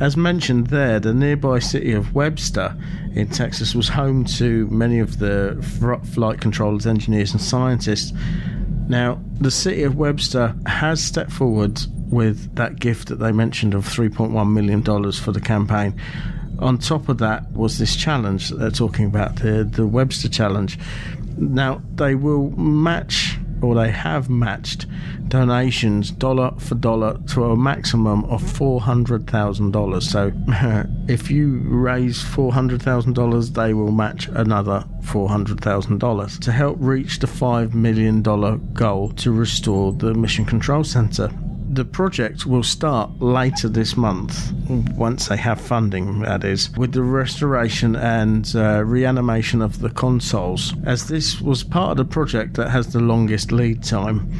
[0.00, 2.76] As mentioned there, the nearby city of Webster
[3.14, 5.58] in Texas was home to many of the
[6.12, 8.12] flight controllers, engineers, and scientists.
[8.86, 13.86] Now, the city of Webster has stepped forward with that gift that they mentioned of
[13.86, 15.98] $3.1 million for the campaign.
[16.58, 20.78] On top of that was this challenge that they're talking about, the, the Webster Challenge.
[21.36, 24.86] Now, they will match or they have matched
[25.28, 30.02] donations dollar for dollar to a maximum of $400,000.
[30.02, 30.32] So
[31.08, 38.22] if you raise $400,000, they will match another $400,000 to help reach the $5 million
[38.22, 41.30] goal to restore the Mission Control Center
[41.70, 44.52] the project will start later this month,
[44.96, 50.74] once they have funding, that is, with the restoration and uh, reanimation of the consoles,
[50.86, 54.32] as this was part of the project that has the longest lead time.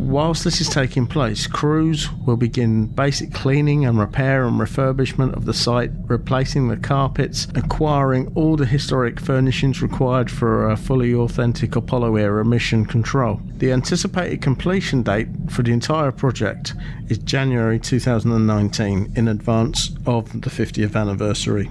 [0.00, 5.44] Whilst this is taking place, crews will begin basic cleaning and repair and refurbishment of
[5.44, 11.76] the site, replacing the carpets, acquiring all the historic furnishings required for a fully authentic
[11.76, 13.40] Apollo era mission control.
[13.58, 16.74] The anticipated completion date for the entire project
[17.08, 21.70] is January 2019 in advance of the 50th anniversary.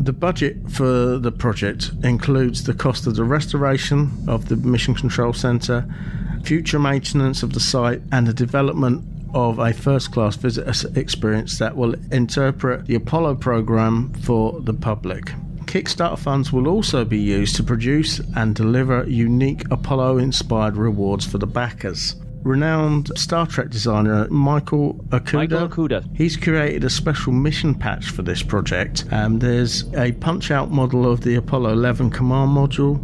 [0.00, 5.32] The budget for the project includes the cost of the restoration of the Mission Control
[5.32, 5.86] Center,
[6.42, 11.76] future maintenance of the site, and the development of a first class visitor experience that
[11.76, 15.32] will interpret the Apollo program for the public.
[15.64, 21.38] Kickstarter funds will also be used to produce and deliver unique Apollo inspired rewards for
[21.38, 22.16] the backers.
[22.42, 25.34] Renowned Star Trek designer Michael Okuda.
[25.34, 26.16] Michael Okuda.
[26.16, 29.04] He's created a special mission patch for this project.
[29.12, 33.00] Um, there's a punch out model of the Apollo 11 command module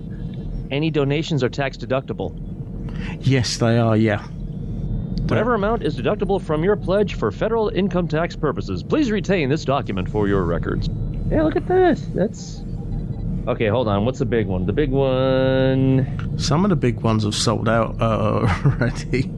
[0.72, 2.36] any donations are tax deductible.
[3.20, 4.26] Yes, they are, yeah.
[5.28, 9.64] Whatever amount is deductible from your pledge for federal income tax purposes, please retain this
[9.64, 10.89] document for your records.
[11.30, 12.01] Yeah, look at this.
[12.16, 12.64] That's
[13.48, 14.06] Okay, hold on.
[14.06, 14.66] What's the big one?
[14.66, 16.38] The big one.
[16.38, 19.32] Some of the big ones have sold out uh, already.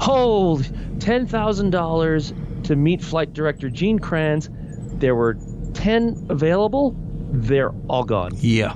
[0.00, 0.70] Hold
[1.00, 2.32] ten thousand dollars
[2.64, 4.48] to meet flight director Gene Kranz.
[4.94, 5.36] There were
[5.74, 6.96] ten available.
[7.30, 8.32] They're all gone.
[8.36, 8.74] Yeah.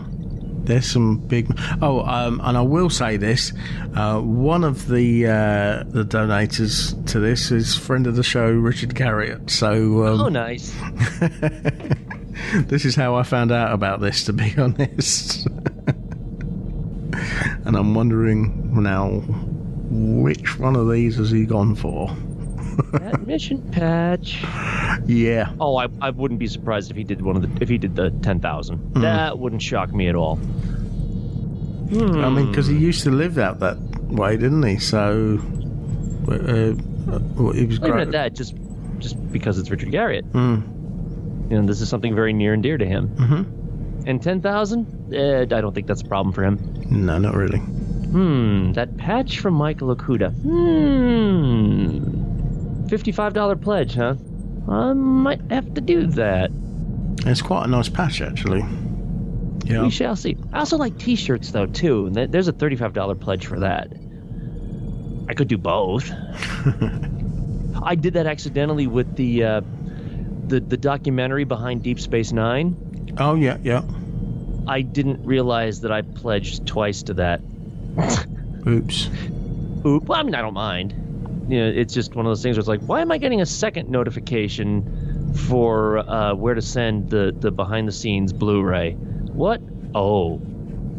[0.64, 1.48] There's some big.
[1.80, 3.52] Oh, um, and I will say this:
[3.96, 8.94] uh, one of the uh, the donators to this is friend of the show, Richard
[8.94, 9.50] Garriott.
[9.50, 10.72] So, um, oh, nice.
[12.66, 15.46] this is how I found out about this, to be honest.
[17.64, 19.22] and I'm wondering now
[19.90, 22.14] which one of these has he gone for?
[22.92, 24.42] that mission patch.
[25.06, 25.52] Yeah.
[25.60, 27.96] Oh, I, I wouldn't be surprised if he did one of the if he did
[27.96, 28.78] the ten thousand.
[28.94, 29.02] Mm.
[29.02, 30.36] That wouldn't shock me at all.
[30.36, 32.24] Hmm.
[32.24, 33.78] I mean, because he used to live out that
[34.08, 34.78] way, didn't he?
[34.78, 35.38] So,
[36.26, 38.00] uh, uh, he was great.
[38.00, 38.54] at that, just
[38.98, 40.24] just because it's Richard Garriott.
[40.32, 40.81] Mm.
[41.50, 43.08] You know, this is something very near and dear to him.
[43.08, 44.08] Mm-hmm.
[44.08, 45.14] And 10,000?
[45.14, 46.58] Eh, I don't think that's a problem for him.
[46.90, 47.58] No, not really.
[47.58, 50.32] Hmm, that patch from Michael Okuda.
[50.42, 51.98] Hmm.
[52.86, 54.14] $55 pledge, huh?
[54.68, 56.50] I might have to do that.
[57.26, 58.64] It's quite a nice patch, actually.
[59.64, 59.82] Yeah.
[59.82, 60.36] We shall see.
[60.52, 62.10] I also like T-shirts though too.
[62.10, 63.92] There's a thirty-five dollar pledge for that.
[65.28, 66.10] I could do both.
[67.82, 69.60] I did that accidentally with the uh,
[70.46, 73.14] the the documentary behind Deep Space Nine.
[73.18, 73.82] Oh yeah, yeah.
[74.66, 77.40] I didn't realize that I pledged twice to that.
[78.66, 79.10] Oops.
[79.84, 80.04] Oop.
[80.04, 80.94] Well, I mean, I don't mind.
[81.48, 83.40] You know, it's just one of those things where it's like, why am I getting
[83.40, 88.92] a second notification for uh, where to send the the behind the scenes Blu-ray?
[88.92, 89.60] What?
[89.94, 90.40] Oh,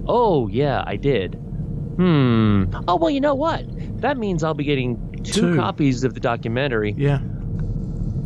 [0.07, 1.35] oh yeah, I did.
[1.35, 2.65] Hmm.
[2.87, 3.63] Oh well, you know what?
[4.01, 5.55] That means I'll be getting two, Two.
[5.55, 6.93] copies of the documentary.
[6.97, 7.19] Yeah.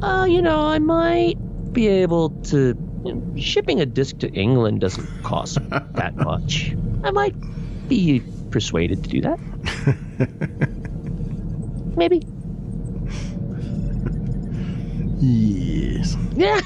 [0.02, 1.38] Uh, you know, I might
[1.74, 2.76] be able to.
[3.38, 6.76] Shipping a disc to England doesn't cost that much.
[7.04, 7.36] I might
[7.88, 8.22] be
[8.52, 9.40] persuaded to do that.
[11.98, 12.22] Maybe.
[15.20, 16.16] Yes.
[16.36, 16.62] Yeah.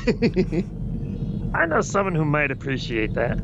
[1.54, 3.38] I know someone who might appreciate that.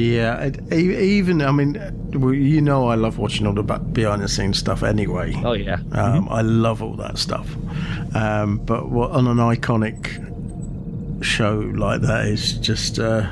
[0.00, 1.74] Yeah, it, even I mean,
[2.12, 5.34] you know, I love watching all the behind the scenes stuff anyway.
[5.44, 7.54] Oh yeah, um, I love all that stuff.
[8.14, 10.26] Um, but what on an iconic
[11.22, 13.30] show like that is just, uh,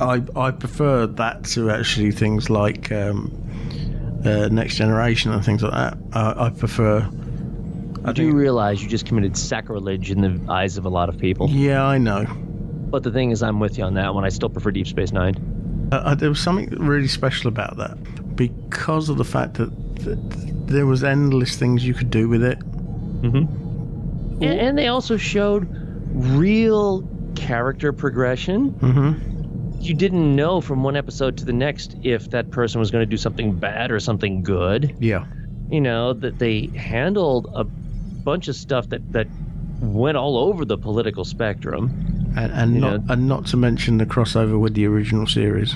[0.00, 3.30] I I prefer that to actually things like um,
[4.24, 5.98] uh, Next Generation and things like that.
[6.14, 7.06] I, I prefer.
[8.04, 11.50] I do realize you just committed sacrilege in the eyes of a lot of people.
[11.50, 12.24] Yeah, I know.
[12.24, 14.24] But the thing is, I'm with you on that one.
[14.24, 15.34] I still prefer Deep Space Nine.
[15.90, 17.96] Uh, there was something really special about that
[18.36, 19.70] because of the fact that,
[20.04, 20.18] that
[20.66, 22.58] there was endless things you could do with it.
[23.22, 24.42] Mm-hmm.
[24.42, 25.66] And, and they also showed
[26.12, 28.72] real character progression.
[28.72, 29.80] Mm-hmm.
[29.80, 33.10] You didn't know from one episode to the next if that person was going to
[33.10, 34.94] do something bad or something good.
[34.98, 35.26] Yeah.
[35.70, 39.28] You know that they handled a bunch of stuff that that
[39.80, 42.17] went all over the political spectrum.
[42.36, 45.74] And, and You not know- and not to mention the crossover with the original series.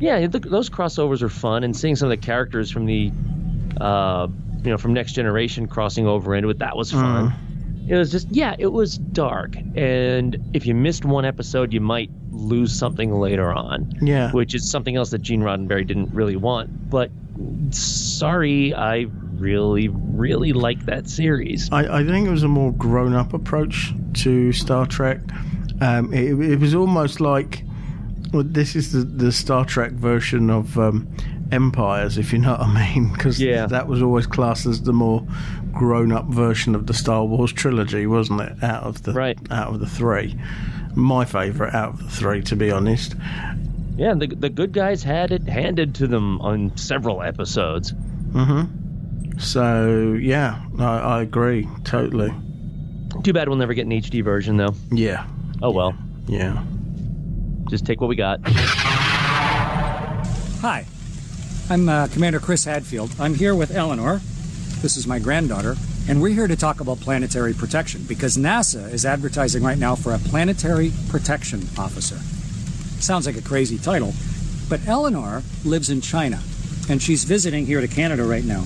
[0.00, 3.10] Yeah, th those crossovers are fun, and seeing some of the characters from the,
[3.80, 4.28] uh,
[4.64, 7.32] you know, from Next Generation crossing over into it, that was fun.
[7.88, 12.10] It was just, yeah, it was dark, and if you missed one episode, you might
[12.30, 13.92] lose something later on.
[14.00, 14.30] Yeah.
[14.32, 16.90] which is something else that Gene Roddenberry didn't really want.
[16.90, 17.10] But
[17.70, 19.06] sorry, I
[19.36, 21.68] really, really like that series.
[21.72, 23.92] I, I think it was a more grown up approach
[24.22, 25.20] to Star Trek.
[25.80, 27.62] Um, it, it was almost like
[28.32, 31.08] well, this is the, the Star Trek version of um,
[31.50, 35.26] Empires, if you know what I mean, because that was always classed as the more
[35.72, 38.62] grown up version of the Star Wars trilogy, wasn't it?
[38.62, 39.38] Out of the right.
[39.50, 40.38] out of the three,
[40.94, 43.14] my favourite out of the three, to be honest.
[43.96, 47.92] Yeah, the the good guys had it handed to them on several episodes.
[47.92, 49.38] Mm-hmm.
[49.38, 52.32] So yeah, I, I agree totally.
[53.22, 54.74] Too bad we'll never get an HD version, though.
[54.90, 55.26] Yeah.
[55.60, 55.94] Oh well.
[56.26, 56.62] Yeah.
[57.68, 58.40] Just take what we got.
[60.60, 60.86] Hi,
[61.68, 63.10] I'm uh, Commander Chris Hadfield.
[63.18, 64.20] I'm here with Eleanor.
[64.80, 65.76] This is my granddaughter.
[66.08, 70.14] And we're here to talk about planetary protection because NASA is advertising right now for
[70.14, 72.16] a planetary protection officer.
[73.02, 74.14] Sounds like a crazy title,
[74.70, 76.40] but Eleanor lives in China
[76.88, 78.64] and she's visiting here to Canada right now.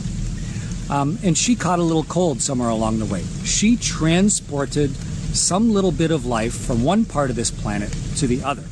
[0.90, 3.24] Um, and she caught a little cold somewhere along the way.
[3.44, 4.94] She transported
[5.34, 8.64] some little bit of life from one part of this planet to the other.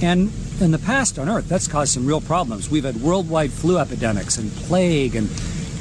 [0.00, 2.70] And in the past on Earth, that's caused some real problems.
[2.70, 5.28] We've had worldwide flu epidemics and plague, and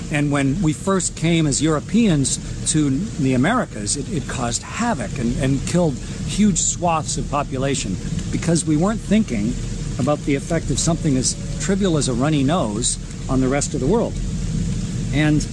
[0.09, 5.35] and when we first came as Europeans to the Americas, it, it caused havoc and,
[5.37, 7.95] and killed huge swaths of population
[8.31, 9.53] because we weren't thinking
[9.99, 12.97] about the effect of something as trivial as a runny nose
[13.29, 14.13] on the rest of the world.
[15.13, 15.45] And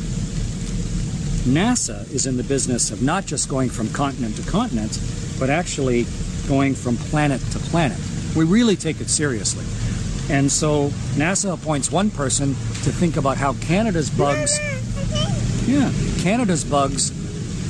[1.44, 4.98] NASA is in the business of not just going from continent to continent,
[5.38, 6.06] but actually
[6.48, 7.98] going from planet to planet.
[8.34, 9.64] We really take it seriously.
[10.34, 14.58] And so NASA appoints one person to think about how Canada's bugs,
[15.68, 17.12] yeah, Canada's bugs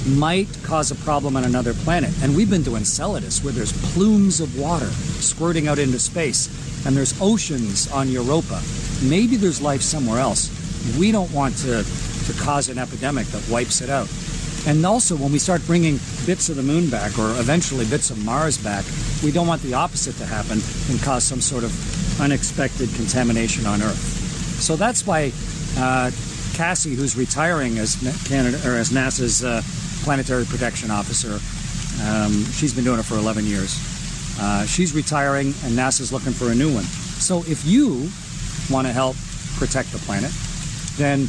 [0.06, 2.10] might cause a problem on another planet.
[2.22, 6.48] And we've been to Enceladus where there's plumes of water squirting out into space,
[6.86, 8.62] and there's oceans on Europa.
[9.02, 10.50] Maybe there's life somewhere else.
[10.98, 11.84] We don't want to,
[12.26, 14.08] to cause an epidemic that wipes it out.
[14.66, 18.24] And also, when we start bringing bits of the moon back, or eventually bits of
[18.24, 18.84] Mars back,
[19.22, 20.58] we don't want the opposite to happen
[20.90, 24.60] and cause some sort of unexpected contamination on Earth.
[24.60, 25.32] So that's why
[25.76, 26.10] uh,
[26.54, 27.96] Cassie, who's retiring as
[28.26, 29.60] Canada or as NASA's uh,
[30.02, 31.38] planetary protection officer,
[32.02, 33.78] um, she's been doing it for 11 years.
[34.40, 36.84] Uh, she's retiring, and NASA's looking for a new one.
[36.84, 38.08] So if you
[38.70, 39.16] want to help
[39.56, 40.32] protect the planet,
[40.96, 41.28] then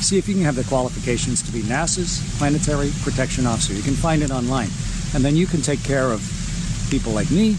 [0.00, 3.72] see if you can have the qualifications to be NASA's planetary protection officer.
[3.72, 4.68] You can find it online,
[5.14, 6.20] and then you can take care of
[6.90, 7.56] people like me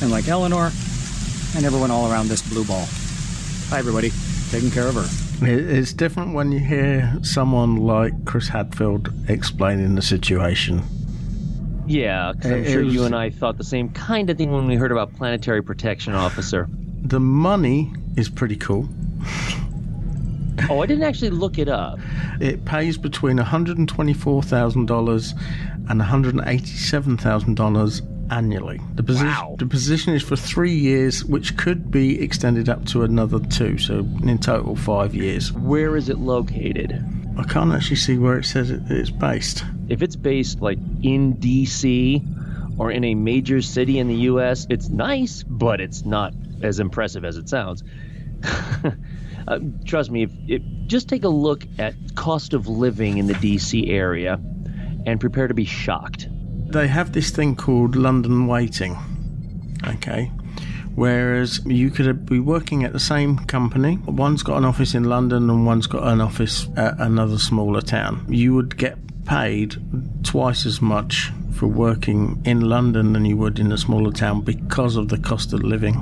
[0.00, 0.70] and like Eleanor
[1.56, 2.86] and everyone all around this blue ball.
[3.70, 4.12] Hi, everybody.
[4.50, 5.06] Taking care of her.
[5.40, 10.82] It's different when you hear someone like Chris Hadfield explaining the situation.
[11.86, 14.50] Yeah, 'cause I'm It- sure it you and I thought the same kind of thing
[14.52, 16.68] when we heard about Planetary Protection Officer.
[17.02, 18.88] The money is pretty cool.
[20.70, 21.98] Oh, I didn't actually look it up.
[22.40, 25.40] It pays between $124,000
[25.88, 28.00] and $187,000
[28.30, 28.80] annually.
[28.94, 33.40] The, posi- the position is for three years, which could be extended up to another
[33.40, 35.52] two, so in total, five years.
[35.52, 37.02] Where is it located?
[37.38, 39.64] I can't actually see where it says it, it's based.
[39.88, 42.22] If it's based like in DC
[42.78, 47.24] or in a major city in the US, it's nice, but it's not as impressive
[47.24, 47.84] as it sounds.
[49.48, 53.34] uh, trust me, if, if, just take a look at cost of living in the
[53.34, 54.40] DC area
[55.06, 56.28] and prepare to be shocked.
[56.70, 58.96] They have this thing called London weighting.
[59.86, 60.30] Okay.
[60.94, 65.48] Whereas you could be working at the same company, one's got an office in London
[65.48, 68.26] and one's got an office at another smaller town.
[68.28, 68.98] You would get
[69.28, 69.76] paid
[70.24, 74.96] twice as much for working in London than you would in a smaller town because
[74.96, 75.94] of the cost of living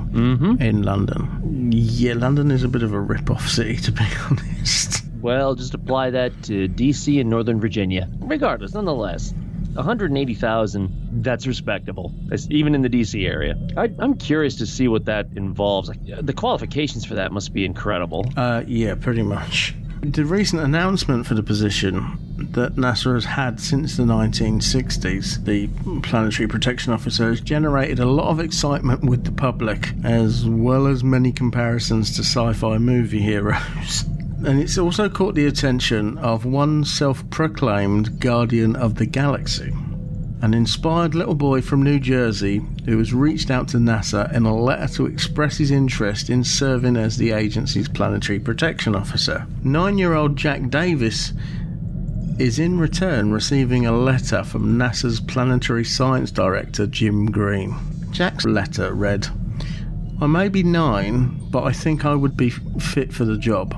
[0.61, 1.71] in London.
[1.71, 5.03] Yeah, London is a bit of a rip-off city, to be honest.
[5.19, 8.07] Well, just apply that to DC and Northern Virginia.
[8.19, 9.33] Regardless, nonetheless,
[9.73, 12.13] 180,000, that's respectable,
[12.49, 13.55] even in the DC area.
[13.75, 15.89] I, I'm curious to see what that involves.
[15.89, 18.31] Like, the qualifications for that must be incredible.
[18.37, 19.73] Uh, yeah, pretty much.
[20.01, 22.17] The recent announcement for the position
[22.51, 25.67] that NASA has had since the 1960s, the
[26.01, 31.03] Planetary Protection Officer, has generated a lot of excitement with the public, as well as
[31.03, 34.05] many comparisons to sci fi movie heroes.
[34.45, 39.73] And it's also caught the attention of one self proclaimed Guardian of the Galaxy
[40.41, 44.55] an inspired little boy from New Jersey who has reached out to NASA in a
[44.55, 49.47] letter to express his interest in serving as the agency's planetary protection officer.
[49.63, 51.33] Nine year old Jack Davis
[52.39, 57.75] is in return receiving a letter from NASA's planetary science director, Jim Green.
[58.11, 59.27] Jack's letter read,
[60.21, 63.75] I may be nine, but I think I would be fit for the job.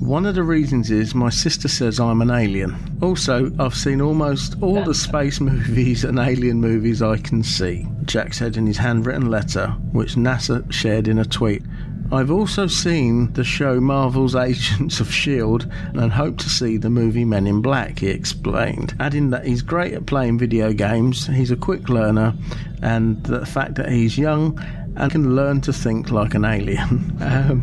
[0.00, 2.76] One of the reasons is my sister says I'm an alien.
[3.02, 8.34] Also, I've seen almost all the space movies and alien movies I can see, Jack
[8.34, 11.62] said in his handwritten letter, which NASA shared in a tweet.
[12.12, 15.66] I've also seen the show Marvel's Agents of S.H.I.E.L.D.
[15.94, 19.94] and hope to see the movie Men in Black, he explained, adding that he's great
[19.94, 22.32] at playing video games, he's a quick learner,
[22.80, 24.56] and the fact that he's young
[24.96, 27.16] and can learn to think like an alien.
[27.20, 27.62] Um,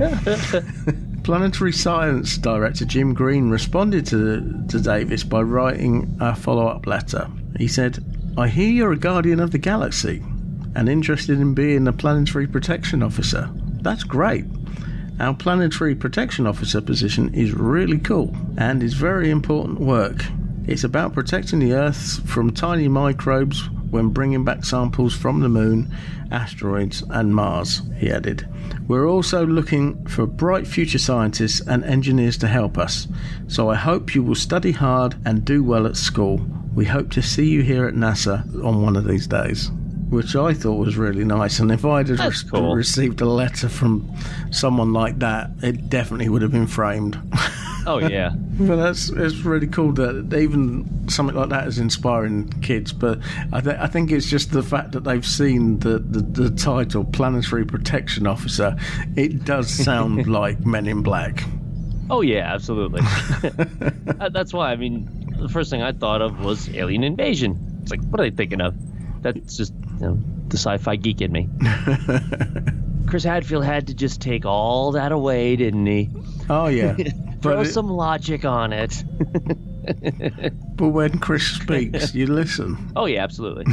[1.24, 7.30] Planetary Science Director Jim Green responded to, to Davis by writing a follow up letter.
[7.58, 8.04] He said,
[8.38, 10.22] I hear you're a guardian of the galaxy
[10.76, 13.50] and interested in being a planetary protection officer.
[13.82, 14.44] That's great.
[15.18, 20.26] Our planetary protection officer position is really cool and is very important work.
[20.68, 25.96] It's about protecting the Earth from tiny microbes when bringing back samples from the Moon,
[26.32, 28.48] asteroids, and Mars, he added.
[28.88, 33.08] We're also looking for bright future scientists and engineers to help us,
[33.48, 36.42] so I hope you will study hard and do well at school.
[36.74, 39.70] We hope to see you here at NASA on one of these days.
[40.10, 42.76] Which I thought was really nice, and if I'd have re- cool.
[42.76, 44.12] received a letter from
[44.52, 47.20] someone like that, it definitely would have been framed.
[47.86, 48.32] Oh, yeah.
[48.56, 52.94] But that's it's really cool that even something like that is inspiring kids.
[52.94, 53.20] But
[53.52, 57.04] I, th- I think it's just the fact that they've seen the, the, the title
[57.04, 58.78] Planetary Protection Officer.
[59.16, 61.44] It does sound like Men in Black.
[62.12, 63.02] Oh, yeah, absolutely.
[64.32, 67.80] That's why, I mean, the first thing I thought of was alien invasion.
[67.82, 68.76] It's like, what are they thinking of?
[69.24, 70.20] That's just you know,
[70.50, 71.50] the sci fi geek in me.
[73.08, 76.10] Chris Hadfield had to just take all that away, didn't he?
[76.50, 76.96] Oh yeah,
[77.42, 79.04] Throw it- some logic on it.
[80.76, 82.92] But when Chris speaks, you listen.
[82.96, 83.66] Oh, yeah, absolutely.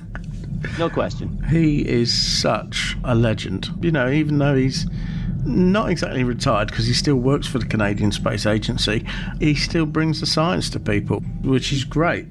[0.78, 1.42] no question.
[1.44, 3.68] He is such a legend.
[3.80, 4.86] You know, even though he's
[5.44, 9.06] not exactly retired because he still works for the Canadian Space Agency,
[9.38, 12.26] he still brings the science to people, which is great.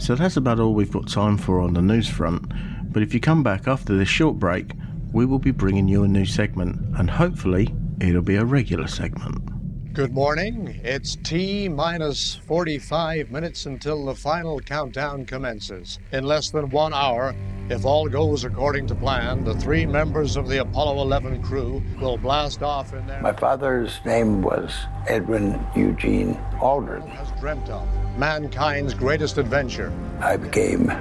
[0.00, 2.50] So that's about all we've got time for on the news front.
[2.92, 4.72] But if you come back after this short break,
[5.16, 9.94] we will be bringing you a new segment, and hopefully, it'll be a regular segment.
[9.94, 10.78] Good morning.
[10.84, 15.98] It's T minus 45 minutes until the final countdown commences.
[16.12, 17.34] In less than one hour,
[17.70, 22.18] if all goes according to plan, the three members of the Apollo 11 crew will
[22.18, 24.70] blast off in their My father's name was
[25.08, 27.08] Edwin Eugene Aldrin.
[27.08, 27.88] has dreamt of
[28.18, 29.90] mankind's greatest adventure.
[30.20, 30.92] I became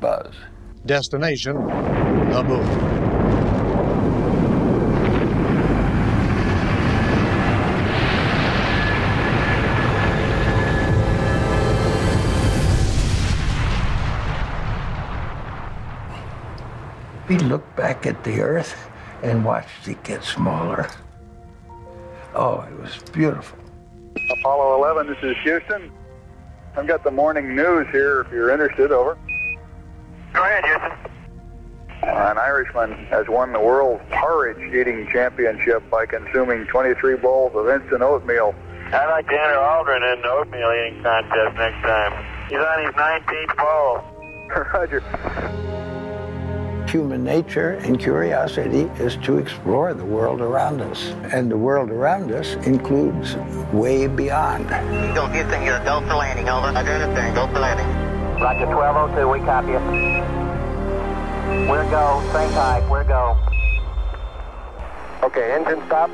[0.00, 0.34] Buzz.
[0.86, 3.13] Destination, the moon.
[17.34, 18.76] We looked back at the Earth
[19.24, 20.88] and watched it get smaller.
[22.32, 23.58] Oh, it was beautiful.
[24.38, 25.90] Apollo 11, this is Houston.
[26.76, 28.92] I've got the morning news here if you're interested.
[28.92, 29.18] Over.
[30.32, 30.92] Go ahead, Houston.
[32.04, 38.02] An Irishman has won the world porridge eating championship by consuming 23 bowls of instant
[38.02, 38.54] oatmeal.
[38.92, 42.12] I'd like to enter Aldrin in the oatmeal eating contest next time.
[42.48, 44.04] He's on his 19th bowl.
[44.72, 45.74] Roger.
[46.94, 51.06] Human nature and curiosity is to explore the world around us.
[51.32, 53.34] And the world around us includes
[53.72, 54.68] way beyond.
[55.12, 56.48] Go Houston, you're go for landing.
[56.48, 56.68] Over.
[56.68, 57.34] I don't understand.
[57.34, 57.88] Go for landing.
[58.40, 59.80] Roger 1202, we copy you.
[61.68, 62.22] We're go.
[62.32, 62.88] Same height.
[62.88, 63.36] We're go.
[65.24, 66.10] Okay, engine stop.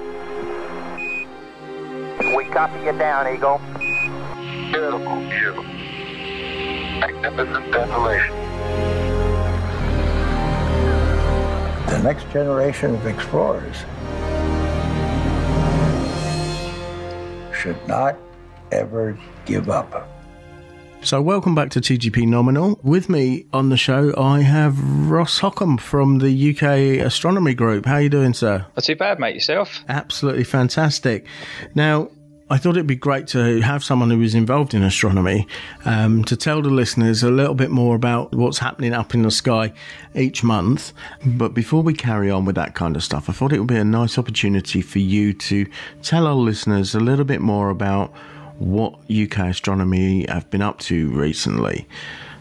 [2.34, 3.60] We copy you down, Eagle.
[4.72, 5.62] Beautiful view.
[7.00, 8.49] Magnificent desolation.
[12.00, 13.76] The next generation of explorers
[17.54, 18.16] should not
[18.72, 20.08] ever give up.
[21.02, 22.80] So, welcome back to TGP Nominal.
[22.82, 27.84] With me on the show, I have Ross Hockham from the UK Astronomy Group.
[27.84, 28.64] How are you doing, sir?
[28.74, 29.34] Not too bad, mate.
[29.34, 29.84] Yourself?
[29.86, 31.26] Absolutely fantastic.
[31.74, 32.08] Now,
[32.52, 35.46] I thought it'd be great to have someone who is involved in astronomy
[35.84, 39.30] um, to tell the listeners a little bit more about what's happening up in the
[39.30, 39.72] sky
[40.16, 40.92] each month.
[41.24, 43.76] But before we carry on with that kind of stuff, I thought it would be
[43.76, 45.64] a nice opportunity for you to
[46.02, 48.12] tell our listeners a little bit more about
[48.58, 51.86] what UK astronomy have been up to recently.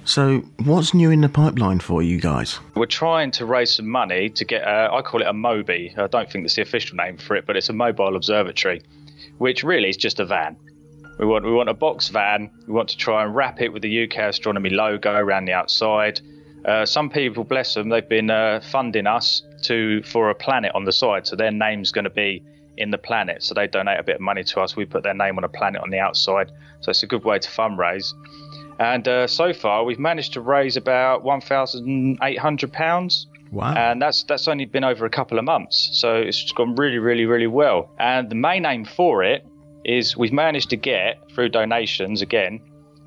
[0.06, 2.60] So, what's new in the pipeline for you guys?
[2.74, 5.96] We're trying to raise some money to get, a, I call it a MOBI.
[6.00, 8.82] I don't think that's the official name for it, but it's a mobile observatory,
[9.40, 10.56] which really is just a van.
[11.18, 12.50] We want, we want a box van.
[12.68, 16.22] We want to try and wrap it with the UK astronomy logo around the outside.
[16.64, 20.86] Uh, some people, bless them, they've been uh, funding us to for a planet on
[20.86, 22.44] the side, so their name's going to be
[22.78, 23.44] in the planet.
[23.44, 24.76] So they donate a bit of money to us.
[24.76, 26.52] We put their name on a planet on the outside.
[26.82, 28.14] So it's a good way to fundraise.
[28.80, 33.28] And uh, so far, we've managed to raise about one thousand eight hundred pounds.
[33.52, 33.74] Wow!
[33.74, 37.26] And that's that's only been over a couple of months, so it's gone really, really,
[37.26, 37.92] really well.
[38.00, 39.46] And the main aim for it
[39.86, 42.60] is we've managed to get through donations again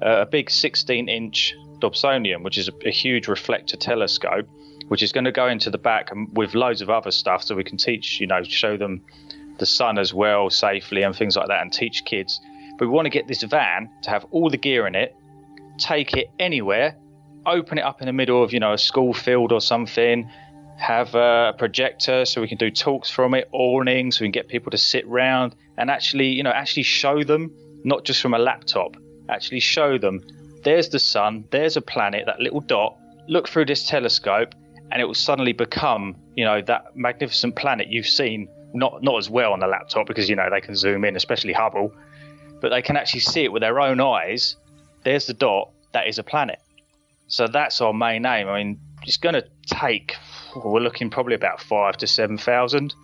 [0.05, 4.48] uh, a big 16-inch Dobsonian, which is a, a huge reflector telescope,
[4.89, 7.55] which is going to go into the back and with loads of other stuff, so
[7.55, 9.02] we can teach, you know, show them
[9.59, 12.40] the sun as well safely and things like that, and teach kids.
[12.78, 15.14] But we want to get this van to have all the gear in it,
[15.78, 16.97] take it anywhere,
[17.47, 20.31] open it up in the middle of you know a school field or something,
[20.78, 24.48] have a projector so we can do talks from it, awnings, so we can get
[24.48, 27.55] people to sit round and actually you know actually show them
[27.85, 28.97] not just from a laptop,
[29.28, 30.20] actually show them
[30.62, 32.97] there's the sun, there's a planet, that little dot.
[33.28, 34.55] Look through this telescope,
[34.90, 38.48] and it will suddenly become you know that magnificent planet you've seen.
[38.74, 41.52] Not not as well on the laptop because you know they can zoom in, especially
[41.52, 41.93] Hubble,
[42.60, 44.56] but they can actually see it with their own eyes.
[45.05, 45.70] There's the dot.
[45.93, 46.59] That is a planet.
[47.32, 48.46] So that's our main aim.
[48.46, 50.16] I mean, it's going to take.
[50.54, 52.94] We're looking probably about five to seven thousand,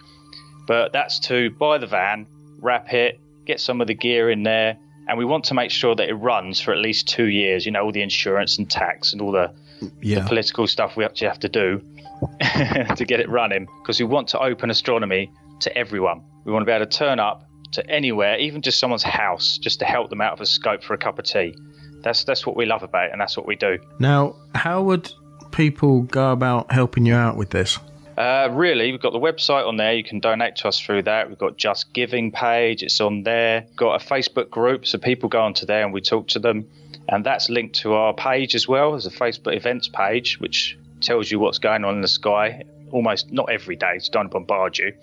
[0.67, 2.27] but that's to buy the van,
[2.61, 4.77] wrap it, get some of the gear in there,
[5.09, 7.65] and we want to make sure that it runs for at least two years.
[7.65, 9.51] You know, all the insurance and tax and all the,
[10.03, 10.21] Yeah.
[10.21, 11.81] the political stuff we actually have to do
[12.97, 16.23] to get it running because we want to open astronomy to everyone.
[16.45, 19.79] We want to be able to turn up to anywhere, even just someone's house, just
[19.79, 21.55] to help them out of a scope for a cup of tea.
[22.09, 23.79] That's that's what we love about it, and that's what we do.
[23.99, 25.13] Now, how would
[25.51, 27.79] people go about helping you out with this?
[28.17, 29.93] Uh, really, we've got the website on there.
[29.93, 31.29] You can donate to us through that.
[31.29, 32.83] We've got Just Giving page.
[32.83, 33.67] It's on there.
[33.69, 36.67] We've Got a Facebook group, so people go onto there and we talk to them,
[37.11, 38.93] and that's linked to our page as well.
[38.93, 42.65] There's a Facebook events page which tells you what's going on in the sky.
[42.91, 44.95] Almost not every day, so don't bombard you,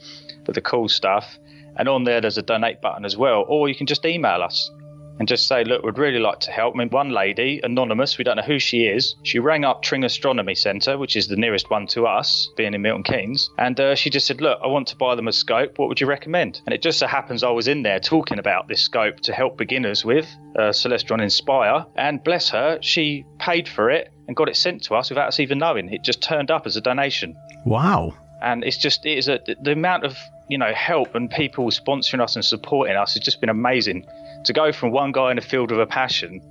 [0.43, 1.37] but the cool stuff.
[1.77, 4.71] And on there, there's a donate button as well, or you can just email us
[5.19, 6.75] and just say, look, we'd really like to help.
[6.75, 10.03] I mean, one lady, anonymous, we don't know who she is, she rang up Tring
[10.03, 13.95] Astronomy Centre, which is the nearest one to us, being in Milton Keynes, and uh,
[13.95, 15.77] she just said, look, I want to buy them a scope.
[15.79, 16.61] What would you recommend?
[16.65, 19.57] And it just so happens I was in there talking about this scope to help
[19.57, 20.27] beginners with,
[20.57, 24.95] uh, Celestron Inspire, and bless her, she paid for it and got it sent to
[24.95, 25.93] us without us even knowing.
[25.93, 27.35] It just turned up as a donation
[27.65, 28.13] Wow.
[28.41, 30.17] and it's just it is a the amount of
[30.49, 34.05] you know help and people sponsoring us and supporting us has just been amazing.
[34.45, 36.41] To go from one guy in the field with a passion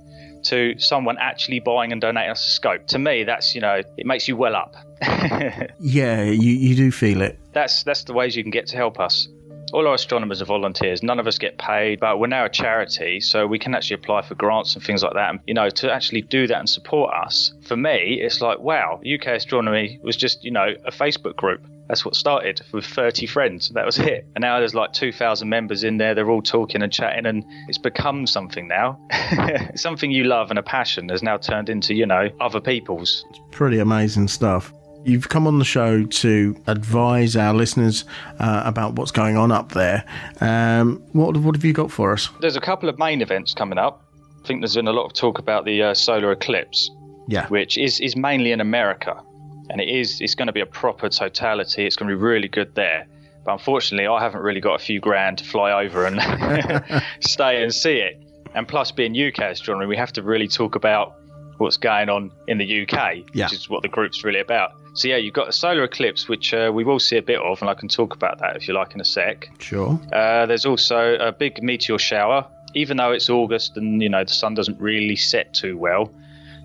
[0.43, 4.05] to someone actually buying and donating us a scope to me that's you know it
[4.05, 4.75] makes you well up.
[5.79, 7.39] Yeah, you, you do feel it.
[7.51, 9.27] that's that's the ways you can get to help us
[9.73, 11.03] all our astronomers are volunteers.
[11.03, 14.21] None of us get paid, but we're now a charity, so we can actually apply
[14.21, 15.29] for grants and things like that.
[15.31, 19.01] And, you know, to actually do that and support us, for me, it's like, wow,
[19.01, 21.65] UK Astronomy was just, you know, a Facebook group.
[21.87, 23.69] That's what started with 30 friends.
[23.69, 24.25] That was it.
[24.35, 26.15] And now there's like 2,000 members in there.
[26.15, 28.99] They're all talking and chatting, and it's become something now.
[29.75, 33.25] something you love and a passion has now turned into, you know, other people's.
[33.29, 34.73] It's Pretty amazing stuff.
[35.05, 38.05] You've come on the show to advise our listeners
[38.39, 40.03] uh, about what's going on up there.
[40.41, 42.29] Um, what, what have you got for us?
[42.41, 44.01] There's a couple of main events coming up.
[44.43, 46.89] I think there's been a lot of talk about the uh, solar eclipse,
[47.27, 47.47] Yeah.
[47.49, 49.21] which is, is mainly in America.
[49.69, 51.85] And it is it's going to be a proper totality.
[51.85, 53.07] It's going to be really good there.
[53.45, 56.19] But unfortunately, I haven't really got a few grand to fly over and
[57.19, 58.21] stay and see it.
[58.55, 61.15] And plus, being UK astronomy, we have to really talk about
[61.57, 63.45] what's going on in the UK, Yeah.
[63.45, 64.71] which is what the group's really about.
[64.95, 67.61] So yeah, you've got a solar eclipse, which uh, we will see a bit of,
[67.61, 69.49] and I can talk about that if you like in a sec.
[69.59, 69.99] Sure.
[70.13, 72.47] Uh, there's also a big meteor shower.
[72.73, 76.11] Even though it's August and you know the sun doesn't really set too well,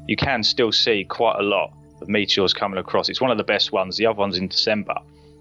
[0.06, 3.08] you can still see quite a lot of meteors coming across.
[3.08, 3.96] It's one of the best ones.
[3.96, 4.94] The other one's in December,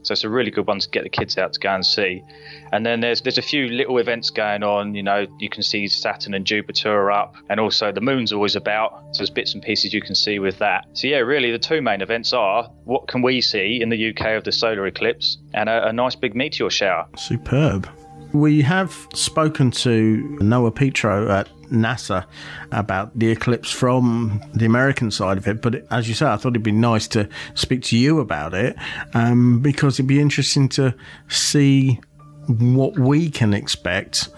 [0.03, 2.23] so it's a really good one to get the kids out to go and see.
[2.71, 4.95] And then there's there's a few little events going on.
[4.95, 8.55] You know, you can see Saturn and Jupiter are up, and also the moon's always
[8.55, 8.91] about.
[9.15, 10.85] So there's bits and pieces you can see with that.
[10.93, 14.38] So yeah, really the two main events are what can we see in the UK
[14.38, 17.07] of the solar eclipse, and a, a nice big meteor shower.
[17.17, 17.89] Superb.
[18.34, 22.25] We have spoken to Noah Petro at NASA
[22.71, 26.49] about the eclipse from the American side of it, but as you say, I thought
[26.49, 28.75] it'd be nice to speak to you about it
[29.13, 30.93] um, because it'd be interesting to
[31.27, 31.99] see
[32.47, 34.29] what we can expect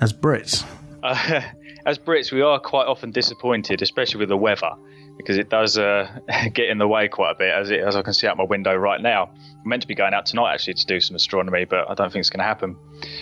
[0.00, 0.64] as Brits.
[1.02, 1.42] Uh,
[1.86, 4.72] as Brits, we are quite often disappointed, especially with the weather,
[5.22, 6.08] because it does uh,
[6.52, 8.44] get in the way quite a bit, as, it, as I can see out my
[8.44, 9.30] window right now.
[9.62, 12.12] I'm meant to be going out tonight actually to do some astronomy, but I don't
[12.12, 12.76] think it's going to happen.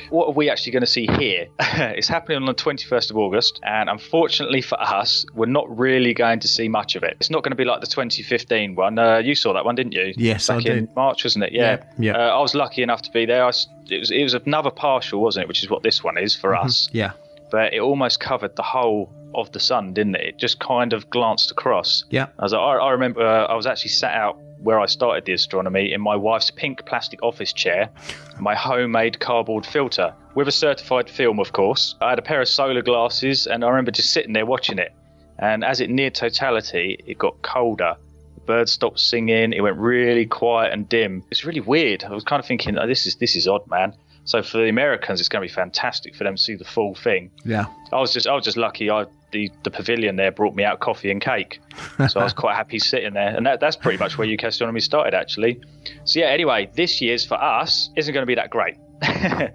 [0.09, 1.48] What are we actually going to see here?
[1.60, 6.40] it's happening on the 21st of August, and unfortunately for us, we're not really going
[6.40, 7.16] to see much of it.
[7.20, 8.98] It's not going to be like the 2015 one.
[8.98, 10.14] Uh, you saw that one, didn't you?
[10.16, 10.97] Yes, I Back in did.
[10.97, 11.52] March, wasn't it?
[11.52, 11.85] Yeah.
[11.98, 12.16] Yeah, yeah.
[12.16, 13.44] Uh, I was lucky enough to be there.
[13.44, 13.48] I
[13.90, 15.48] it was it was another partial, wasn't it?
[15.48, 17.12] Which is what this one is for us Yeah.
[17.51, 20.23] but it almost covered the whole of the sun, didn't it?
[20.23, 22.05] It just kind of glanced across.
[22.11, 22.27] Yeah.
[22.39, 25.24] I was like, I, I remember uh, I was actually sat out where I started
[25.24, 27.90] the astronomy in my wife's pink plastic office chair,
[28.39, 31.97] my homemade cardboard filter with a certified film, of course.
[32.01, 34.93] I had a pair of solar glasses, and I remember just sitting there watching it.
[35.39, 37.97] And as it neared totality, it got colder.
[38.35, 39.52] The birds stopped singing.
[39.52, 41.24] It went really quiet and dim.
[41.31, 42.05] It's really weird.
[42.05, 43.94] I was kind of thinking, oh, this is this is odd, man.
[44.24, 46.94] So for the Americans, it's going to be fantastic for them to see the full
[46.94, 47.31] thing.
[47.44, 47.65] Yeah.
[47.90, 48.90] I was just I was just lucky.
[48.90, 51.61] I the, the pavilion there brought me out coffee and cake,
[52.09, 53.35] so I was quite happy sitting there.
[53.36, 55.61] And that, that's pretty much where UK astronomy started actually.
[56.05, 56.27] So yeah.
[56.27, 58.77] Anyway, this year's for us isn't going to be that great.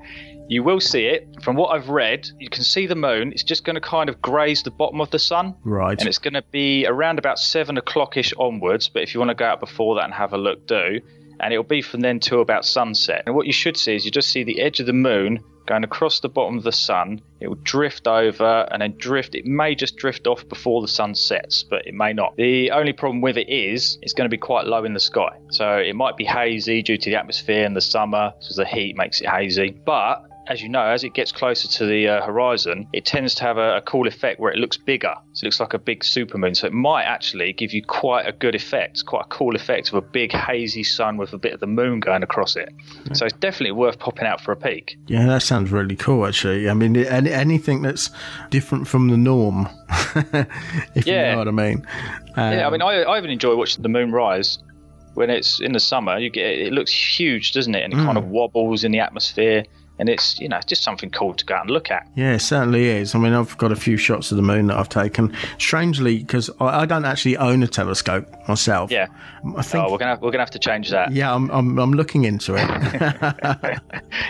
[0.47, 2.27] you will see it from what I've read.
[2.39, 3.31] You can see the moon.
[3.31, 5.55] It's just going to kind of graze the bottom of the sun.
[5.63, 5.97] Right.
[5.99, 8.89] And it's going to be around about seven o'clock ish onwards.
[8.89, 10.99] But if you want to go out before that and have a look, do.
[11.39, 13.23] And it'll be from then till about sunset.
[13.25, 15.83] And what you should see is you just see the edge of the moon going
[15.83, 17.21] across the bottom of the sun.
[17.39, 19.35] It will drift over and then drift.
[19.35, 22.35] It may just drift off before the sun sets, but it may not.
[22.37, 25.37] The only problem with it is it's going to be quite low in the sky.
[25.49, 28.95] So it might be hazy due to the atmosphere in the summer, because the heat
[28.95, 29.71] makes it hazy.
[29.85, 33.43] But as you know, as it gets closer to the uh, horizon, it tends to
[33.43, 35.13] have a, a cool effect where it looks bigger.
[35.33, 36.55] So it looks like a big supermoon.
[36.55, 39.95] So it might actually give you quite a good effect, quite a cool effect of
[39.95, 42.69] a big hazy sun with a bit of the moon going across it.
[43.13, 44.97] So it's definitely worth popping out for a peek.
[45.07, 46.69] Yeah, that sounds really cool, actually.
[46.69, 48.09] I mean, any, anything that's
[48.49, 49.67] different from the norm,
[50.95, 51.31] if you Yeah.
[51.31, 51.85] know what I mean.
[52.37, 54.57] yeah, I Um, mean, I, I even enjoy watching the moon rise.
[55.15, 57.83] When it's in the summer, you get it looks huge, doesn't it?
[57.83, 58.23] And it kind Mm.
[58.23, 59.63] of wobbles in the atmosphere,
[59.99, 62.07] and it's you know just something cool to go out and look at.
[62.15, 63.15] Yeah, it certainly is.
[63.15, 65.35] I mean, I've got a few shots of the moon that I've taken.
[65.57, 68.91] Strangely, because I, I don't actually own a telescope myself.
[68.91, 69.07] Yeah,
[69.55, 69.83] I think.
[69.83, 71.11] oh, we're gonna we're gonna have to change that.
[71.11, 72.65] Yeah, I'm, I'm, I'm looking into it.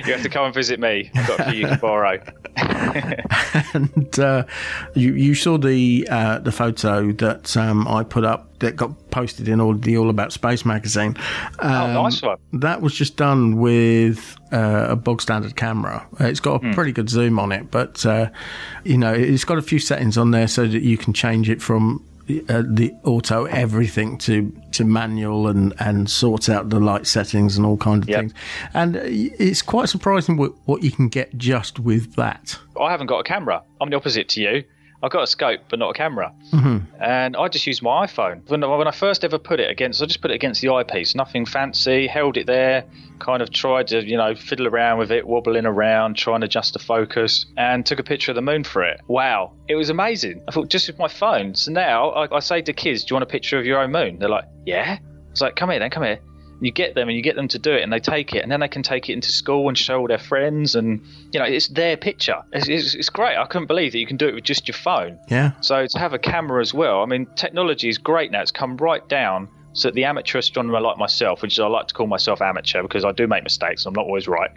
[0.05, 1.09] You have to come and visit me.
[1.15, 2.21] I've got a few you can borrow.
[3.73, 4.43] and uh,
[4.93, 9.47] you you saw the uh, the photo that um, I put up that got posted
[9.47, 11.15] in all the All About Space magazine.
[11.59, 12.37] Um, oh, nice one.
[12.53, 16.05] That was just done with uh, a bog standard camera.
[16.19, 16.73] Uh, It's got a Hmm.
[16.73, 18.29] pretty good zoom on it, but uh,
[18.83, 21.61] you know it's got a few settings on there so that you can change it
[21.61, 22.03] from
[22.49, 27.65] uh, the auto everything to to manual and and sort out the light settings and
[27.67, 28.33] all kinds of things.
[28.73, 32.57] And uh, it's quite surprising what, what you can get just with that.
[32.81, 33.61] I haven't got a camera.
[33.79, 34.63] I'm the opposite to you.
[35.05, 36.33] I got a scope, but not a camera.
[36.51, 36.95] Mm-hmm.
[36.99, 38.49] And I just used my iPhone.
[38.49, 41.13] When, when I first ever put it against, I just put it against the eyepiece.
[41.13, 42.07] Nothing fancy.
[42.07, 42.83] Held it there.
[43.19, 46.73] Kind of tried to, you know, fiddle around with it, wobbling around, trying to adjust
[46.73, 48.99] the focus, and took a picture of the moon for it.
[49.07, 50.43] Wow, it was amazing.
[50.47, 51.53] I thought just with my phone.
[51.53, 53.91] So now I, I say to kids, "Do you want a picture of your own
[53.91, 54.97] moon?" They're like, "Yeah."
[55.29, 56.19] It's like, "Come here, then, come here."
[56.61, 58.51] You get them and you get them to do it and they take it and
[58.51, 61.01] then they can take it into school and show all their friends and
[61.31, 62.41] you know it's their picture.
[62.53, 63.37] It's, it's, it's great.
[63.37, 65.19] I couldn't believe that you can do it with just your phone.
[65.29, 65.51] Yeah.
[65.61, 68.41] so to have a camera as well i mean technology is great now.
[68.41, 71.93] It's come right down so that the amateur astronomer like myself which i like to
[71.93, 73.85] call myself amateur because i do make mistakes.
[73.85, 74.51] I'm not always right.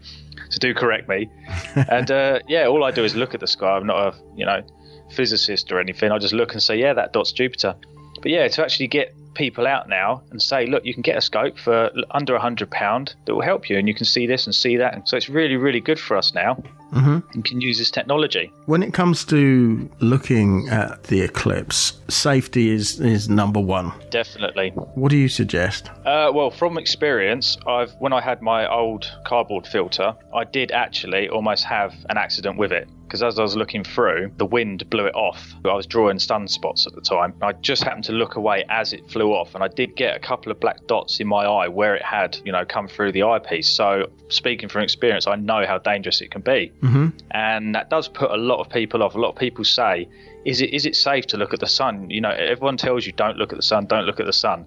[0.50, 1.28] So do correct me.
[1.90, 3.76] And uh, yeah all i do is look at the sky.
[3.76, 4.62] I'm not a you know
[5.10, 6.12] physicist or anything.
[6.12, 7.74] I just look and say yeah that dot's jupiter.
[8.22, 11.20] But yeah to actually get people out now and say, look, you can get a
[11.22, 14.44] scope for under a hundred pound that will help you, and you can see this
[14.46, 14.92] and see that.
[14.94, 16.62] And so it's really, really good for us now.
[16.92, 17.36] Mm-hmm.
[17.36, 18.52] You can use this technology.
[18.66, 23.92] When it comes to looking at the eclipse, safety is, is number one.
[24.10, 24.70] Definitely.
[24.70, 25.90] What do you suggest?
[26.04, 31.28] Uh, well, from experience, I've when I had my old cardboard filter, I did actually
[31.28, 35.06] almost have an accident with it because as I was looking through, the wind blew
[35.06, 35.54] it off.
[35.64, 37.32] I was drawing sunspots at the time.
[37.40, 40.18] I just happened to look away as it flew off, and I did get a
[40.18, 43.22] couple of black dots in my eye where it had, you know, come through the
[43.22, 43.68] eyepiece.
[43.68, 47.08] So, speaking from experience, I know how dangerous it can be, Mm-hmm.
[47.32, 49.14] and that does put a lot of people off.
[49.16, 50.08] A lot of people say,
[50.44, 53.12] "Is it is it safe to look at the sun?" You know, everyone tells you,
[53.12, 53.86] "Don't look at the sun.
[53.86, 54.64] Don't look at the sun."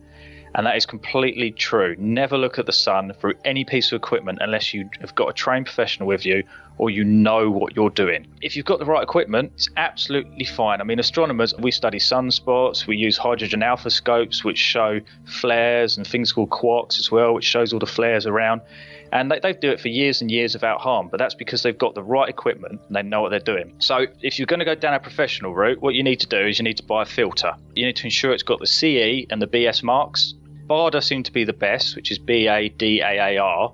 [0.54, 1.96] And that is completely true.
[1.98, 5.34] Never look at the sun through any piece of equipment unless you have got a
[5.34, 6.44] trained professional with you
[6.78, 8.28] or you know what you're doing.
[8.42, 10.82] If you've got the right equipment, it's absolutely fine.
[10.82, 16.06] I mean, astronomers, we study sunspots, we use hydrogen alpha scopes, which show flares and
[16.06, 18.62] things called quarks as well, which shows all the flares around.
[19.12, 21.78] And they, they do it for years and years without harm, but that's because they've
[21.78, 23.74] got the right equipment and they know what they're doing.
[23.80, 26.40] So, if you're going to go down a professional route, what you need to do
[26.40, 27.54] is you need to buy a filter.
[27.76, 30.34] You need to ensure it's got the CE and the BS marks.
[30.68, 33.74] Baader seem to be the best, which is B A D A A R,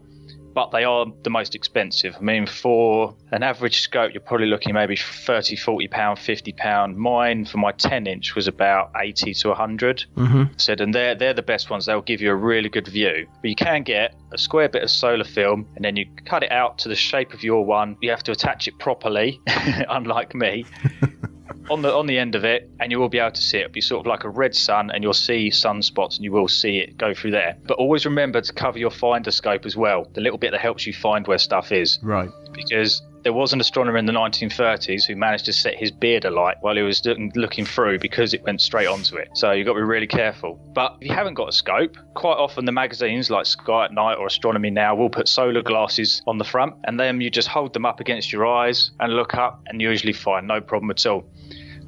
[0.57, 2.15] but they are the most expensive.
[2.17, 6.97] I mean, for an average scope, you're probably looking maybe 30, 40 pound, 50 pound.
[6.97, 10.05] Mine for my 10 inch was about 80 to 100.
[10.15, 10.43] Mm-hmm.
[10.57, 11.85] Said, and they're they're the best ones.
[11.85, 13.27] They'll give you a really good view.
[13.39, 16.51] But you can get a square bit of solar film, and then you cut it
[16.51, 17.95] out to the shape of your one.
[18.01, 20.65] You have to attach it properly, unlike me.
[21.69, 23.61] on the on the end of it, and you will be able to see it.
[23.61, 26.47] It'll be sort of like a red sun, and you'll see sunspots, and you will
[26.47, 27.57] see it go through there.
[27.67, 30.85] But always remember to cover your finder scope as well, the little bit that helps
[30.87, 32.29] you find where stuff is, Right.
[32.53, 36.55] because there was an astronomer in the 1930s who managed to set his beard alight
[36.61, 37.05] while he was
[37.35, 39.27] looking, through because it went straight onto it.
[39.33, 40.55] So you've got to be really careful.
[40.73, 44.13] But if you haven't got a scope, quite often the magazines like Sky at Night
[44.13, 47.73] or Astronomy Now will put solar glasses on the front, and then you just hold
[47.73, 51.05] them up against your eyes and look up, and you usually find no problem at
[51.05, 51.29] all.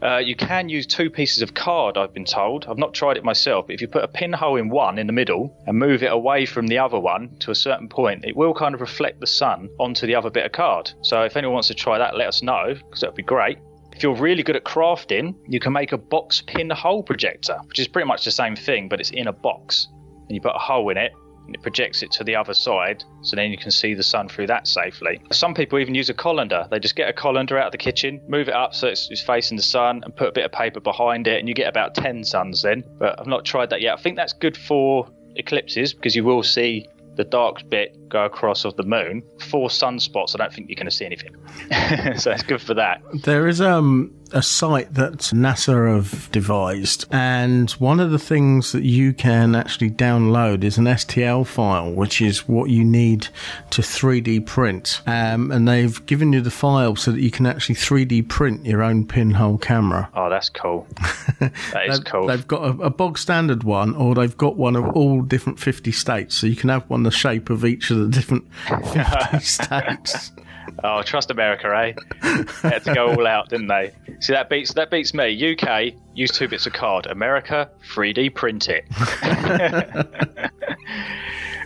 [0.02, 2.66] Uh, you can use two pieces of card, I've been told.
[2.68, 5.14] I've not tried it myself, but if you put a pinhole in one in the
[5.14, 8.54] middle and move it away from the other one to a certain point, it will
[8.54, 10.92] kind of reflect the sun onto the other bit of card.
[11.02, 13.58] So if anyone wants to try that, let us know, because that would be great.
[13.92, 17.90] If you're really good at crafting, you can make a box pinhole projector, which is
[17.90, 19.90] pretty much the same thing, but it's in a box.
[20.28, 21.12] And you put a hole in it,
[21.50, 24.30] and it projects it to the other side, so then you can see the sun
[24.30, 25.20] through that safely.
[25.32, 26.68] Some people even use a colander.
[26.70, 29.22] They just get a colander out of the kitchen, move it up so it's, it's
[29.22, 31.96] facing the sun, and put a bit of paper behind it, and you get about
[31.96, 32.84] 10 suns then.
[33.00, 33.98] But I've not tried that yet.
[33.98, 38.66] I think that's good for eclipses because you will see the dark bit go across
[38.66, 39.24] of the moon.
[39.50, 41.36] For sunspots, I don't think you're going to see anything.
[42.18, 43.02] so it's good for that.
[43.24, 48.84] There is um, a site that NASA have devised, and one of the things that
[48.84, 53.28] you can actually download is an STL file, which is what you need
[53.72, 55.02] to 3D print.
[55.08, 58.84] Um, and they've given you the file so that you can actually 3D print your
[58.84, 60.10] own pinhole camera.
[60.16, 60.88] Oh, that's cool.
[61.40, 62.28] That is They've- cool.
[62.28, 65.92] They've got a, a bog standard one, or they've got one of all different 50
[65.92, 66.36] states.
[66.36, 70.32] So you can have one the shape of each of the different 50 states.
[70.84, 71.94] Oh, trust America, eh?
[72.62, 73.92] They had to go all out, didn't they?
[74.20, 75.54] See, that beats that beats me.
[75.56, 77.08] UK use two bits of card.
[77.08, 78.86] America 3D print it.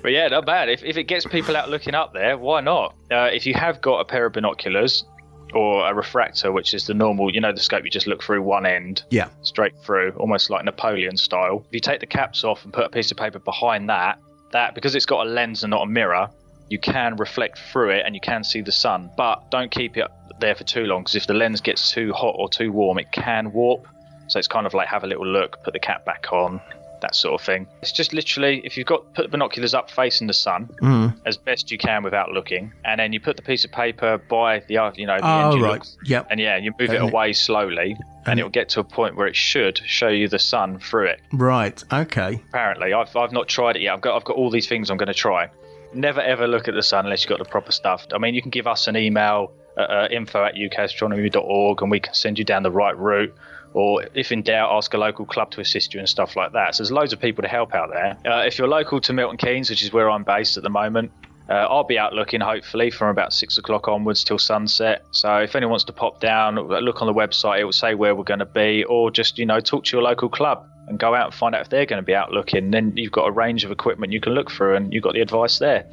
[0.01, 0.69] but yeah, not bad.
[0.69, 2.95] If if it gets people out looking up there, why not?
[3.11, 5.05] Uh, if you have got a pair of binoculars
[5.53, 8.41] or a refractor, which is the normal, you know, the scope you just look through
[8.41, 9.27] one end Yeah.
[9.43, 11.63] straight through, almost like Napoleon style.
[11.67, 14.17] If you take the caps off and put a piece of paper behind that,
[14.53, 16.29] that because it's got a lens and not a mirror,
[16.69, 19.11] you can reflect through it and you can see the sun.
[19.15, 20.07] But don't keep it
[20.39, 23.11] there for too long because if the lens gets too hot or too warm, it
[23.11, 23.87] can warp.
[24.27, 26.61] So it's kind of like have a little look, put the cap back on,
[27.03, 27.67] that sort of thing.
[27.83, 31.13] It's just literally if you've got put the binoculars up facing the sun Mm.
[31.25, 34.59] as best you can without looking, and then you put the piece of paper by
[34.67, 35.79] the uh, you know the Oh, end you right.
[35.79, 36.27] look- Yep.
[36.31, 39.15] and yeah, you move it And it- away slowly, and it'll get to a point
[39.15, 41.19] where it should show you the sun through it.
[41.31, 41.81] Right.
[41.93, 42.41] Okay.
[42.49, 43.93] Apparently, I've I've not tried it yet.
[43.93, 45.49] I've got I've got all these things I'm going to try.
[45.93, 48.07] Never ever look at the sun unless you've got the proper stuff.
[48.13, 51.99] I mean, you can give us an email at uh, info at ukastronomy.org and we
[51.99, 53.33] can send you down the right route.
[53.73, 56.75] Or if in doubt, ask a local club to assist you and stuff like that.
[56.75, 58.17] So there's loads of people to help out there.
[58.25, 61.11] Uh, if you're local to Milton Keynes, which is where I'm based at the moment,
[61.49, 65.03] uh, I'll be out looking hopefully from about six o'clock onwards till sunset.
[65.11, 68.15] So if anyone wants to pop down, look on the website, it will say where
[68.15, 71.13] we're going to be, or just you know talk to your local club and go
[71.13, 72.71] out and find out if they're going to be out looking.
[72.71, 75.21] Then you've got a range of equipment you can look through, and you've got the
[75.21, 75.85] advice there.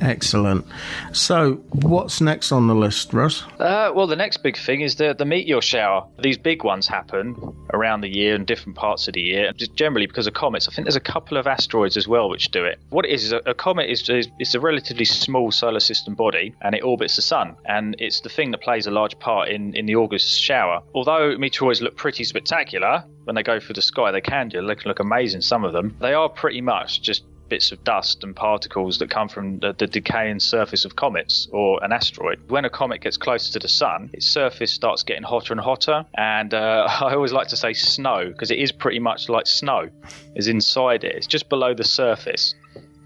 [0.00, 0.66] Excellent.
[1.12, 3.42] So, what's next on the list, Russ?
[3.58, 6.06] Uh, well, the next big thing is the the meteor shower.
[6.18, 7.36] These big ones happen
[7.72, 10.68] around the year in different parts of the year, just generally because of comets.
[10.68, 12.78] I think there's a couple of asteroids as well which do it.
[12.90, 16.14] What it is is a, a comet is, is it's a relatively small solar system
[16.14, 19.48] body, and it orbits the sun, and it's the thing that plays a large part
[19.48, 20.82] in in the August shower.
[20.94, 24.64] Although meteoroids look pretty spectacular when they go through the sky, they can do.
[24.66, 25.40] They can look amazing.
[25.40, 27.24] Some of them, they are pretty much just
[27.54, 31.78] bits of dust and particles that come from the, the decaying surface of comets or
[31.84, 32.36] an asteroid.
[32.48, 36.04] When a comet gets closer to the sun, its surface starts getting hotter and hotter.
[36.16, 39.88] And uh, I always like to say snow because it is pretty much like snow,
[40.34, 41.14] is inside it.
[41.14, 42.56] It's just below the surface.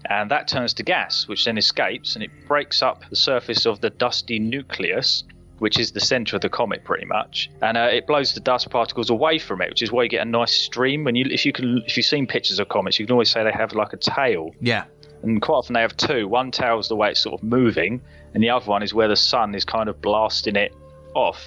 [0.09, 3.81] And that turns to gas, which then escapes and it breaks up the surface of
[3.81, 5.25] the dusty nucleus,
[5.59, 8.69] which is the center of the comet pretty much, and uh, it blows the dust
[8.69, 11.03] particles away from it, which is why you get a nice stream.
[11.03, 13.43] When you, if you can, if you've seen pictures of comets, you can always say
[13.43, 14.85] they have like a tail, Yeah.
[15.23, 16.27] and quite often they have two.
[16.27, 18.01] One tail's the way it's sort of moving,
[18.33, 20.73] and the other one is where the sun is kind of blasting it
[21.13, 21.45] off.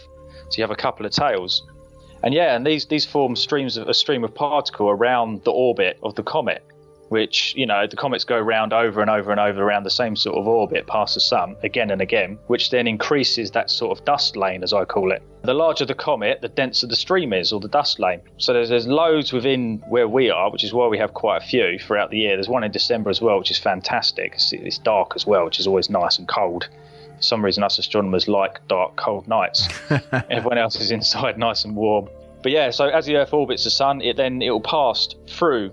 [0.50, 1.62] So you have a couple of tails,
[2.22, 5.98] and yeah, and these these form streams of a stream of particle around the orbit
[6.02, 6.62] of the comet,
[7.12, 10.16] which you know the comets go round over and over and over around the same
[10.16, 14.02] sort of orbit past the sun again and again, which then increases that sort of
[14.06, 15.22] dust lane, as I call it.
[15.42, 18.22] The larger the comet, the denser the stream is, or the dust lane.
[18.38, 21.46] So there's, there's loads within where we are, which is why we have quite a
[21.46, 22.34] few throughout the year.
[22.34, 24.32] There's one in December as well, which is fantastic.
[24.36, 26.70] It's, it's dark as well, which is always nice and cold.
[27.18, 29.68] For some reason, us astronomers like dark, cold nights.
[30.30, 32.08] Everyone else is inside, nice and warm.
[32.42, 35.72] But yeah, so as the Earth orbits the sun, it then it will pass through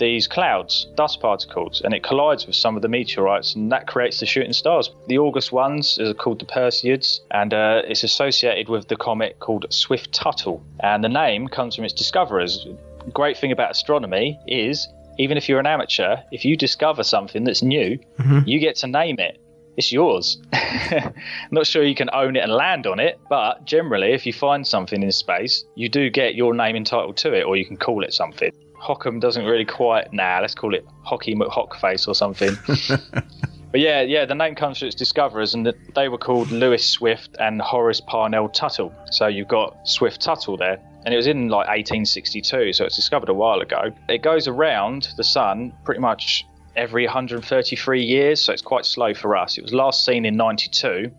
[0.00, 4.18] these clouds, dust particles, and it collides with some of the meteorites, and that creates
[4.18, 4.90] the shooting stars.
[5.06, 9.66] The August ones are called the Perseids, and uh, it's associated with the comet called
[9.70, 12.66] Swift Tuttle, and the name comes from its discoverers.
[13.12, 17.62] Great thing about astronomy is, even if you're an amateur, if you discover something that's
[17.62, 18.46] new, Mhm.
[18.46, 19.38] you get to name it.
[19.76, 20.38] It's yours.
[21.50, 24.66] Not sure you can own it and land on it, but generally, if you find
[24.66, 28.02] something in space, you do get your name entitled to it, or you can call
[28.04, 28.50] it something.
[28.80, 30.12] Hockham doesn't really quite.
[30.12, 32.56] Nah, let's call it Hockey McHockface or something.
[33.70, 37.36] but yeah, yeah, the name comes from its discoverers, and they were called Lewis Swift
[37.38, 38.92] and Horace Parnell Tuttle.
[39.10, 40.80] So you've got Swift Tuttle there.
[41.04, 43.90] And it was in like 1862, so it's discovered a while ago.
[44.08, 46.44] It goes around the sun pretty much
[46.76, 49.56] every 133 years, so it's quite slow for us.
[49.56, 51.10] It was last seen in 92,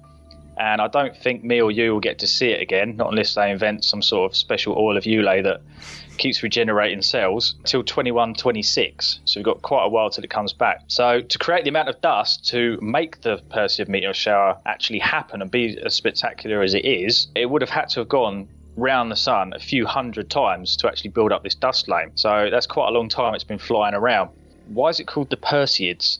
[0.57, 3.33] and I don't think me or you will get to see it again, not unless
[3.33, 5.61] they invent some sort of special oil of Ulay that
[6.17, 9.19] keeps regenerating cells till 2126.
[9.25, 10.83] So we've got quite a while till it comes back.
[10.88, 15.41] So to create the amount of dust to make the Perseid meteor shower actually happen
[15.41, 18.47] and be as spectacular as it is, it would have had to have gone
[18.77, 22.11] round the sun a few hundred times to actually build up this dust lane.
[22.15, 24.29] So that's quite a long time it's been flying around.
[24.67, 26.19] Why is it called the Perseids?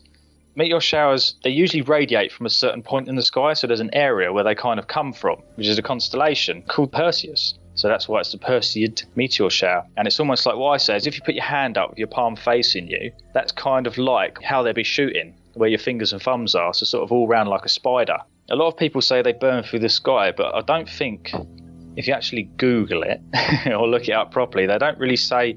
[0.54, 3.94] Meteor showers, they usually radiate from a certain point in the sky, so there's an
[3.94, 7.54] area where they kind of come from, which is a constellation called Perseus.
[7.82, 9.84] So that's why it's the Perseid meteor shower.
[9.96, 11.98] And it's almost like what I say is if you put your hand up with
[11.98, 16.12] your palm facing you, that's kind of like how they'd be shooting, where your fingers
[16.12, 18.18] and thumbs are, so sort of all round like a spider.
[18.50, 21.32] A lot of people say they burn through the sky, but I don't think
[21.96, 23.20] if you actually Google it
[23.66, 25.56] or look it up properly, they don't really say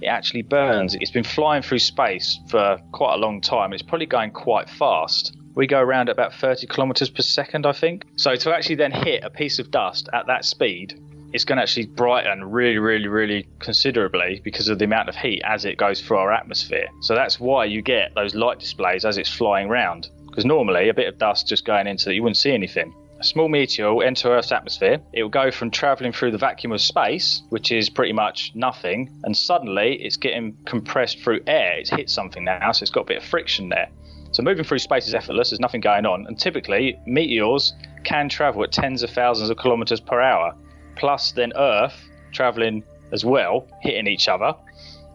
[0.00, 0.94] it actually burns.
[0.94, 3.72] It's been flying through space for quite a long time.
[3.72, 5.36] It's probably going quite fast.
[5.56, 8.04] We go around at about 30 kilometers per second, I think.
[8.14, 11.00] So to actually then hit a piece of dust at that speed,
[11.34, 15.42] it's going to actually brighten really, really, really considerably because of the amount of heat
[15.44, 16.86] as it goes through our atmosphere.
[17.00, 20.08] So that's why you get those light displays as it's flying round.
[20.26, 22.94] Because normally a bit of dust just going into it, you wouldn't see anything.
[23.18, 25.00] A small meteor will enter Earth's atmosphere.
[25.12, 29.10] It will go from traveling through the vacuum of space, which is pretty much nothing,
[29.24, 31.78] and suddenly it's getting compressed through air.
[31.78, 33.88] It's hit something now, so it's got a bit of friction there.
[34.30, 35.50] So moving through space is effortless.
[35.50, 37.72] There's nothing going on, and typically meteors
[38.04, 40.54] can travel at tens of thousands of kilometers per hour.
[40.96, 41.94] Plus, then Earth
[42.32, 44.54] traveling as well, hitting each other.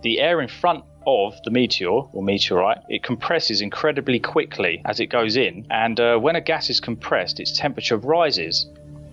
[0.02, 5.08] the air in front of the meteor or meteorite, it compresses incredibly quickly as it
[5.08, 5.66] goes in.
[5.70, 8.68] And uh, when a gas is compressed, its temperature rises,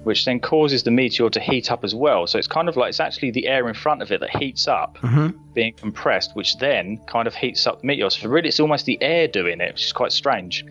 [0.05, 2.27] which then causes the meteor to heat up as well.
[2.27, 4.69] So it's kind of like it's actually the air in front of it that heats
[4.69, 4.99] up,
[5.55, 8.11] being compressed, which then kind of heats up the meteor.
[8.11, 10.65] So really, it's almost the air doing it, which is quite strange.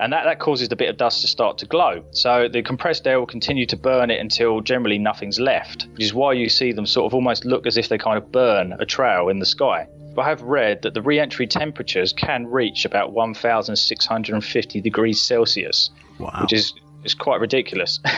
[0.00, 2.02] And that, that causes the bit of dust to start to glow.
[2.10, 6.14] So the compressed air will continue to burn it until generally nothing's left, which is
[6.14, 8.86] why you see them sort of almost look as if they kind of burn a
[8.86, 9.86] trail in the sky.
[10.14, 15.90] But I have read that the re entry temperatures can reach about 1,650 degrees Celsius,
[16.40, 16.72] which is
[17.04, 18.00] is quite ridiculous.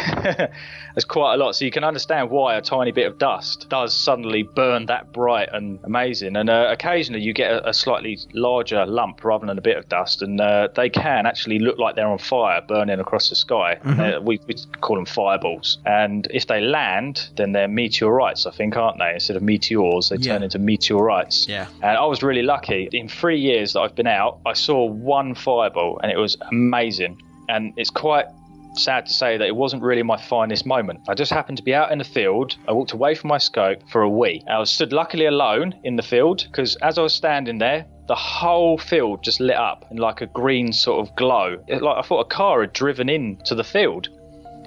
[0.95, 1.57] It's quite a lot.
[1.57, 5.49] So you can understand why a tiny bit of dust does suddenly burn that bright
[5.53, 6.37] and amazing.
[6.37, 9.89] And uh, occasionally you get a, a slightly larger lump rather than a bit of
[9.89, 13.79] dust, and uh, they can actually look like they're on fire, burning across the sky.
[13.83, 14.19] Mhm.
[14.19, 15.79] Uh, we, we call them fireballs.
[15.87, 19.15] And if they land, then they're meteorites, I think, aren't they?
[19.15, 21.49] Instead of meteors, they turn into meteorites.
[21.49, 21.69] Yeah.
[21.83, 22.89] And I was really lucky.
[22.93, 27.23] In three years that I've been out, I saw one fireball, and it was amazing.
[27.49, 28.27] And it's quite
[28.75, 31.01] sad to say that it wasn't really my finest moment.
[31.09, 32.57] I just happened to be out in the field.
[32.67, 34.43] I walked away from my scope for a wee.
[34.49, 38.15] I was stood luckily alone in the field because as I was standing there, the
[38.15, 41.63] whole field just lit up in like a green sort of glow.
[41.69, 44.09] It, like I thought a car had driven into the field.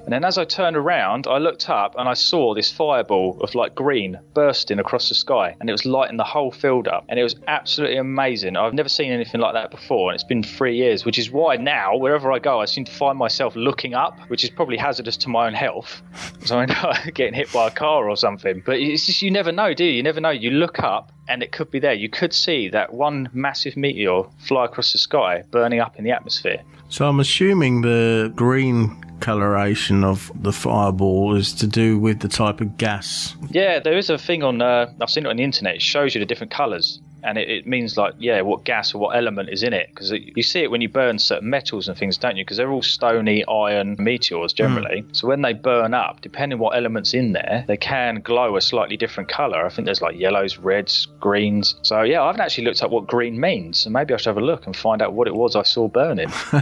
[0.06, 3.56] And then as I turned around, I looked up and I saw this fireball of
[3.56, 7.06] like green bursting across the sky and it was lighting the whole field up.
[7.10, 8.56] And it was absolutely amazing.
[8.56, 10.11] I've never seen anything like that before.
[10.11, 12.91] And it's been three years, which is why now, wherever I go, I seem to
[12.91, 16.03] find myself looking up, which is probably hazardous to my own health.
[16.45, 18.61] So I know getting hit by a car or something.
[18.64, 19.94] But it's just, you never know, do you?
[19.94, 20.30] You never know.
[20.30, 21.94] You look up and it could be there.
[21.94, 26.11] You could see that one massive meteor fly across the sky, burning up in the
[26.11, 26.61] atmosphere.
[26.96, 32.62] So I'm assuming the green coloration of the fireball is to do with the type
[32.62, 33.36] of gas.
[33.50, 34.62] Yeah, there is a thing on.
[34.62, 35.76] Uh, I've seen it on the internet.
[35.76, 39.00] It shows you the different colours, and it, it means like yeah, what gas or
[39.00, 39.90] what element is in it.
[39.90, 42.46] Because you see it when you burn certain metals and things, don't you?
[42.46, 45.02] Because they're all stony iron meteors generally.
[45.02, 45.16] Mm.
[45.16, 48.98] So when they burn up, depending what elements in there, they can glow a slightly
[48.98, 49.66] different colour.
[49.66, 51.76] I think there's like yellows, reds, greens.
[51.82, 53.80] So yeah, I haven't actually looked up what green means.
[53.80, 55.88] So maybe I should have a look and find out what it was I saw
[55.88, 56.32] burning.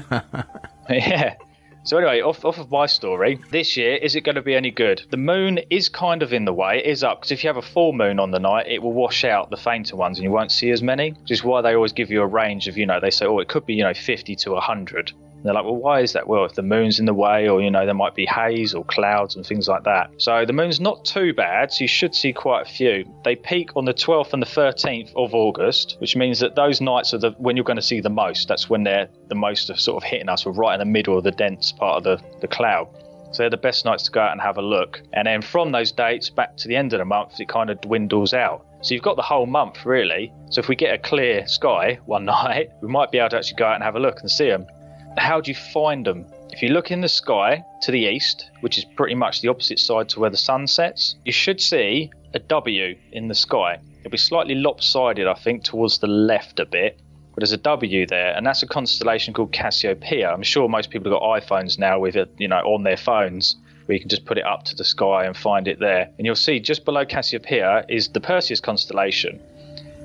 [0.90, 1.36] yeah.
[1.86, 4.72] So anyway, off, off of my story, this year, is it going to be any
[4.72, 5.02] good?
[5.10, 6.78] The moon is kind of in the way.
[6.78, 8.94] It is up, because if you have a full moon on the night, it will
[8.94, 11.76] wash out the fainter ones and you won't see as many, which is why they
[11.76, 13.84] always give you a range of, you know, they say, oh, it could be, you
[13.84, 15.12] know, 50 to 100.
[15.44, 16.26] And they're like, well, why is that?
[16.26, 18.86] Well, if the moon's in the way, or, you know, there might be haze or
[18.86, 20.10] clouds and things like that.
[20.16, 23.04] So the moon's not too bad, so you should see quite a few.
[23.26, 27.14] They peak on the 12th and the 13th of August, which means that those nights
[27.14, 28.48] are the when you're going to see the most.
[28.48, 30.46] That's when they're the most sort of hitting us.
[30.46, 32.88] We're right in the middle of the dense part of the, the cloud.
[33.34, 35.02] So they're the best nights to go out and have a look.
[35.12, 37.82] And then from those dates back to the end of the month, it kind of
[37.82, 38.66] dwindles out.
[38.82, 40.32] So you've got the whole month really.
[40.52, 43.58] So if we get a clear sky one night, we might be able to actually
[43.58, 44.68] go out and have a look and see them.
[45.18, 46.26] How do you find them?
[46.50, 49.80] If you look in the sky to the east, which is pretty much the opposite
[49.80, 53.80] side to where the sun sets, you should see a W in the sky.
[54.00, 57.00] It'll be slightly lopsided, I think, towards the left a bit,
[57.34, 60.32] but there's a W there, and that's a constellation called Cassiopeia.
[60.32, 63.56] I'm sure most people have got iPhones now with it, you know, on their phones,
[63.86, 66.10] where you can just put it up to the sky and find it there.
[66.18, 69.40] And you'll see just below Cassiopeia is the Perseus constellation,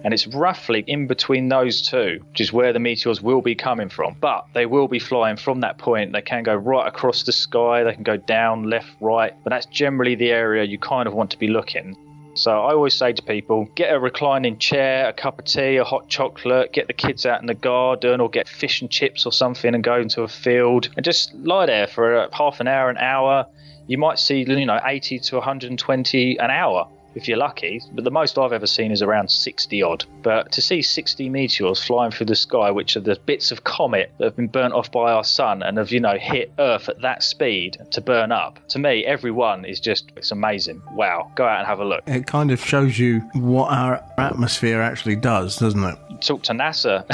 [0.04, 3.88] and it's roughly in between those two, which is where the meteors will be coming
[3.88, 4.16] from.
[4.20, 6.12] But they will be flying from that point.
[6.12, 9.66] They can go right across the sky, they can go down, left, right, but that's
[9.66, 11.96] generally the area you kind of want to be looking.
[12.34, 15.84] So I always say to people, get a reclining chair, a cup of tea, a
[15.84, 19.32] hot chocolate, get the kids out in the garden or get fish and chips or
[19.32, 22.96] something and go into a field and just lie there for half an hour, an
[22.96, 23.46] hour.
[23.88, 26.88] You might see, you know, 80 to 120 an hour
[27.18, 30.04] if you're lucky, but the most I've ever seen is around 60 odd.
[30.22, 34.12] But to see 60 meteors flying through the sky, which are the bits of comet
[34.18, 37.00] that have been burnt off by our sun and have, you know, hit Earth at
[37.02, 40.80] that speed to burn up, to me, every one is just, it's amazing.
[40.92, 41.30] Wow.
[41.34, 42.02] Go out and have a look.
[42.06, 45.98] It kind of shows you what our atmosphere actually does, doesn't it?
[46.20, 47.04] Talk to NASA.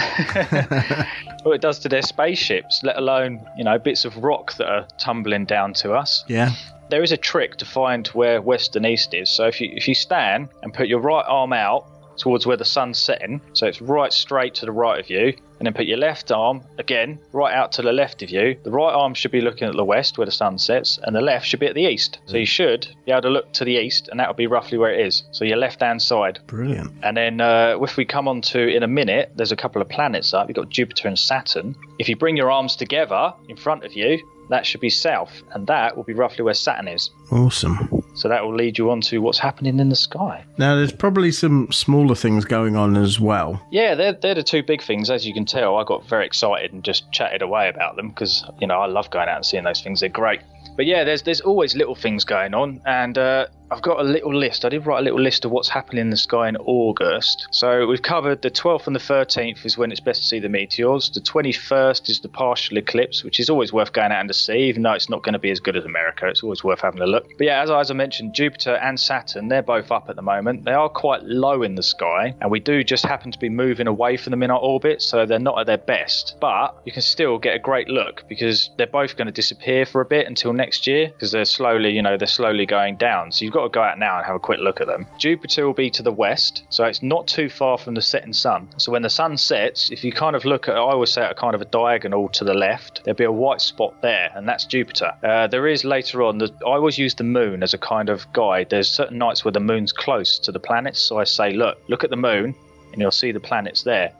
[1.45, 4.87] what it does to their spaceships, let alone, you know, bits of rock that are
[4.99, 6.25] tumbling down to us.
[6.29, 6.53] Yeah.
[6.91, 9.31] There is a trick to find where west and east is.
[9.31, 11.87] So if you if you stand and put your right arm out
[12.17, 15.67] towards where the sun's setting, so it's right straight to the right of you, and
[15.67, 18.57] then put your left arm again right out to the left of you.
[18.65, 21.21] The right arm should be looking at the west where the sun sets, and the
[21.21, 22.19] left should be at the east.
[22.27, 24.79] So you should be able to look to the east, and that will be roughly
[24.79, 25.25] where it is.
[25.33, 26.41] So your left hand side.
[26.47, 26.93] Brilliant.
[27.03, 29.89] And then uh, if we come on to in a minute, there's a couple of
[29.89, 30.49] planets up.
[30.49, 31.75] You've got Jupiter and Saturn.
[31.99, 34.21] If you bring your arms together in front of you,
[34.51, 37.11] that should be south, and that will be roughly where Saturn is.
[37.31, 38.03] Awesome.
[38.15, 40.45] So that will lead you on to what's happening in the sky.
[40.59, 43.61] Now, there's probably some smaller things going on as well.
[43.73, 45.11] Yeah, they're, they're the two big things.
[45.11, 48.45] As you can tell, I got very excited and just chatted away about them because,
[48.61, 50.01] you know, I love going out and seeing those things.
[50.01, 50.41] They're great.
[50.77, 54.33] But yeah, there's there's always little things going on, and uh, I've got a little
[54.33, 54.65] list.
[54.65, 57.49] I did write a little list of what's happening in the sky in August.
[57.51, 60.49] So we've covered the 12th and the 13th is when it's best to see the
[60.49, 61.11] meteors.
[61.11, 64.59] The 21st is the partial eclipse, which is always worth going out and to see,
[64.69, 66.29] even though it's not going to be as good as America.
[66.29, 67.27] It's always worth having a look.
[67.37, 70.65] But yeah, as, as I mentioned, Jupiter and Saturn, they're both up at the moment.
[70.65, 73.89] They are quite low in the sky, and we do just happen to be moving
[73.89, 76.37] away from them in our orbit, so they're not at their best.
[76.41, 80.01] But you can still get a great look because they're both going to disappear for
[80.01, 83.33] a bit until next year because they're slowly, you know, they're slowly going down.
[83.33, 85.07] So you've got to go out now and have a quick look at them.
[85.19, 88.69] Jupiter will be to the west, so it's not too far from the setting sun.
[88.77, 91.35] So when the sun sets, if you kind of look at, I always say a
[91.35, 94.65] kind of a diagonal to the left, there'll be a white spot there, and that's
[94.65, 95.13] Jupiter.
[95.23, 98.31] Uh, there is later on, the, I always use the moon as a kind of
[98.33, 98.71] guide.
[98.71, 102.05] There's certain nights where the moon's close to the planets, so I say, look, look
[102.05, 102.55] at the moon,
[102.93, 104.13] and you'll see the planets there.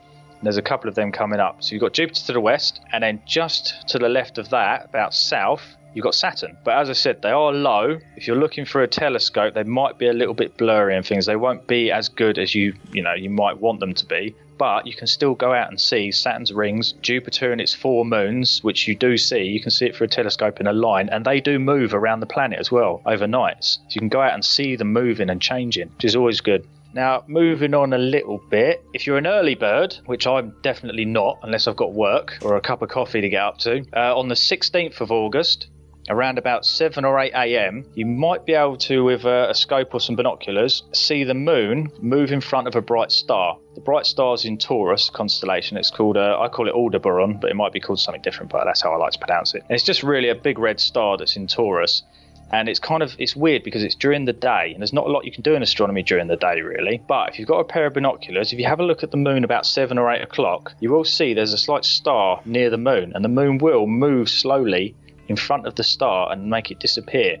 [0.43, 1.63] There's a couple of them coming up.
[1.63, 4.85] So you've got Jupiter to the west, and then just to the left of that,
[4.85, 5.63] about south,
[5.95, 6.57] you've got Saturn.
[6.63, 7.97] But as I said, they are low.
[8.15, 11.25] If you're looking through a telescope, they might be a little bit blurry and things.
[11.25, 14.35] They won't be as good as you you know you might want them to be.
[14.57, 18.63] But you can still go out and see Saturn's rings, Jupiter and its four moons,
[18.63, 19.43] which you do see.
[19.43, 22.21] You can see it through a telescope in a line, and they do move around
[22.21, 23.63] the planet as well overnight.
[23.65, 26.65] So you can go out and see them moving and changing, which is always good.
[26.93, 31.39] Now, moving on a little bit, if you're an early bird, which I'm definitely not
[31.43, 34.29] unless I've got work or a cup of coffee to get up to, uh, on
[34.29, 35.67] the 16th of August,
[36.09, 39.93] around about 7 or 8 a.m., you might be able to, with a, a, scope
[39.93, 43.57] or some binoculars, see the moon move in front of a bright star.
[43.75, 45.77] The bright star's in Taurus constellation.
[45.77, 48.65] It's called, uh, I call it Aldebaran, but it might be called something different, but
[48.65, 49.63] that's how I like to pronounce it.
[49.67, 52.03] And it's just really a big red star that's in Taurus
[52.51, 55.09] and it's kind of it's weird because it's during the day and there's not a
[55.09, 57.63] lot you can do in astronomy during the day really but if you've got a
[57.63, 60.21] pair of binoculars if you have a look at the moon about 7 or 8
[60.21, 63.87] o'clock you will see there's a slight star near the moon and the moon will
[63.87, 64.95] move slowly
[65.27, 67.37] in front of the star and make it disappear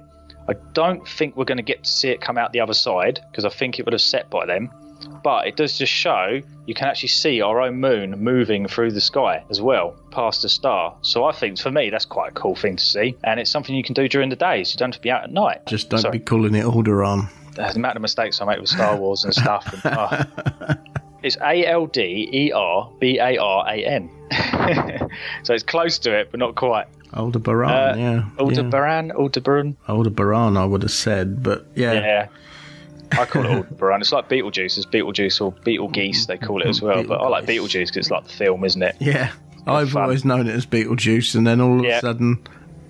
[0.47, 3.19] i don't think we're going to get to see it come out the other side
[3.31, 4.69] because i think it would have set by then
[5.23, 9.01] but it does just show you can actually see our own moon moving through the
[9.01, 10.95] sky as well, past the star.
[11.01, 13.75] So I think for me that's quite a cool thing to see, and it's something
[13.75, 15.65] you can do during the day, so you don't have to be out at night.
[15.67, 16.19] Just don't Sorry.
[16.19, 17.27] be calling it Aldebaran.
[17.55, 19.71] The amount of mistakes I make with Star Wars and stuff.
[19.73, 20.73] And, oh.
[21.23, 24.11] It's A L D E R B A R A N.
[25.43, 26.85] so it's close to it, but not quite.
[27.15, 28.23] Aldebaran, Uh, yeah.
[28.39, 29.77] Aldebaran, Aldebaran.
[29.87, 31.93] Aldebaran, I would have said, but yeah.
[31.93, 32.27] Yeah.
[33.11, 34.01] I call it Aldebaran.
[34.01, 34.77] It's like Beetlejuice.
[34.77, 37.03] It's Beetlejuice or Beetlegeese, they call it as well.
[37.03, 38.95] But I like Beetlejuice because it's like the film, isn't it?
[38.99, 39.31] Yeah.
[39.67, 41.97] I've always known it as Beetlejuice, and then all of Yeah.
[41.97, 42.39] a sudden,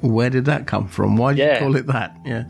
[0.01, 1.15] where did that come from?
[1.17, 1.53] Why did Yeah.
[1.53, 2.15] you call it that?
[2.25, 2.43] Yeah.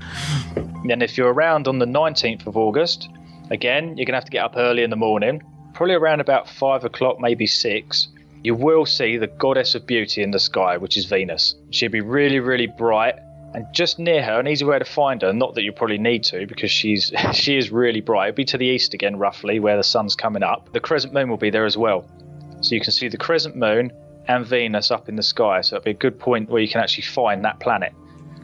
[0.85, 3.09] Then if you're around on the 19th of August,
[3.51, 5.41] again, you're going to have to get up early in the morning,
[5.73, 8.07] probably around about 5 o'clock, maybe 6.
[8.45, 11.55] You will see the goddess of beauty in the sky, which is Venus.
[11.71, 13.15] She'll be really, really bright.
[13.55, 16.23] And just near her, an easy way to find her, not that you probably need
[16.25, 18.27] to, because she's she is really bright.
[18.27, 20.71] It'll be to the east again, roughly, where the sun's coming up.
[20.73, 22.07] The crescent moon will be there as well.
[22.61, 23.91] So you can see the crescent moon
[24.27, 25.61] and Venus up in the sky.
[25.61, 27.93] So it'll be a good point where you can actually find that planet.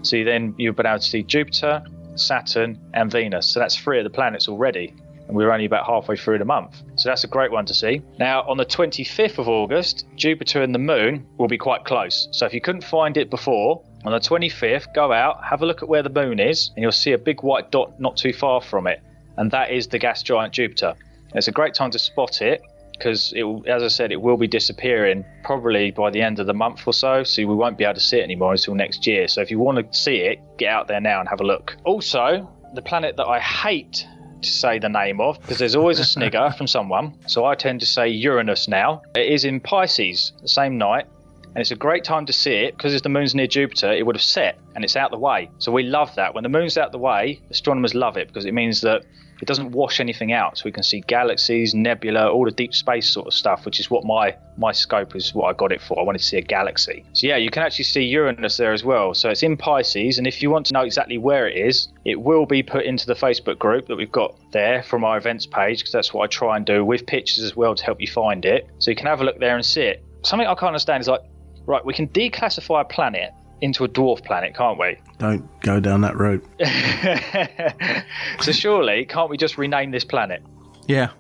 [0.02, 1.84] So then you'll be able to see Jupiter,
[2.16, 3.46] Saturn, and Venus.
[3.46, 4.96] So that's three of the planets already.
[5.32, 6.84] And we're only about halfway through the month.
[6.98, 8.02] So that's a great one to see.
[8.20, 12.28] Now, on the 25th of August, Jupiter and the moon will be quite close.
[12.34, 15.82] So if you couldn't find it before, on the 25th, go out, have a look
[15.84, 18.62] at where the moon is, and you'll see a big white dot not too far
[18.62, 19.02] from it.
[19.38, 20.96] And that is the gas giant Jupiter.
[21.34, 24.50] It's a great time to spot it because it, as I said, it will be
[24.50, 27.24] disappearing probably by the end of the month or so.
[27.24, 29.30] So we won't be able to see it anymore until next year.
[29.30, 31.78] So if you want to see it, get out there now and have a look.
[31.86, 34.06] Also, the planet that I hate
[34.44, 37.14] to say the name of because there's always a snigger from someone.
[37.28, 39.02] So I tend to say Uranus now.
[39.16, 41.06] It is in Pisces the same night.
[41.54, 44.06] And it's a great time to see it because as the moon's near Jupiter, it
[44.06, 45.50] would have set and it's out the way.
[45.58, 46.34] So we love that.
[46.34, 49.04] When the moon's out the way, astronomers love it because it means that
[49.42, 50.58] it doesn't wash anything out.
[50.58, 53.90] So we can see galaxies, nebula, all the deep space sort of stuff, which is
[53.90, 56.00] what my my scope is what I got it for.
[56.00, 57.04] I wanted to see a galaxy.
[57.14, 59.14] So yeah, you can actually see Uranus there as well.
[59.16, 62.22] So it's in Pisces, and if you want to know exactly where it is, it
[62.22, 65.80] will be put into the Facebook group that we've got there from our events page
[65.80, 68.46] because that's what I try and do with pictures as well to help you find
[68.46, 68.68] it.
[68.78, 70.04] So you can have a look there and see it.
[70.24, 71.22] Something I can't understand is like,
[71.66, 73.32] right, we can declassify a planet
[73.62, 74.98] into a dwarf planet, can't we?
[75.20, 76.42] Don't go down that road.
[78.42, 80.42] so surely, can't we just rename this planet?
[80.88, 81.12] Yeah.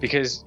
[0.00, 0.44] Because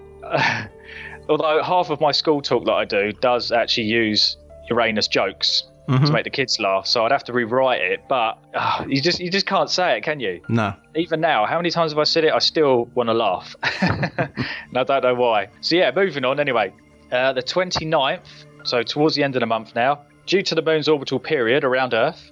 [1.30, 4.38] although half of my school talk that I do does actually use
[4.70, 6.06] Uranus jokes, Mhm.
[6.08, 6.86] to make the kids laugh.
[6.86, 10.02] So I'd have to rewrite it, but uh, you just you just can't say it,
[10.04, 10.42] can you?
[10.50, 10.74] No.
[10.96, 12.34] Even now, how many times have I said it?
[12.34, 13.56] I still want to laugh.
[13.82, 15.48] and I don't know why.
[15.62, 16.74] So, yeah, moving on anyway.
[17.10, 18.20] Uh, the 29th,
[18.66, 21.94] so towards the end of the month now, due to the moon's orbital period around
[21.94, 22.30] Earth,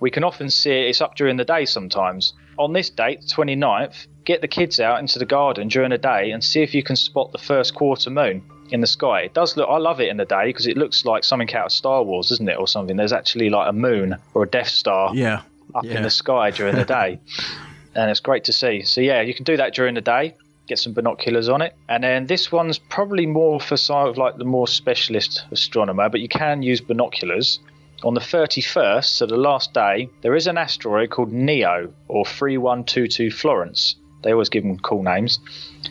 [0.00, 2.32] we can often see it's up during the day sometimes.
[2.58, 6.30] On this date, the 29th, get the kids out into the garden during the day
[6.30, 9.22] and see if you can spot the first quarter moon in the sky.
[9.22, 11.66] It does look, I love it in the day because it looks like something out
[11.66, 12.96] of Star Wars, isn't it, or something?
[12.96, 15.42] There's actually like a moon or a Death Star Yeah.
[15.74, 15.96] up Yeah.
[15.96, 17.18] in the sky during the day.
[17.94, 18.82] and it's great to see.
[18.82, 20.36] So, yeah, you can do that during the day,
[20.70, 21.74] get some binoculars on it.
[21.88, 26.20] And then this one's probably more for sort of like the more specialist astronomer, but
[26.20, 27.58] you can use binoculars.
[28.02, 33.30] On the 31st, so the last day, there is an asteroid called NEO or 3122
[33.30, 33.96] Florence.
[34.22, 35.38] They always give them cool names.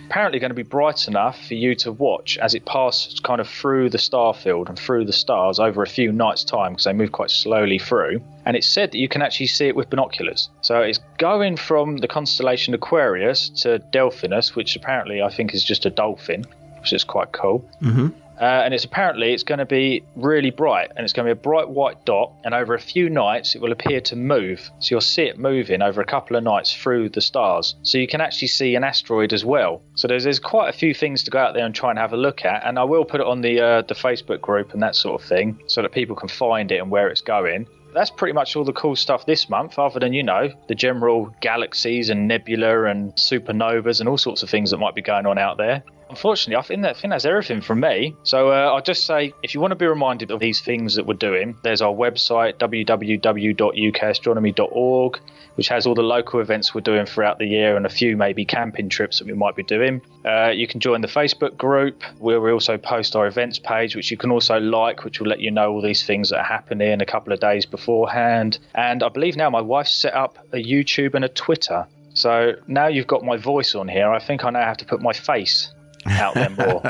[0.10, 3.48] Apparently, going to be bright enough for you to watch as it passes kind of
[3.48, 6.94] through the star field and through the stars over a few nights' time because they
[6.94, 8.20] move quite slowly through.
[8.44, 10.50] And it's said that you can actually see it with binoculars.
[10.62, 15.86] So it's going from the constellation Aquarius to Delphinus, which apparently I think is just
[15.86, 16.44] a dolphin,
[16.80, 17.64] which is quite cool.
[17.80, 18.08] Mm-hmm.
[18.40, 21.40] Uh, and it's apparently it's going to be really bright, and it's going to be
[21.40, 22.32] a bright white dot.
[22.44, 24.70] And over a few nights, it will appear to move.
[24.80, 27.76] So you'll see it moving over a couple of nights through the stars.
[27.84, 29.82] So you can actually see an asteroid as well.
[29.96, 32.14] So there's there's quite a few things to go out there and try and have
[32.14, 32.66] a look at.
[32.66, 35.28] And I will put it on the uh, the Facebook group and that sort of
[35.28, 37.68] thing, so that people can find it and where it's going.
[37.92, 41.36] That's pretty much all the cool stuff this month, other than, you know, the general
[41.42, 45.40] galaxies and nebula and supernovas and all sorts of things that might be going on
[45.40, 45.84] out there.
[46.10, 48.16] Unfortunately, I think, that, I think that's everything from me.
[48.24, 51.06] So uh, I'll just say if you want to be reminded of these things that
[51.06, 55.20] we're doing, there's our website, www.ukastronomy.org,
[55.54, 58.44] which has all the local events we're doing throughout the year and a few maybe
[58.44, 60.02] camping trips that we might be doing.
[60.26, 64.10] Uh, you can join the Facebook group where we also post our events page, which
[64.10, 67.02] you can also like, which will let you know all these things that are happening
[67.02, 68.58] a couple of days beforehand.
[68.74, 71.86] And I believe now my wife's set up a YouTube and a Twitter.
[72.16, 75.02] So now you've got my voice on here, I think I now have to put
[75.02, 75.72] my face
[76.06, 76.82] out them more,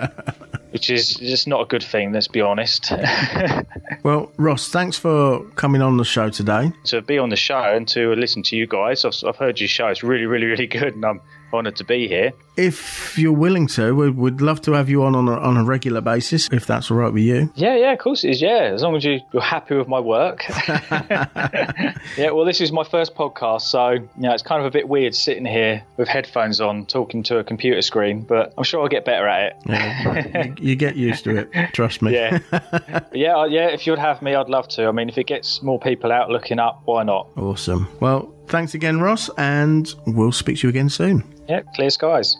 [0.71, 2.91] which is just not a good thing, let's be honest.
[4.01, 6.71] Well, Ross, thanks for coming on the show today.
[6.85, 9.67] to be on the show and to listen to you guys, I've, I've heard your
[9.67, 11.21] show, it's really, really, really good, and I'm
[11.53, 12.31] honoured to be here.
[12.57, 15.63] If you're willing to, we would love to have you on on a, on a
[15.63, 17.51] regular basis, if that's all right with you.
[17.55, 18.41] Yeah, yeah, of course it is.
[18.41, 20.43] Yeah, as long as you, you're happy with my work.
[20.69, 24.89] yeah, well, this is my first podcast, so you know it's kind of a bit
[24.89, 28.21] weird sitting here with headphones on, talking to a computer screen.
[28.21, 30.59] But I'm sure I'll get better at it.
[30.59, 32.13] you, you get used to it, trust me.
[32.13, 32.39] Yeah,
[33.13, 33.67] yeah, yeah.
[33.67, 34.87] If you'd have me, I'd love to.
[34.87, 37.29] I mean, if it gets more people out looking up, why not?
[37.37, 37.87] Awesome.
[37.99, 41.23] Well, thanks again, Ross, and we'll speak to you again soon.
[41.47, 42.35] Yeah, clear skies.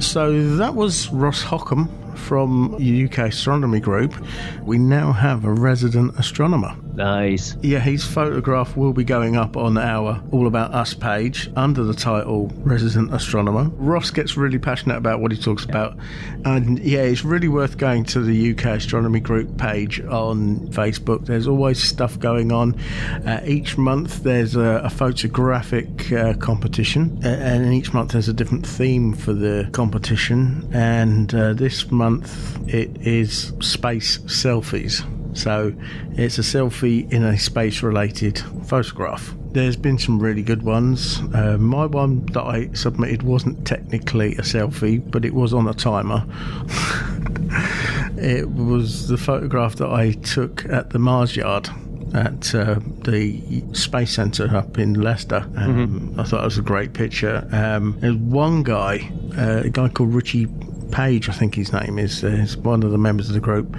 [0.00, 4.14] So that was Ross Hockham from UK Astronomy Group.
[4.62, 6.74] We now have a resident astronomer.
[6.94, 7.56] Nice.
[7.62, 11.94] Yeah, his photograph will be going up on our All About Us page under the
[11.94, 13.70] title Resident Astronomer.
[13.76, 15.96] Ross gets really passionate about what he talks about,
[16.44, 21.24] and yeah, it's really worth going to the UK Astronomy Group page on Facebook.
[21.24, 22.78] There's always stuff going on.
[23.26, 28.66] Uh, each month there's a, a photographic uh, competition, and each month there's a different
[28.66, 30.68] theme for the competition.
[30.72, 35.02] And uh, this month it is space selfies.
[35.34, 35.74] So
[36.12, 39.34] it's a selfie in a space related photograph.
[39.52, 41.20] There's been some really good ones.
[41.34, 45.74] Uh, my one that I submitted wasn't technically a selfie, but it was on a
[45.74, 46.24] timer.
[48.16, 51.68] it was the photograph that I took at the Mars Yard
[52.14, 55.48] at uh, the Space Centre up in Leicester.
[55.56, 57.48] Um, I thought it was a great picture.
[57.52, 60.46] Um, there's one guy, uh, a guy called Richie
[60.90, 63.76] Page, I think his name is, he's one of the members of the group,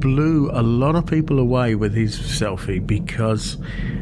[0.00, 3.58] blew a lot of people away with his selfie because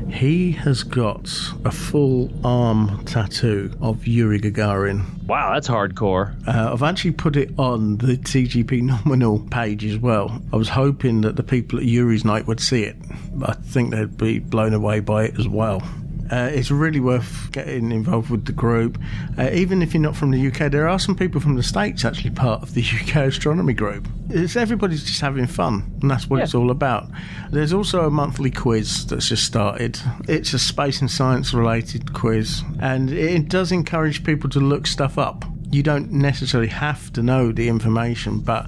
[0.08, 1.28] he has got
[1.64, 5.04] a full arm tattoo of Yuri Gagarin.
[5.26, 6.34] Wow, that's hardcore.
[6.46, 10.40] Uh, I've actually put it on the TGP nominal page as well.
[10.52, 12.96] I was hoping that the people at Yuri's night would see it.
[13.42, 15.82] I think they'd be blown away by it as well.
[16.30, 18.98] Uh, it's really worth getting involved with the group.
[19.38, 22.04] Uh, even if you're not from the UK, there are some people from the States
[22.04, 24.06] actually part of the UK astronomy group.
[24.30, 27.08] It's everybody's just having fun, and that's what it's all about.
[27.50, 29.98] There's also a monthly quiz that's just started.
[30.28, 35.16] It's a space and science related quiz, and it does encourage people to look stuff
[35.16, 35.44] up.
[35.70, 38.66] You don't necessarily have to know the information, but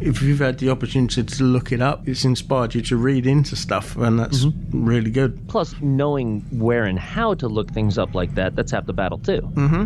[0.00, 3.56] if you've had the opportunity to look it up, it's inspired you to read into
[3.56, 5.48] stuff, and that's really good.
[5.48, 9.18] Plus, knowing where and how to look things up like that, that's half the battle,
[9.18, 9.40] too.
[9.40, 9.84] hmm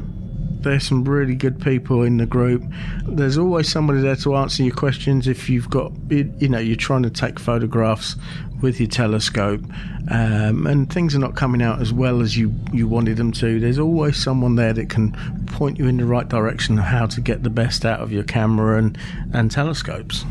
[0.62, 2.62] There's some really good people in the group.
[3.04, 7.02] There's always somebody there to answer your questions if you've got, you know, you're trying
[7.04, 8.16] to take photographs
[8.60, 9.62] with your telescope
[10.10, 13.60] um, and things are not coming out as well as you, you wanted them to.
[13.60, 15.12] There's always someone there that can
[15.46, 18.24] point you in the right direction of how to get the best out of your
[18.24, 18.98] camera and,
[19.32, 20.24] and telescopes.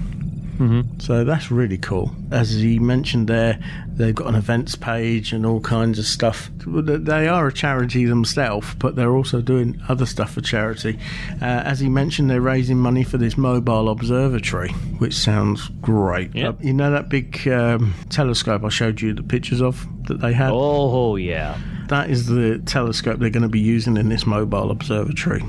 [0.58, 1.00] Mm-hmm.
[1.00, 2.12] So that's really cool.
[2.32, 3.60] As he mentioned there,
[3.90, 6.50] they've got an events page and all kinds of stuff.
[6.66, 11.00] They are a charity themselves, but they're also doing other stuff for charity.
[11.42, 14.70] Uh, as he mentioned, they're raising money for this mobile observatory,
[15.00, 16.36] which sounds great.
[16.36, 16.50] Yeah.
[16.50, 20.34] Uh, you know that big um, telescope I showed you the pictures of that they
[20.34, 20.52] had?
[20.52, 21.58] Oh, yeah.
[21.88, 25.44] That is the telescope they're going to be using in this mobile observatory.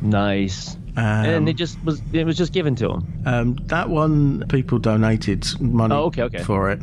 [0.00, 0.76] Nice.
[0.96, 3.22] And it just was it was just given to him.
[3.26, 6.42] Um, that one, people donated money Oh, okay, okay.
[6.42, 6.80] for it.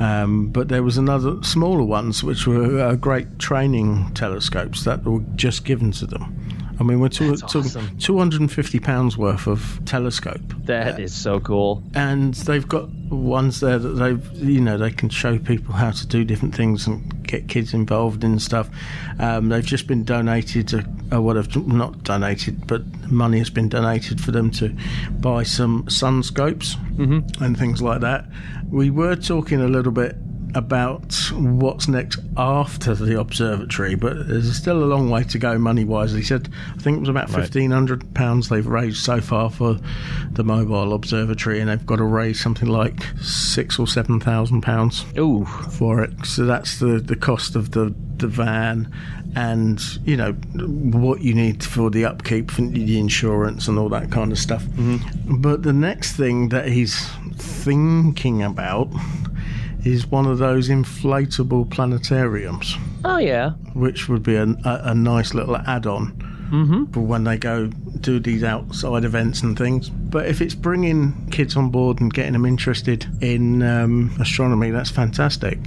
[0.00, 5.20] Um, but there was another smaller ones which were uh, great training telescopes that were
[5.36, 6.36] just given to them.
[6.80, 7.98] I mean, we're talking awesome.
[7.98, 11.82] two hundred and fifty pounds worth of telescope, That is so cool.
[11.94, 16.06] and they've got ones there that they've you know they can show people how to
[16.06, 18.68] do different things and get kids involved in stuff.
[19.18, 23.68] Um, they've just been donated to, uh, what have not donated, but money has been
[23.68, 24.74] donated for them to
[25.20, 28.26] buy some sun scopes and things like that.
[28.70, 30.16] We were talking a little bit
[30.54, 35.84] about what's next after the observatory, but there's still a long way to go money
[35.84, 36.12] wise.
[36.12, 37.42] He said, I think it was about Right.
[37.42, 39.78] fifteen hundred pounds they've raised so far for
[40.32, 45.04] the mobile observatory, and they've got to raise something like six or seven thousand pounds
[45.72, 46.12] for it.
[46.24, 48.92] So that's the the cost of the the van.
[49.36, 50.30] And you know
[50.96, 54.62] what you need for the upkeep, for the insurance, and all that kind of stuff.
[54.64, 55.40] Mm-hmm.
[55.40, 58.88] But the next thing that he's thinking about
[59.84, 62.74] is one of those inflatable planetariums,
[63.04, 63.50] Oh yeah.
[63.74, 66.92] which would be a, a, a nice little add-on Mm-hmm.
[66.92, 67.66] for when they go
[68.00, 69.88] do these outside events and things.
[69.88, 74.90] But if it's bringing kids on board and getting them interested in um, astronomy, that's
[74.90, 75.58] fantastic.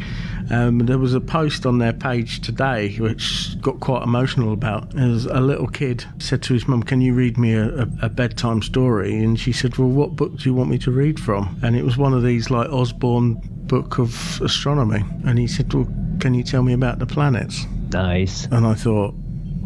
[0.49, 4.95] Um, there was a post on their page today which got quite emotional about.
[4.97, 8.09] As a little kid said to his mum, "Can you read me a, a, a
[8.09, 11.59] bedtime story?" And she said, "Well, what book do you want me to read from?"
[11.63, 15.03] And it was one of these like Usborne book of astronomy.
[15.25, 15.87] And he said, "Well,
[16.19, 18.45] can you tell me about the planets?" Nice.
[18.51, 19.13] And I thought,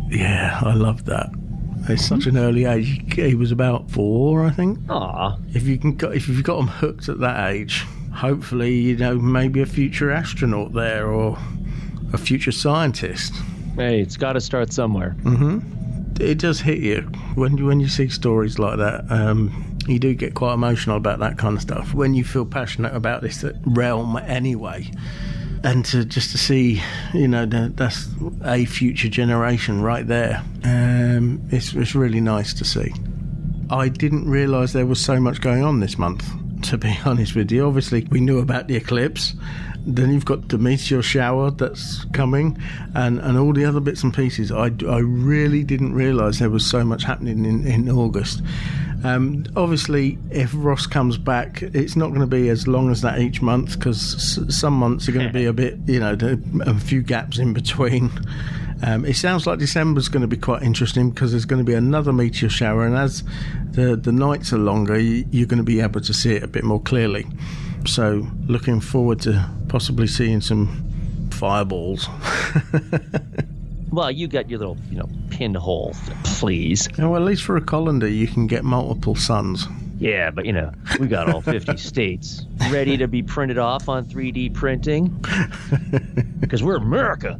[0.09, 1.29] yeah, I love that.
[1.89, 4.77] At such an early age, he was about four, I think.
[4.89, 5.37] Aw.
[5.53, 9.61] If you can, if you've got them hooked at that age, hopefully, you know, maybe
[9.61, 11.39] a future astronaut there or
[12.13, 13.33] a future scientist.
[13.75, 15.11] Hey, it's got to start somewhere.
[15.23, 15.59] hmm
[16.21, 17.01] It does hit you
[17.35, 19.05] when you when you see stories like that.
[19.09, 22.95] Um, you do get quite emotional about that kind of stuff when you feel passionate
[22.95, 24.89] about this realm anyway.
[25.63, 26.81] And to just to see,
[27.13, 28.07] you know, that that's
[28.43, 30.43] a future generation right there.
[30.63, 32.93] Um, it's it's really nice to see.
[33.69, 36.25] I didn't realise there was so much going on this month.
[36.69, 39.33] To be honest with you, obviously we knew about the eclipse.
[39.85, 42.57] Then you've got the meteor shower that's coming,
[42.93, 44.51] and, and all the other bits and pieces.
[44.51, 48.41] I, I really didn't realise there was so much happening in, in August.
[49.03, 53.17] Um, obviously, if Ross comes back, it's not going to be as long as that
[53.19, 56.15] each month because s- some months are going to be a bit, you know,
[56.61, 58.11] a few gaps in between.
[58.83, 61.73] Um, it sounds like December's going to be quite interesting because there's going to be
[61.73, 63.23] another meteor shower, and as
[63.71, 66.47] the the nights are longer, you, you're going to be able to see it a
[66.47, 67.25] bit more clearly.
[67.85, 72.07] So, looking forward to possibly seeing some fireballs.
[73.91, 75.93] Well, you got your little, you know, pinhole,
[76.23, 76.87] please.
[76.97, 79.67] well, at least for a colander, you can get multiple suns.
[79.99, 84.05] Yeah, but you know, we got all 50 states ready to be printed off on
[84.05, 85.23] 3D printing.
[86.39, 87.39] Because we're America.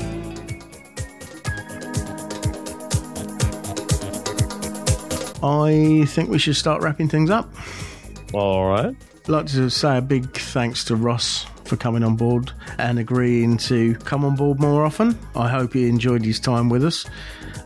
[5.43, 7.49] I think we should start wrapping things up.
[8.35, 8.95] All right.
[9.23, 13.57] I'd like to say a big thanks to Ross for coming on board and agreeing
[13.59, 15.19] to come on board more often.
[15.35, 17.07] I hope he enjoyed his time with us.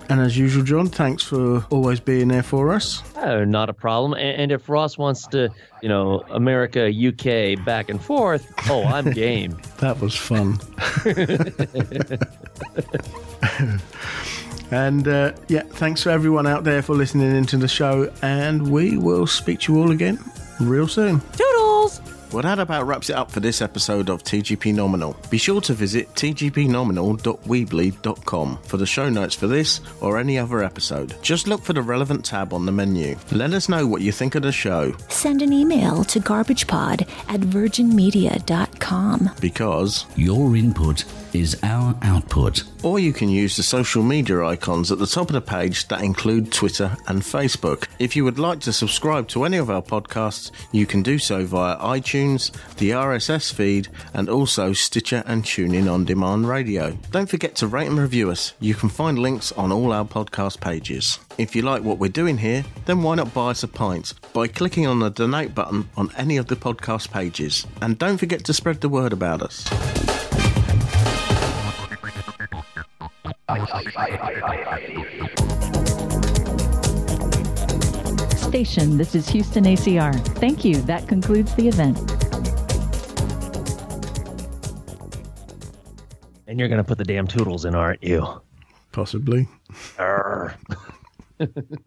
[0.08, 3.02] And as usual, John, thanks for always being there for us.
[3.16, 4.12] Oh, not a problem.
[4.14, 5.48] And, and if Ross wants to,
[5.82, 9.58] you know, America, UK, back and forth, oh, I'm game.
[9.78, 10.58] that was fun.
[14.70, 18.12] and uh, yeah, thanks for everyone out there for listening into the show.
[18.22, 20.18] And we will speak to you all again
[20.60, 21.20] real soon.
[21.32, 21.63] Toodles!
[22.34, 25.16] Well, that about wraps it up for this episode of TGP Nominal.
[25.30, 31.14] Be sure to visit tgpnominal.weebly.com for the show notes for this or any other episode.
[31.22, 33.16] Just look for the relevant tab on the menu.
[33.30, 37.40] Let us know what you think of the show Send an email to garbagepod at
[37.40, 39.30] virginmedia.com.
[39.40, 41.04] because Your input
[41.34, 42.62] is our output.
[42.82, 46.02] Or you can use the social media icons at the top of the page that
[46.02, 47.88] include Twitter and Facebook.
[47.98, 51.44] If you would like to subscribe to any of our podcasts, you can do so
[51.44, 56.96] via iTunes, the RSS feed, and also Stitcher and TuneIn on demand radio.
[57.10, 58.54] Don't forget to rate and review us.
[58.60, 61.18] You can find links on all our podcast pages.
[61.36, 64.46] If you like what we're doing here, then why not buy us a pint by
[64.46, 67.66] clicking on the donate button on any of the podcast pages.
[67.82, 70.33] And don't forget to spread the word about us.
[78.36, 80.18] Station, this is Houston ACR.
[80.38, 80.76] Thank you.
[80.82, 81.98] That concludes the event.
[86.46, 88.26] And you're going to put the damn toodles in, aren't you?
[88.92, 89.46] Possibly.
[89.98, 90.56] Arr.